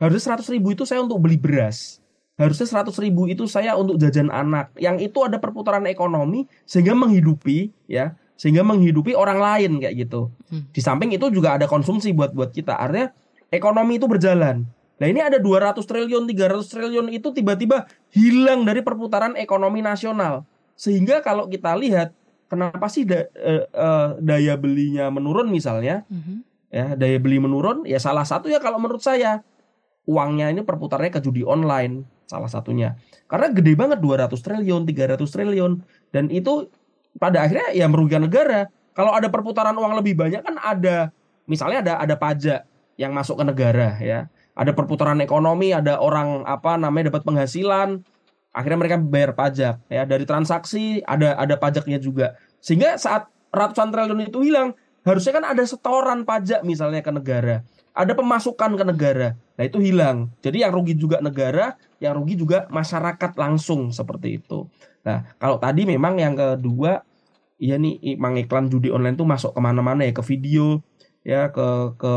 Harusnya 0.03 0.35
100 0.35 0.51
ribu 0.59 0.75
itu 0.75 0.83
saya 0.83 0.99
untuk 0.99 1.23
beli 1.23 1.39
beras 1.39 2.03
harusnya 2.41 2.65
100 2.65 2.97
ribu 3.05 3.29
itu 3.29 3.45
saya 3.45 3.77
untuk 3.77 4.01
jajan 4.01 4.33
anak 4.33 4.73
yang 4.81 4.97
itu 4.97 5.21
ada 5.21 5.37
perputaran 5.37 5.85
ekonomi 5.85 6.49
sehingga 6.65 6.97
menghidupi 6.97 7.71
ya 7.87 8.17
sehingga 8.43 8.67
menghidupi 8.67 9.15
orang 9.15 9.39
lain 9.39 9.79
kayak 9.79 9.95
gitu. 10.03 10.35
Hmm. 10.51 10.67
di 10.75 10.83
samping 10.83 11.15
itu 11.15 11.31
juga 11.31 11.55
ada 11.55 11.71
konsumsi 11.71 12.11
buat 12.11 12.35
buat 12.35 12.51
kita. 12.51 12.75
Artinya 12.75 13.15
ekonomi 13.55 14.03
itu 14.03 14.11
berjalan. 14.11 14.67
Nah 14.99 15.07
ini 15.07 15.23
ada 15.23 15.39
200 15.39 15.79
triliun 15.79 16.27
300 16.27 16.67
triliun 16.67 17.07
itu 17.15 17.31
tiba-tiba 17.31 17.87
hilang 18.11 18.67
dari 18.67 18.83
perputaran 18.83 19.39
ekonomi 19.39 19.79
nasional. 19.79 20.43
Sehingga 20.75 21.23
kalau 21.23 21.47
kita 21.47 21.71
lihat 21.79 22.11
kenapa 22.51 22.91
sih 22.91 23.07
da, 23.07 23.31
uh, 23.31 23.63
uh, 23.79 24.09
daya 24.19 24.59
belinya 24.59 25.07
menurun 25.15 25.47
misalnya? 25.47 26.03
Hmm. 26.11 26.43
ya 26.73 26.97
daya 26.99 27.21
beli 27.21 27.37
menurun 27.37 27.85
ya 27.85 28.01
salah 28.03 28.27
satu 28.27 28.51
ya 28.51 28.59
kalau 28.59 28.83
menurut 28.83 29.07
saya. 29.07 29.47
Uangnya 30.03 30.51
ini 30.51 30.67
perputarnya 30.67 31.15
ke 31.15 31.23
judi 31.23 31.47
online 31.47 32.03
salah 32.27 32.51
satunya. 32.51 32.99
Karena 33.31 33.55
gede 33.55 33.79
banget 33.79 34.03
200 34.03 34.35
triliun, 34.35 34.83
300 34.83 35.31
triliun. 35.31 35.79
Dan 36.11 36.27
itu 36.27 36.67
pada 37.17 37.45
akhirnya 37.45 37.73
ya 37.75 37.87
merugikan 37.89 38.25
negara. 38.25 38.69
Kalau 38.93 39.17
ada 39.17 39.33
perputaran 39.33 39.73
uang 39.73 39.97
lebih 40.01 40.17
banyak 40.17 40.45
kan 40.45 40.57
ada 40.61 41.11
misalnya 41.49 41.81
ada 41.81 41.93
ada 42.01 42.15
pajak 42.17 42.61
yang 43.01 43.13
masuk 43.17 43.41
ke 43.41 43.45
negara 43.49 43.97
ya. 44.01 44.29
Ada 44.53 44.77
perputaran 44.77 45.17
ekonomi, 45.25 45.73
ada 45.73 45.97
orang 45.97 46.45
apa 46.45 46.77
namanya 46.77 47.09
dapat 47.09 47.25
penghasilan, 47.25 48.05
akhirnya 48.53 48.79
mereka 48.85 48.97
bayar 49.01 49.33
pajak 49.33 49.81
ya 49.89 50.03
dari 50.05 50.29
transaksi 50.29 51.01
ada 51.09 51.41
ada 51.41 51.57
pajaknya 51.57 51.97
juga. 51.97 52.37
Sehingga 52.61 53.01
saat 53.01 53.33
ratusan 53.49 53.89
triliun 53.89 54.29
itu 54.29 54.45
hilang, 54.45 54.77
harusnya 55.09 55.41
kan 55.41 55.45
ada 55.49 55.65
setoran 55.65 56.29
pajak 56.29 56.61
misalnya 56.69 57.01
ke 57.01 57.09
negara 57.09 57.65
ada 57.93 58.13
pemasukan 58.17 58.73
ke 58.77 58.85
negara. 58.85 59.29
Nah, 59.57 59.65
itu 59.69 59.79
hilang. 59.79 60.33
Jadi 60.41 60.65
yang 60.65 60.73
rugi 60.73 60.97
juga 60.97 61.21
negara, 61.21 61.77
yang 62.01 62.17
rugi 62.17 62.41
juga 62.41 62.65
masyarakat 62.73 63.37
langsung 63.37 63.93
seperti 63.93 64.41
itu. 64.41 64.67
Nah, 65.03 65.27
kalau 65.39 65.59
tadi 65.59 65.87
memang 65.87 66.19
yang 66.19 66.35
kedua, 66.35 67.03
iya 67.59 67.79
nih, 67.79 68.17
memang 68.17 68.39
iklan 68.43 68.67
judi 68.71 68.89
online 68.91 69.19
tuh 69.19 69.27
masuk 69.27 69.51
ke 69.55 69.61
mana-mana 69.63 70.07
ya, 70.07 70.13
ke 70.15 70.23
video, 70.23 70.83
ya, 71.27 71.51
ke 71.51 71.99
ke 71.99 72.13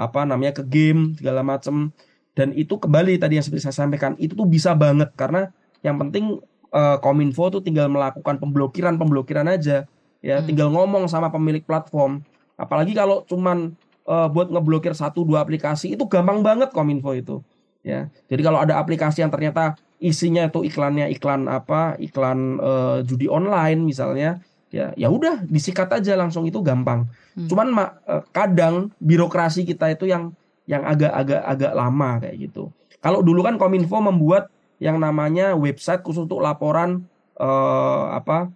apa 0.00 0.24
namanya, 0.24 0.52
ke 0.60 0.64
game 0.64 1.16
segala 1.16 1.44
macam. 1.44 1.92
Dan 2.32 2.56
itu 2.56 2.80
kembali 2.80 3.20
tadi 3.20 3.36
yang 3.36 3.44
seperti 3.44 3.68
saya 3.68 3.76
sampaikan, 3.76 4.16
itu 4.16 4.32
tuh 4.32 4.48
bisa 4.48 4.72
banget 4.72 5.12
karena 5.12 5.52
yang 5.84 6.00
penting 6.00 6.40
uh, 6.72 6.96
Kominfo 7.04 7.52
tuh 7.52 7.60
tinggal 7.60 7.92
melakukan 7.92 8.40
pemblokiran 8.40 8.96
pemblokiran 8.96 9.46
aja, 9.52 9.84
ya, 10.24 10.36
hmm. 10.40 10.46
tinggal 10.48 10.72
ngomong 10.72 11.04
sama 11.12 11.28
pemilik 11.28 11.60
platform. 11.60 12.24
Apalagi 12.56 12.96
kalau 12.96 13.24
cuman 13.28 13.76
uh, 14.06 14.28
buat 14.30 14.50
ngeblokir 14.50 14.94
satu 14.94 15.22
dua 15.22 15.42
aplikasi 15.42 15.94
itu 15.94 16.04
gampang 16.06 16.42
banget 16.42 16.70
kominfo 16.74 17.14
itu 17.14 17.42
ya 17.82 18.10
jadi 18.30 18.42
kalau 18.46 18.58
ada 18.62 18.78
aplikasi 18.78 19.22
yang 19.22 19.30
ternyata 19.30 19.74
isinya 20.02 20.50
itu 20.50 20.66
iklannya 20.66 21.06
iklan 21.14 21.46
apa 21.46 21.94
iklan 22.02 22.58
uh, 22.58 22.98
judi 23.06 23.30
online 23.30 23.86
misalnya 23.86 24.42
ya 24.74 24.90
ya 24.98 25.06
udah 25.06 25.46
disikat 25.46 25.86
aja 25.94 26.18
langsung 26.18 26.42
itu 26.42 26.58
gampang 26.60 27.06
hmm. 27.38 27.46
cuman 27.46 27.68
uh, 27.78 28.22
kadang 28.34 28.90
birokrasi 28.98 29.62
kita 29.62 29.94
itu 29.94 30.10
yang 30.10 30.34
yang 30.66 30.82
agak-agak 30.82 31.42
agak 31.46 31.72
lama 31.72 32.18
kayak 32.18 32.50
gitu 32.50 32.74
kalau 32.98 33.22
dulu 33.22 33.46
kan 33.46 33.54
kominfo 33.56 34.02
membuat 34.02 34.50
yang 34.82 34.98
namanya 34.98 35.54
website 35.54 36.02
khusus 36.02 36.26
untuk 36.26 36.42
laporan 36.42 37.06
uh, 37.38 38.18
apa 38.18 38.50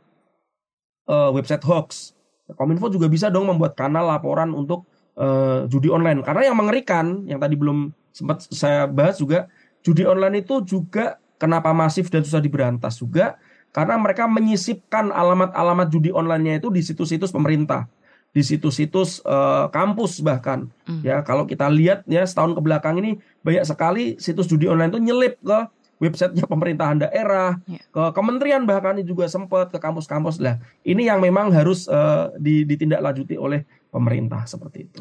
uh, 1.07 1.31
website 1.31 1.63
hoax 1.63 2.17
kominfo 2.55 2.91
juga 2.91 3.07
bisa 3.07 3.31
dong 3.31 3.51
membuat 3.51 3.75
kanal 3.75 4.07
laporan 4.07 4.55
untuk 4.55 4.87
uh, 5.19 5.67
judi 5.67 5.91
online. 5.91 6.23
Karena 6.23 6.53
yang 6.53 6.57
mengerikan, 6.57 7.27
yang 7.27 7.43
tadi 7.43 7.59
belum 7.59 7.91
sempat 8.15 8.47
saya 8.53 8.87
bahas 8.87 9.19
juga, 9.19 9.51
judi 9.83 10.07
online 10.07 10.47
itu 10.47 10.63
juga 10.63 11.19
kenapa 11.37 11.73
masif 11.73 12.09
dan 12.13 12.25
susah 12.25 12.41
diberantas 12.41 13.01
juga 13.01 13.37
karena 13.77 14.01
mereka 14.01 14.25
menyisipkan 14.25 15.13
alamat-alamat 15.13 15.93
judi 15.93 16.09
online-nya 16.09 16.65
itu 16.65 16.73
di 16.73 16.81
situs-situs 16.81 17.29
pemerintah, 17.29 17.85
di 18.33 18.41
situs-situs 18.41 19.21
uh, 19.29 19.69
kampus 19.69 20.25
bahkan. 20.25 20.73
Mm. 20.89 21.05
Ya, 21.05 21.21
kalau 21.21 21.45
kita 21.45 21.69
lihat 21.69 22.09
ya 22.09 22.25
setahun 22.25 22.57
ke 22.57 22.61
belakang 22.65 22.97
ini 23.05 23.21
banyak 23.45 23.69
sekali 23.69 24.17
situs 24.17 24.49
judi 24.49 24.65
online 24.65 24.97
itu 24.97 25.01
nyelip 25.05 25.37
ke 25.45 25.59
websitenya 26.01 26.45
pemerintahan 26.45 27.05
daerah, 27.09 27.57
yeah. 27.69 27.81
ke 27.93 28.03
kementerian 28.13 28.65
bahkan 28.69 29.01
juga 29.05 29.29
sempat 29.29 29.73
ke 29.73 29.79
kampus-kampus 29.81 30.41
lah. 30.41 30.61
Ini 30.85 31.13
yang 31.13 31.21
memang 31.25 31.53
harus 31.53 31.89
uh, 31.89 32.33
ditindaklanjuti 32.41 33.37
oleh 33.37 33.65
pemerintah 33.89 34.45
seperti 34.45 34.89
itu. 34.89 35.01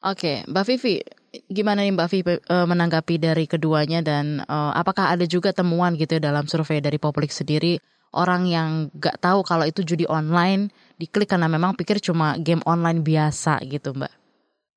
Oke, 0.00 0.44
Mbak 0.48 0.64
Vivi, 0.64 0.96
gimana 1.46 1.86
nih 1.86 1.94
Mbak 1.94 2.08
Vivi 2.10 2.34
uh, 2.50 2.66
menanggapi 2.66 3.14
dari 3.22 3.44
keduanya 3.46 4.02
dan 4.02 4.42
uh, 4.50 4.74
apakah 4.74 5.14
ada 5.14 5.22
juga 5.26 5.54
temuan 5.54 5.94
gitu 5.94 6.18
ya 6.18 6.22
dalam 6.30 6.50
survei 6.50 6.82
dari 6.82 6.98
publik 6.98 7.30
sendiri 7.30 7.78
orang 8.10 8.42
yang 8.50 8.70
nggak 8.90 9.22
tahu 9.22 9.46
kalau 9.46 9.62
itu 9.62 9.86
judi 9.86 10.06
online 10.10 10.74
diklik 10.98 11.30
karena 11.30 11.46
memang 11.46 11.78
pikir 11.78 12.02
cuma 12.02 12.34
game 12.38 12.62
online 12.66 13.06
biasa 13.06 13.62
gitu 13.66 13.94
Mbak? 13.94 14.12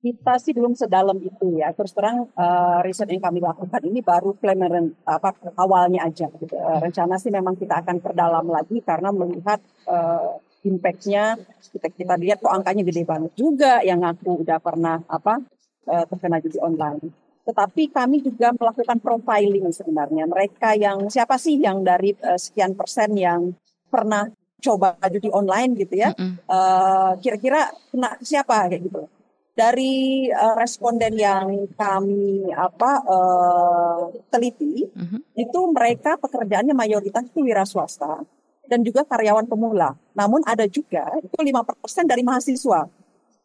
Kita 0.03 0.35
sih 0.35 0.51
belum 0.51 0.75
sedalam 0.75 1.15
itu 1.15 1.63
ya. 1.63 1.71
Terus 1.71 1.95
terang 1.95 2.27
uh, 2.35 2.83
riset 2.83 3.07
yang 3.07 3.23
kami 3.23 3.39
lakukan 3.39 3.79
ini 3.87 4.03
baru 4.03 4.35
preliminary 4.35 4.91
apa 5.07 5.31
awalnya 5.55 6.03
aja. 6.03 6.27
Gitu. 6.27 6.53
Uh, 6.53 6.83
rencana 6.83 7.15
sih 7.15 7.31
memang 7.31 7.55
kita 7.55 7.79
akan 7.79 8.03
perdalam 8.03 8.45
lagi 8.51 8.83
karena 8.83 9.15
melihat 9.15 9.63
uh, 9.87 10.43
impactnya 10.67 11.39
kita 11.71 11.87
kita 11.91 12.15
lihat 12.19 12.43
kok 12.43 12.51
angkanya 12.51 12.83
gede 12.87 13.03
banget 13.03 13.31
juga 13.35 13.83
yang 13.83 14.03
ngaku 14.03 14.43
udah 14.43 14.59
pernah 14.63 15.03
apa 15.11 15.43
uh, 15.87 16.05
terkena 16.07 16.37
judi 16.43 16.59
online. 16.59 17.11
Tetapi 17.43 17.91
kami 17.91 18.23
juga 18.23 18.55
melakukan 18.55 19.03
profiling 19.03 19.67
sebenarnya 19.75 20.23
mereka 20.31 20.79
yang 20.79 21.11
siapa 21.11 21.35
sih 21.35 21.59
yang 21.59 21.83
dari 21.83 22.15
uh, 22.23 22.39
sekian 22.39 22.71
persen 22.73 23.11
yang 23.19 23.51
pernah 23.91 24.31
coba 24.63 24.95
judi 25.11 25.27
online 25.27 25.75
gitu 25.75 25.99
ya, 25.99 26.15
mm 26.15 26.17
-hmm. 26.17 26.35
uh, 26.47 27.11
kira-kira 27.19 27.67
kena 27.91 28.15
siapa 28.23 28.71
kayak 28.71 28.87
gitu. 28.87 29.11
Dari 29.53 30.25
uh, 30.33 30.55
responden 30.57 31.13
yang 31.13 31.69
kami 31.77 32.49
apa 32.55 32.91
uh, 33.05 34.09
teliti, 34.31 34.87
mm 34.87 35.05
-hmm. 35.05 35.19
itu 35.35 35.59
mereka 35.69 36.15
pekerjaannya 36.15 36.73
mayoritas 36.73 37.27
itu 37.27 37.43
wira 37.43 37.67
swasta 37.67 38.23
dan 38.71 38.79
juga 38.81 39.03
karyawan 39.03 39.45
pemula. 39.45 39.93
Namun 40.15 40.41
ada 40.47 40.63
juga 40.65 41.11
itu 41.19 41.35
lima 41.43 41.61
persen 41.67 42.07
dari 42.07 42.23
mahasiswa. 42.23 42.87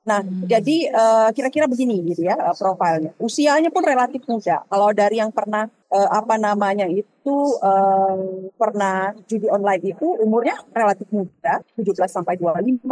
Nah, 0.08 0.24
hmm. 0.24 0.48
jadi 0.48 0.76
uh, 0.88 1.28
kira-kira 1.36 1.68
begini 1.68 2.00
gitu 2.08 2.24
ya 2.24 2.40
uh, 2.40 2.56
profilnya. 2.56 3.12
Usianya 3.20 3.68
pun 3.68 3.84
relatif 3.84 4.24
muda. 4.24 4.64
Kalau 4.64 4.88
dari 4.96 5.20
yang 5.20 5.28
pernah 5.28 5.68
uh, 5.68 6.08
apa 6.08 6.40
namanya 6.40 6.88
itu 6.88 7.36
uh, 7.60 8.48
pernah 8.56 9.12
judi 9.28 9.52
online 9.52 9.92
itu 9.92 10.06
umurnya 10.24 10.56
relatif 10.72 11.04
muda, 11.12 11.60
17 11.76 12.08
sampai 12.08 12.40
25 12.40 12.88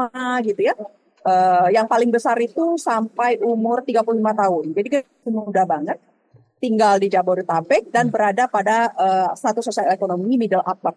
gitu 0.52 0.60
ya. 0.60 0.76
Uh, 1.26 1.66
yang 1.74 1.90
paling 1.90 2.12
besar 2.12 2.38
itu 2.38 2.76
sampai 2.78 3.40
umur 3.40 3.80
35 3.82 4.04
tahun. 4.14 4.64
Jadi 4.76 4.88
muda 5.32 5.64
banget 5.64 5.98
tinggal 6.56 6.96
di 6.96 7.08
Jabodetabek 7.12 7.92
dan 7.92 8.08
hmm. 8.08 8.12
berada 8.12 8.44
pada 8.48 8.92
uh, 8.96 9.30
status 9.32 9.72
sosial 9.72 9.88
ekonomi 9.92 10.36
middle 10.36 10.64
upper. 10.64 10.92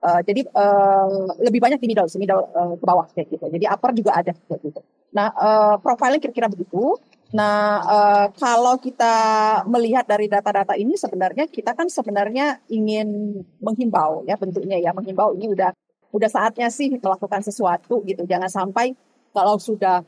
Uh, 0.00 0.24
jadi 0.24 0.48
uh, 0.56 1.28
lebih 1.44 1.60
banyak 1.60 1.76
di 1.76 1.92
middle, 1.92 2.08
middle 2.16 2.48
uh, 2.56 2.72
ke 2.72 2.84
bawah 2.88 3.04
kayak 3.12 3.28
gitu. 3.36 3.44
Jadi 3.52 3.64
upper 3.68 3.92
juga 3.92 4.16
ada 4.16 4.32
kayak 4.32 4.60
gitu. 4.64 4.80
Nah, 5.12 5.28
uh, 5.36 5.76
profilnya 5.76 6.16
kira-kira 6.16 6.48
begitu. 6.48 6.96
Nah, 7.36 7.84
uh, 7.84 8.26
kalau 8.32 8.80
kita 8.80 9.14
melihat 9.68 10.08
dari 10.08 10.24
data-data 10.24 10.72
ini 10.72 10.96
sebenarnya 10.96 11.44
kita 11.52 11.76
kan 11.76 11.92
sebenarnya 11.92 12.64
ingin 12.72 13.38
menghimbau 13.60 14.24
ya 14.24 14.40
bentuknya 14.40 14.80
ya 14.80 14.96
menghimbau 14.96 15.36
ini 15.36 15.52
udah 15.52 15.70
udah 16.16 16.30
saatnya 16.32 16.72
sih 16.72 16.96
melakukan 16.96 17.44
sesuatu 17.44 18.00
gitu. 18.08 18.24
Jangan 18.24 18.48
sampai 18.48 18.96
kalau 19.36 19.60
sudah 19.60 20.00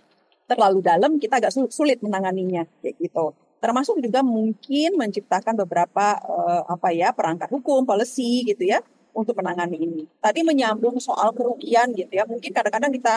terlalu 0.49 0.81
dalam 0.81 1.21
kita 1.21 1.37
agak 1.37 1.53
sulit 1.53 2.01
menanganinya 2.01 2.65
kayak 2.81 2.97
gitu. 2.97 3.37
Termasuk 3.61 4.01
juga 4.01 4.25
mungkin 4.25 4.97
menciptakan 4.97 5.53
beberapa 5.63 6.17
uh, 6.17 6.65
apa 6.65 6.97
ya 6.97 7.13
perangkat 7.13 7.53
hukum, 7.53 7.85
policy 7.85 8.49
gitu 8.49 8.67
ya 8.67 8.81
untuk 9.13 9.37
menangani 9.39 9.77
ini. 9.77 10.03
Tadi 10.19 10.41
menyambung 10.43 10.97
soal 10.99 11.33
kerugian 11.37 11.93
gitu 11.93 12.13
ya. 12.13 12.25
Mungkin 12.25 12.51
kadang-kadang 12.51 12.93
kita 12.93 13.15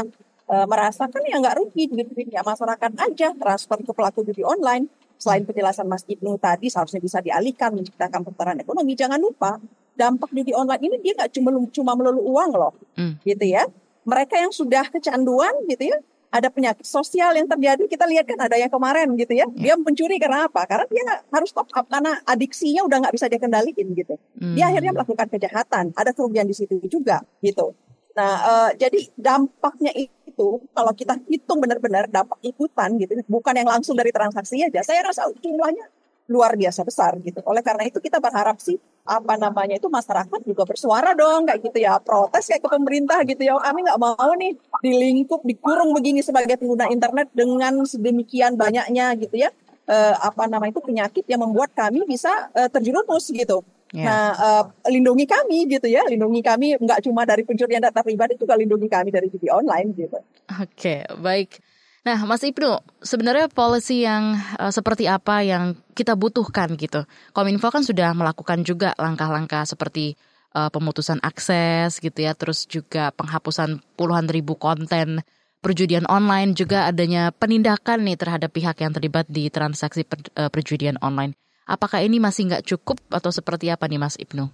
uh, 0.51 0.65
merasakan 0.67 1.21
ya 1.25 1.39
nggak 1.41 1.55
rugi 1.57 1.89
gitu 1.89 2.11
ya 2.29 2.45
masyarakat 2.45 2.91
aja 2.99 3.27
transfer 3.33 3.79
ke 3.81 3.91
pelaku 3.95 4.21
judi 4.27 4.43
online 4.45 4.87
selain 5.15 5.47
penjelasan 5.47 5.87
Mas 5.87 6.03
Ibnu 6.05 6.35
tadi 6.37 6.67
seharusnya 6.67 6.99
bisa 6.99 7.23
dialihkan 7.23 7.71
menciptakan 7.71 8.21
putaran 8.27 8.59
ekonomi, 8.59 8.93
jangan 8.99 9.19
lupa 9.19 9.57
dampak 9.95 10.27
judi 10.35 10.51
online 10.51 10.83
ini 10.91 10.95
dia 10.99 11.15
nggak 11.15 11.31
cuma 11.31 11.49
cuma 11.71 11.91
melulu 11.95 12.21
uang 12.35 12.51
loh, 12.51 12.73
hmm. 12.99 13.23
gitu 13.23 13.45
ya. 13.47 13.63
Mereka 14.05 14.37
yang 14.37 14.53
sudah 14.53 14.85
kecanduan 14.91 15.65
gitu 15.65 15.89
ya, 15.89 15.97
ada 16.35 16.51
penyakit 16.51 16.83
sosial 16.83 17.31
yang 17.31 17.47
terjadi. 17.47 17.87
Kita 17.87 18.03
lihat 18.03 18.27
kan 18.27 18.39
ada 18.43 18.59
yang 18.59 18.67
kemarin 18.67 19.15
gitu 19.15 19.31
ya, 19.31 19.47
ya. 19.55 19.71
dia 19.71 19.73
mencuri 19.79 20.19
karena 20.19 20.51
apa? 20.51 20.67
Karena 20.67 20.85
dia 20.91 21.03
harus 21.31 21.55
top 21.55 21.71
up 21.71 21.87
karena 21.87 22.19
adiksinya 22.27 22.83
udah 22.83 22.97
nggak 23.07 23.13
bisa 23.15 23.31
dia 23.31 23.39
kendaliin 23.39 23.87
gitu. 23.95 24.19
Hmm. 24.35 24.55
Dia 24.59 24.67
akhirnya 24.67 24.91
melakukan 24.91 25.27
kejahatan. 25.31 25.85
Ada 25.95 26.11
kerugian 26.11 26.45
di 26.45 26.55
situ 26.55 26.75
juga 26.91 27.23
gitu. 27.39 27.71
Nah, 28.15 28.33
uh, 28.43 28.69
jadi 28.75 29.11
dampaknya 29.15 29.91
itu 29.95 30.47
kalau 30.71 30.91
kita 30.95 31.19
hitung 31.27 31.59
benar-benar 31.59 32.07
dampak 32.07 32.39
ikutan 32.43 32.95
gitu, 32.99 33.15
bukan 33.27 33.55
yang 33.55 33.67
langsung 33.67 33.95
dari 33.95 34.11
transaksi 34.11 34.59
aja. 34.63 34.83
Saya 34.83 35.03
rasa 35.03 35.27
jumlahnya 35.39 35.87
luar 36.25 36.57
biasa 36.57 36.81
besar 36.81 37.17
gitu. 37.21 37.39
Oleh 37.45 37.61
karena 37.61 37.85
itu 37.85 38.01
kita 38.01 38.17
berharap 38.17 38.57
sih 38.57 38.77
apa 39.05 39.37
namanya 39.37 39.77
itu 39.77 39.85
masyarakat 39.85 40.41
juga 40.41 40.65
bersuara 40.65 41.13
dong 41.13 41.45
kayak 41.45 41.61
gitu 41.61 41.77
ya 41.77 42.01
protes 42.01 42.49
kayak 42.49 42.65
ke 42.65 42.69
pemerintah 42.73 43.21
gitu 43.21 43.45
ya 43.45 43.53
kami 43.61 43.85
nggak 43.85 44.01
mau 44.01 44.31
nih 44.33 44.57
di 44.81 44.91
lingkup 44.97 45.45
dikurung 45.45 45.93
begini 45.93 46.25
sebagai 46.25 46.57
pengguna 46.57 46.89
internet 46.89 47.29
dengan 47.29 47.85
sedemikian 47.85 48.57
banyaknya 48.57 49.13
gitu 49.21 49.45
ya 49.45 49.53
eh, 49.85 50.15
apa 50.17 50.49
nama 50.49 50.65
itu 50.65 50.81
penyakit 50.81 51.21
yang 51.29 51.45
membuat 51.45 51.77
kami 51.77 52.01
bisa 52.09 52.49
eh, 52.57 52.65
terjerumus 52.65 53.29
gitu 53.29 53.61
Yeah. 53.93 54.11
Nah, 54.11 54.27
uh, 54.35 54.63
lindungi 54.91 55.23
kami 55.23 55.71
gitu 55.71 55.87
ya, 55.87 56.03
lindungi 56.09 56.43
kami 56.43 56.75
nggak 56.75 57.05
cuma 57.05 57.23
dari 57.23 57.47
pencurian 57.47 57.79
data 57.79 58.03
pribadi, 58.03 58.35
juga 58.35 58.57
lindungi 58.59 58.91
kami 58.91 59.07
dari 59.07 59.31
judi 59.31 59.47
online 59.47 59.95
gitu. 59.95 60.19
Oke, 60.51 60.65
okay, 60.73 60.99
baik. 61.15 61.63
Nah, 62.05 62.21
Mas 62.29 62.45
Ibnu, 62.45 62.85
sebenarnya 63.01 63.49
polisi 63.49 64.05
yang 64.05 64.37
uh, 64.61 64.69
seperti 64.69 65.09
apa 65.09 65.41
yang 65.41 65.73
kita 65.97 66.13
butuhkan 66.13 66.77
gitu? 66.77 67.01
Kominfo 67.33 67.73
kan 67.73 67.81
sudah 67.81 68.13
melakukan 68.13 68.61
juga 68.61 68.93
langkah-langkah 68.93 69.65
seperti 69.65 70.13
uh, 70.53 70.69
pemutusan 70.69 71.17
akses 71.25 71.97
gitu 71.97 72.21
ya, 72.21 72.37
terus 72.37 72.69
juga 72.69 73.09
penghapusan 73.17 73.81
puluhan 73.97 74.29
ribu 74.29 74.53
konten 74.53 75.25
perjudian 75.65 76.05
online, 76.05 76.53
juga 76.53 76.85
adanya 76.85 77.33
penindakan 77.33 78.05
nih 78.05 78.21
terhadap 78.21 78.53
pihak 78.53 78.77
yang 78.85 78.93
terlibat 78.93 79.25
di 79.25 79.49
transaksi 79.49 80.05
per, 80.05 80.21
uh, 80.37 80.53
perjudian 80.53 81.01
online. 81.01 81.33
Apakah 81.65 82.05
ini 82.05 82.21
masih 82.21 82.53
nggak 82.53 82.69
cukup 82.69 83.01
atau 83.09 83.33
seperti 83.33 83.73
apa 83.73 83.89
nih 83.89 83.97
Mas 83.97 84.13
Ibnu? 84.21 84.45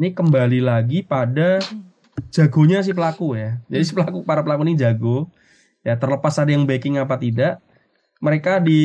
Ini 0.00 0.16
kembali 0.16 0.64
lagi 0.64 1.04
pada 1.04 1.60
jagonya 2.32 2.80
si 2.80 2.96
pelaku 2.96 3.36
ya. 3.36 3.60
Jadi 3.68 3.84
si 3.84 3.92
pelaku 3.92 4.24
para 4.24 4.40
pelaku 4.40 4.64
ini 4.64 4.80
jago. 4.80 5.28
Ya 5.86 5.94
terlepas 5.96 6.36
ada 6.36 6.50
yang 6.50 6.66
backing 6.66 6.98
apa 6.98 7.16
tidak, 7.16 7.62
mereka 8.18 8.58
di 8.58 8.82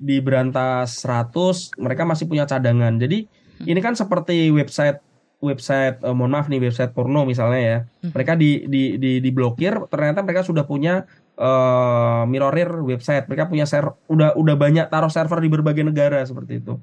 di 0.00 0.16
berantas 0.24 1.04
100, 1.04 1.76
mereka 1.76 2.08
masih 2.08 2.24
punya 2.24 2.48
cadangan. 2.48 2.96
Jadi 2.96 3.28
hmm. 3.28 3.68
ini 3.68 3.80
kan 3.84 3.92
seperti 3.92 4.48
website 4.48 5.00
website 5.42 5.98
uh, 6.06 6.14
mohon 6.14 6.38
maaf 6.38 6.46
nih 6.46 6.62
website 6.62 6.94
porno 6.96 7.28
misalnya 7.28 7.60
ya. 7.60 7.78
Hmm. 8.00 8.10
Mereka 8.16 8.32
di 8.40 8.64
di 8.64 8.96
di 8.96 9.20
diblokir, 9.20 9.76
ternyata 9.92 10.24
mereka 10.24 10.46
sudah 10.46 10.64
punya 10.64 11.04
uh, 11.36 12.24
mirrorir 12.24 12.70
website. 12.80 13.28
Mereka 13.28 13.52
punya 13.52 13.68
ser 13.68 13.84
udah 14.08 14.32
udah 14.38 14.56
banyak 14.56 14.88
taruh 14.88 15.12
server 15.12 15.42
di 15.42 15.50
berbagai 15.52 15.84
negara 15.84 16.24
seperti 16.24 16.64
itu. 16.64 16.80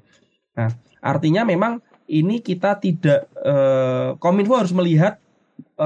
Nah, 0.54 0.70
artinya 1.02 1.42
memang 1.42 1.82
ini 2.10 2.42
kita 2.42 2.78
tidak 2.78 3.26
uh, 3.42 4.14
Kominfo 4.18 4.58
harus 4.58 4.74
melihat 4.74 5.18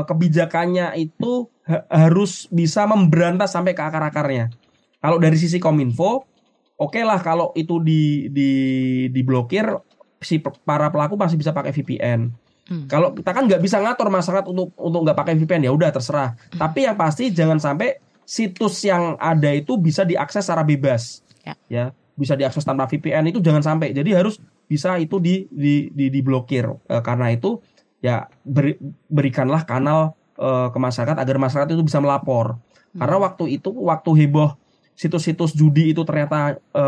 kebijakannya 0.02 0.98
itu 0.98 1.46
ha 1.70 1.86
harus 1.86 2.50
bisa 2.50 2.82
memberantas 2.90 3.54
sampai 3.54 3.78
ke 3.78 3.82
akar-akarnya. 3.86 4.50
Kalau 4.98 5.22
dari 5.22 5.38
sisi 5.38 5.62
Kominfo, 5.62 6.26
oke 6.74 6.90
okay 6.90 7.06
lah 7.06 7.22
kalau 7.22 7.54
itu 7.54 7.78
di 7.78 8.26
di 8.34 8.50
diblokir 9.14 9.70
si 10.24 10.40
para 10.40 10.90
pelaku 10.90 11.14
masih 11.14 11.38
bisa 11.38 11.54
pakai 11.54 11.70
VPN. 11.70 12.32
Hmm. 12.64 12.88
Kalau 12.88 13.12
kita 13.12 13.30
kan 13.36 13.44
nggak 13.44 13.60
bisa 13.60 13.76
ngatur 13.76 14.08
masyarakat 14.08 14.48
untuk 14.48 14.72
untuk 14.80 15.00
nggak 15.04 15.18
pakai 15.20 15.36
VPN 15.36 15.68
ya 15.68 15.72
udah 15.76 15.92
terserah. 15.92 16.32
Hmm. 16.32 16.58
Tapi 16.58 16.88
yang 16.88 16.96
pasti 16.96 17.28
jangan 17.28 17.60
sampai 17.60 18.00
situs 18.24 18.80
yang 18.88 19.20
ada 19.20 19.52
itu 19.52 19.76
bisa 19.76 20.02
diakses 20.02 20.48
secara 20.48 20.64
bebas. 20.64 21.20
Ya. 21.44 21.54
ya 21.68 21.84
bisa 22.16 22.38
diakses 22.38 22.64
tanpa 22.64 22.88
VPN 22.88 23.28
itu 23.28 23.44
jangan 23.44 23.60
sampai. 23.60 23.92
Jadi 23.92 24.16
harus 24.16 24.40
bisa 24.64 24.96
itu 24.96 25.20
di 25.20 25.44
di 25.52 25.92
di 25.92 26.08
diblokir. 26.08 26.64
E, 26.88 26.94
karena 27.04 27.28
itu 27.34 27.60
ya 28.04 28.28
beri, 28.44 28.76
berikanlah 29.08 29.64
kanal 29.64 30.12
e, 30.36 30.48
ke 30.68 30.76
masyarakat 30.76 31.16
agar 31.16 31.36
masyarakat 31.40 31.72
itu 31.72 31.84
bisa 31.88 32.04
melapor. 32.04 32.60
Hmm. 32.92 33.00
Karena 33.00 33.16
waktu 33.24 33.56
itu 33.56 33.72
waktu 33.72 34.10
heboh 34.12 34.52
situs-situs 34.92 35.56
judi 35.56 35.96
itu 35.96 36.04
ternyata 36.04 36.60
e, 36.60 36.84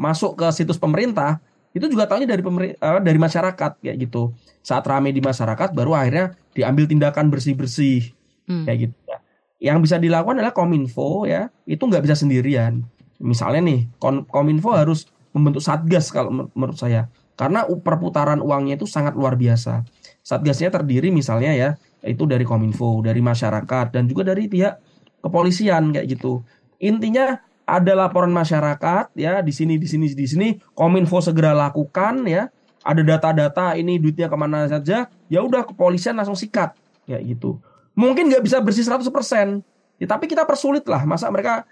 masuk 0.00 0.40
ke 0.40 0.48
situs 0.56 0.80
pemerintah, 0.80 1.44
itu 1.76 1.84
juga 1.92 2.08
tahunya 2.08 2.24
dari 2.24 2.40
pemer, 2.40 2.80
e, 2.80 2.88
dari 3.04 3.18
masyarakat 3.20 3.84
kayak 3.84 3.96
gitu. 4.08 4.32
Saat 4.64 4.88
ramai 4.88 5.12
di 5.12 5.20
masyarakat 5.20 5.76
baru 5.76 5.92
akhirnya 5.92 6.32
diambil 6.56 6.88
tindakan 6.88 7.28
bersih-bersih 7.28 8.16
hmm. 8.48 8.64
kayak 8.64 8.78
gitu. 8.88 8.96
Ya 9.04 9.20
yang 9.64 9.80
bisa 9.80 9.96
dilakukan 9.96 10.36
adalah 10.36 10.52
kominfo 10.52 11.24
ya 11.24 11.48
itu 11.64 11.80
nggak 11.80 12.04
bisa 12.04 12.20
sendirian 12.20 12.84
misalnya 13.16 13.64
nih 13.64 13.80
kominfo 14.28 14.76
harus 14.76 15.08
membentuk 15.32 15.64
satgas 15.64 16.12
kalau 16.12 16.52
menurut 16.52 16.76
saya 16.76 17.08
karena 17.32 17.64
perputaran 17.80 18.44
uangnya 18.44 18.76
itu 18.76 18.84
sangat 18.84 19.16
luar 19.16 19.40
biasa 19.40 19.80
satgasnya 20.24 20.72
terdiri 20.72 21.12
misalnya 21.12 21.52
ya 21.52 21.68
itu 22.00 22.24
dari 22.24 22.48
kominfo 22.48 23.04
dari 23.04 23.20
masyarakat 23.20 23.92
dan 23.92 24.08
juga 24.08 24.32
dari 24.32 24.48
pihak 24.48 24.80
kepolisian 25.20 25.92
kayak 25.92 26.16
gitu 26.16 26.40
intinya 26.80 27.38
ada 27.68 27.92
laporan 27.92 28.32
masyarakat 28.32 29.12
ya 29.16 29.44
di 29.44 29.52
sini 29.52 29.76
di 29.76 29.84
sini 29.84 30.08
di 30.16 30.26
sini 30.26 30.48
kominfo 30.72 31.20
segera 31.20 31.52
lakukan 31.52 32.24
ya 32.24 32.48
ada 32.84 33.00
data-data 33.04 33.76
ini 33.76 34.00
duitnya 34.00 34.32
ke 34.32 34.36
mana 34.36 34.64
saja 34.64 35.12
ya 35.28 35.40
udah 35.44 35.68
kepolisian 35.68 36.16
langsung 36.16 36.36
sikat 36.36 36.72
kayak 37.04 37.20
gitu 37.36 37.60
mungkin 37.94 38.28
nggak 38.30 38.42
bisa 38.44 38.58
bersih 38.60 38.84
100%. 38.84 39.62
Ya, 40.02 40.06
tapi 40.10 40.26
kita 40.26 40.42
persulit 40.44 40.84
lah. 40.90 41.06
Masa 41.06 41.30
mereka 41.30 41.64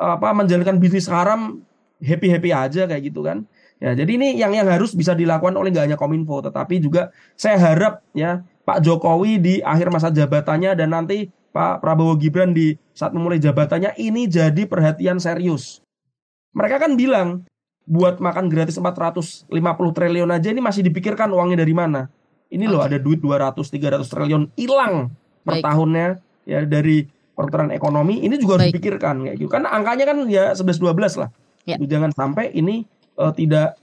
apa 0.00 0.32
menjalankan 0.32 0.80
bisnis 0.80 1.04
haram 1.12 1.60
happy-happy 2.00 2.50
aja 2.50 2.88
kayak 2.88 3.02
gitu 3.12 3.20
kan. 3.22 3.44
Ya, 3.80 3.96
jadi 3.96 4.12
ini 4.12 4.28
yang 4.36 4.52
yang 4.52 4.68
harus 4.68 4.92
bisa 4.92 5.16
dilakukan 5.16 5.56
oleh 5.56 5.72
nggak 5.72 5.84
hanya 5.88 5.98
Kominfo, 5.98 6.44
tetapi 6.44 6.84
juga 6.84 7.08
saya 7.32 7.56
harap 7.56 8.04
ya 8.12 8.44
Pak 8.68 8.84
Jokowi 8.84 9.40
di 9.40 9.54
akhir 9.64 9.88
masa 9.88 10.12
jabatannya 10.12 10.76
dan 10.76 10.92
nanti 10.92 11.32
Pak 11.50 11.80
Prabowo 11.80 12.14
Gibran 12.20 12.52
di 12.52 12.76
saat 12.92 13.16
memulai 13.16 13.40
jabatannya 13.40 13.96
ini 13.96 14.28
jadi 14.28 14.68
perhatian 14.68 15.16
serius. 15.16 15.80
Mereka 16.52 16.76
kan 16.76 16.92
bilang 16.94 17.48
buat 17.88 18.20
makan 18.20 18.52
gratis 18.52 18.76
450 18.76 19.48
triliun 19.96 20.30
aja 20.30 20.52
ini 20.52 20.60
masih 20.60 20.84
dipikirkan 20.84 21.32
uangnya 21.32 21.64
dari 21.64 21.72
mana. 21.72 22.06
Ini 22.52 22.68
loh 22.68 22.84
ada 22.84 23.00
duit 23.00 23.24
200 23.24 23.56
300 23.56 24.04
triliun 24.06 24.42
hilang 24.60 25.08
per 25.40 25.58
Baik. 25.58 25.64
tahunnya 25.64 26.08
ya 26.44 26.68
dari 26.68 27.08
perputaran 27.32 27.72
ekonomi 27.72 28.20
ini 28.20 28.36
juga 28.36 28.60
harus 28.60 28.68
Baik. 28.68 28.76
dipikirkan 28.76 29.14
kayak 29.24 29.36
gitu. 29.40 29.48
Karena 29.48 29.72
angkanya 29.72 30.04
kan 30.04 30.18
ya 30.28 30.52
11 30.52 30.76
12 30.84 31.16
lah. 31.16 31.30
Ya. 31.64 31.80
Jangan 31.80 32.12
sampai 32.12 32.52
ini 32.52 32.84
uh, 33.20 33.32
tidak 33.36 33.76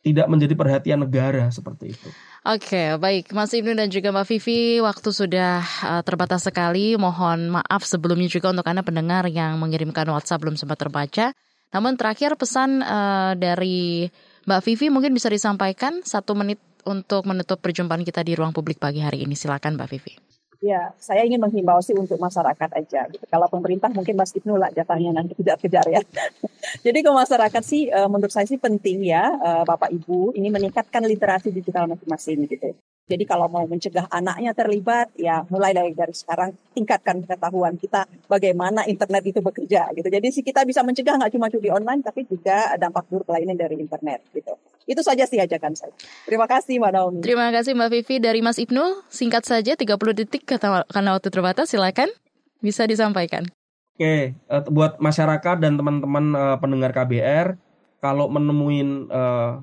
tidak 0.00 0.26
menjadi 0.32 0.54
perhatian 0.56 1.00
negara 1.04 1.52
seperti 1.52 1.92
itu. 1.92 2.08
Oke, 2.40 2.96
baik 2.96 3.36
Mas 3.36 3.52
Ibnu 3.52 3.76
dan 3.76 3.92
juga 3.92 4.08
Mbak 4.08 4.26
Vivi, 4.32 4.80
waktu 4.80 5.12
sudah 5.12 5.60
uh, 5.60 6.00
terbatas 6.00 6.48
sekali. 6.48 6.96
Mohon 6.96 7.60
maaf 7.60 7.84
sebelumnya 7.84 8.32
juga 8.32 8.48
untuk 8.48 8.64
Anda 8.64 8.80
pendengar 8.80 9.28
yang 9.28 9.60
mengirimkan 9.60 10.08
WhatsApp 10.08 10.40
belum 10.40 10.56
sempat 10.56 10.80
terbaca. 10.80 11.36
Namun 11.70 12.00
terakhir 12.00 12.34
pesan 12.40 12.80
uh, 12.80 13.36
dari 13.36 14.08
Mbak 14.48 14.60
Vivi 14.64 14.86
mungkin 14.88 15.12
bisa 15.12 15.28
disampaikan 15.28 16.00
satu 16.00 16.32
menit 16.32 16.58
untuk 16.88 17.28
menutup 17.28 17.60
perjumpaan 17.60 18.00
kita 18.08 18.24
di 18.24 18.32
ruang 18.32 18.56
publik 18.56 18.80
pagi 18.80 19.04
hari 19.04 19.20
ini. 19.28 19.36
Silakan 19.36 19.76
Mbak 19.76 19.88
Vivi. 19.92 20.39
Ya, 20.60 20.92
saya 21.00 21.24
ingin 21.24 21.40
menghimbau 21.40 21.80
sih 21.80 21.96
untuk 21.96 22.20
masyarakat 22.20 22.70
aja. 22.76 23.08
Gitu. 23.08 23.24
Kalau 23.32 23.48
pemerintah 23.48 23.88
mungkin 23.88 24.12
Mas 24.12 24.36
Ibnu 24.36 24.60
lah 24.60 24.68
jatahnya 24.68 25.16
nanti 25.16 25.32
kejar-kejar 25.32 25.88
ya. 25.88 26.04
Jadi 26.84 27.00
ke 27.00 27.08
masyarakat 27.08 27.62
sih, 27.64 27.88
uh, 27.88 28.12
menurut 28.12 28.28
saya 28.28 28.44
sih 28.44 28.60
penting 28.60 29.08
ya, 29.08 29.24
uh, 29.40 29.64
Bapak 29.64 29.88
Ibu, 29.88 30.36
ini 30.36 30.52
meningkatkan 30.52 31.00
literasi 31.08 31.48
digital 31.48 31.88
masing-masing 31.88 32.44
gitu. 32.44 32.76
Jadi 33.10 33.26
kalau 33.26 33.50
mau 33.50 33.66
mencegah 33.66 34.06
anaknya 34.06 34.54
terlibat, 34.54 35.10
ya 35.18 35.42
mulai 35.50 35.74
dari 35.74 35.90
dari 35.90 36.14
sekarang 36.14 36.54
tingkatkan 36.70 37.26
pengetahuan 37.26 37.74
kita 37.74 38.06
bagaimana 38.30 38.86
internet 38.86 39.26
itu 39.26 39.42
bekerja 39.42 39.90
gitu. 39.98 40.06
Jadi 40.06 40.26
sih 40.30 40.46
kita 40.46 40.62
bisa 40.62 40.86
mencegah 40.86 41.18
nggak 41.18 41.34
cuma 41.34 41.50
judi 41.50 41.74
online, 41.74 42.06
tapi 42.06 42.22
juga 42.30 42.78
dampak 42.78 43.10
buruk 43.10 43.26
lainnya 43.26 43.66
dari 43.66 43.82
internet 43.82 44.22
gitu. 44.30 44.54
Itu 44.86 45.02
saja 45.02 45.26
sih 45.26 45.42
ajakan 45.42 45.74
saya. 45.74 45.90
Terima 46.22 46.46
kasih 46.46 46.78
Mbak 46.78 46.92
Naomi. 46.94 47.20
Terima 47.26 47.50
kasih 47.50 47.74
Mbak 47.74 47.90
Vivi 47.90 48.16
dari 48.22 48.40
Mas 48.46 48.62
Ibnu. 48.62 49.02
Singkat 49.10 49.42
saja 49.42 49.74
30 49.74 49.90
detik 50.14 50.46
karena 50.46 51.10
waktu 51.18 51.28
terbatas 51.34 51.74
silakan 51.74 52.10
bisa 52.62 52.86
disampaikan. 52.86 53.50
Oke, 54.00 54.32
uh, 54.48 54.64
buat 54.70 54.96
masyarakat 54.96 55.60
dan 55.60 55.76
teman-teman 55.76 56.32
uh, 56.32 56.56
pendengar 56.56 56.94
KBR, 56.96 57.58
kalau 58.00 58.32
menemuin 58.32 59.12
uh, 59.12 59.60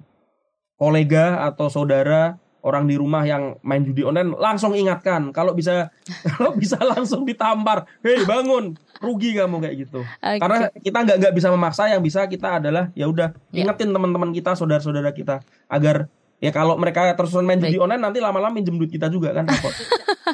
kolega 0.78 1.42
atau 1.50 1.74
saudara 1.74 2.38
orang 2.68 2.84
di 2.84 3.00
rumah 3.00 3.24
yang 3.24 3.56
main 3.64 3.88
judi 3.88 4.04
online 4.04 4.36
langsung 4.36 4.76
ingatkan 4.76 5.32
kalau 5.32 5.56
bisa 5.56 5.88
kalau 6.36 6.52
bisa 6.60 6.76
langsung 6.84 7.24
ditampar 7.24 7.88
hei 8.04 8.28
bangun 8.28 8.76
rugi 9.00 9.40
kamu 9.40 9.64
kayak 9.64 9.76
gitu 9.88 10.04
okay. 10.04 10.38
karena 10.38 10.68
kita 10.76 11.00
nggak 11.08 11.18
nggak 11.24 11.34
bisa 11.40 11.48
memaksa 11.48 11.88
yang 11.88 12.04
bisa 12.04 12.28
kita 12.28 12.60
adalah 12.60 12.92
ya 12.92 13.08
udah 13.08 13.32
yeah. 13.56 13.64
ingetin 13.64 13.96
teman-teman 13.96 14.36
kita 14.36 14.60
saudara-saudara 14.60 15.16
kita 15.16 15.40
agar 15.72 16.12
ya 16.38 16.54
kalau 16.54 16.78
mereka 16.78 17.10
terus 17.18 17.34
main 17.42 17.58
judi 17.58 17.82
online 17.82 18.02
nanti 18.02 18.20
lama-lama 18.22 18.54
minjem 18.54 18.78
duit 18.78 18.94
kita 18.94 19.10
juga 19.10 19.34
kan. 19.34 19.50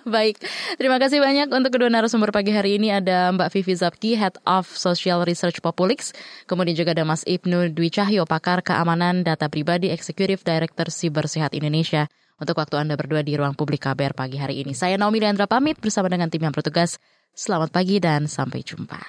Baik, 0.03 0.41
terima 0.81 0.97
kasih 0.97 1.21
banyak 1.21 1.53
untuk 1.53 1.77
kedua 1.77 1.87
narasumber 1.87 2.33
pagi 2.33 2.49
hari 2.49 2.81
ini 2.81 2.89
ada 2.89 3.29
Mbak 3.29 3.49
Vivi 3.53 3.73
Zapki, 3.77 4.11
Head 4.17 4.41
of 4.43 4.65
Social 4.65 5.21
Research 5.21 5.61
Populix, 5.61 6.11
kemudian 6.49 6.73
juga 6.73 6.97
ada 6.97 7.05
Mas 7.05 7.21
Ibnu 7.23 7.71
Dwi 7.71 7.93
Cahyo, 7.93 8.25
pakar 8.25 8.65
keamanan 8.65 9.21
data 9.21 9.47
pribadi, 9.47 9.93
Executive 9.93 10.41
Director 10.41 10.89
Sibersehat 10.89 11.53
Indonesia. 11.53 12.09
Untuk 12.41 12.57
waktu 12.57 12.81
Anda 12.81 12.97
berdua 12.97 13.21
di 13.21 13.37
ruang 13.37 13.53
publik 13.53 13.85
KBR 13.85 14.17
pagi 14.17 14.37
hari 14.41 14.65
ini. 14.65 14.73
Saya 14.73 14.97
Naomi 14.97 15.21
Leandra 15.21 15.45
pamit 15.45 15.77
bersama 15.77 16.09
dengan 16.09 16.29
tim 16.29 16.41
yang 16.41 16.53
bertugas. 16.53 16.97
Selamat 17.33 17.73
pagi 17.73 17.97
dan 17.97 18.29
sampai 18.29 18.61
jumpa. 18.61 19.01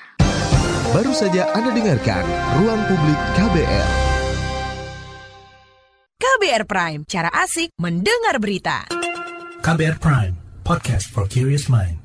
Baru 0.95 1.11
saja 1.11 1.51
Anda 1.59 1.75
dengarkan 1.75 2.23
Ruang 2.63 2.81
Publik 2.87 3.21
KBR. 3.35 3.89
KBR 6.15 6.65
Prime, 6.71 7.01
cara 7.11 7.35
asik 7.35 7.75
mendengar 7.83 8.39
berita. 8.39 8.87
KBR 9.65 9.99
Prime, 9.99 10.35
podcast 10.63 11.11
for 11.11 11.27
curious 11.27 11.67
mind. 11.67 12.04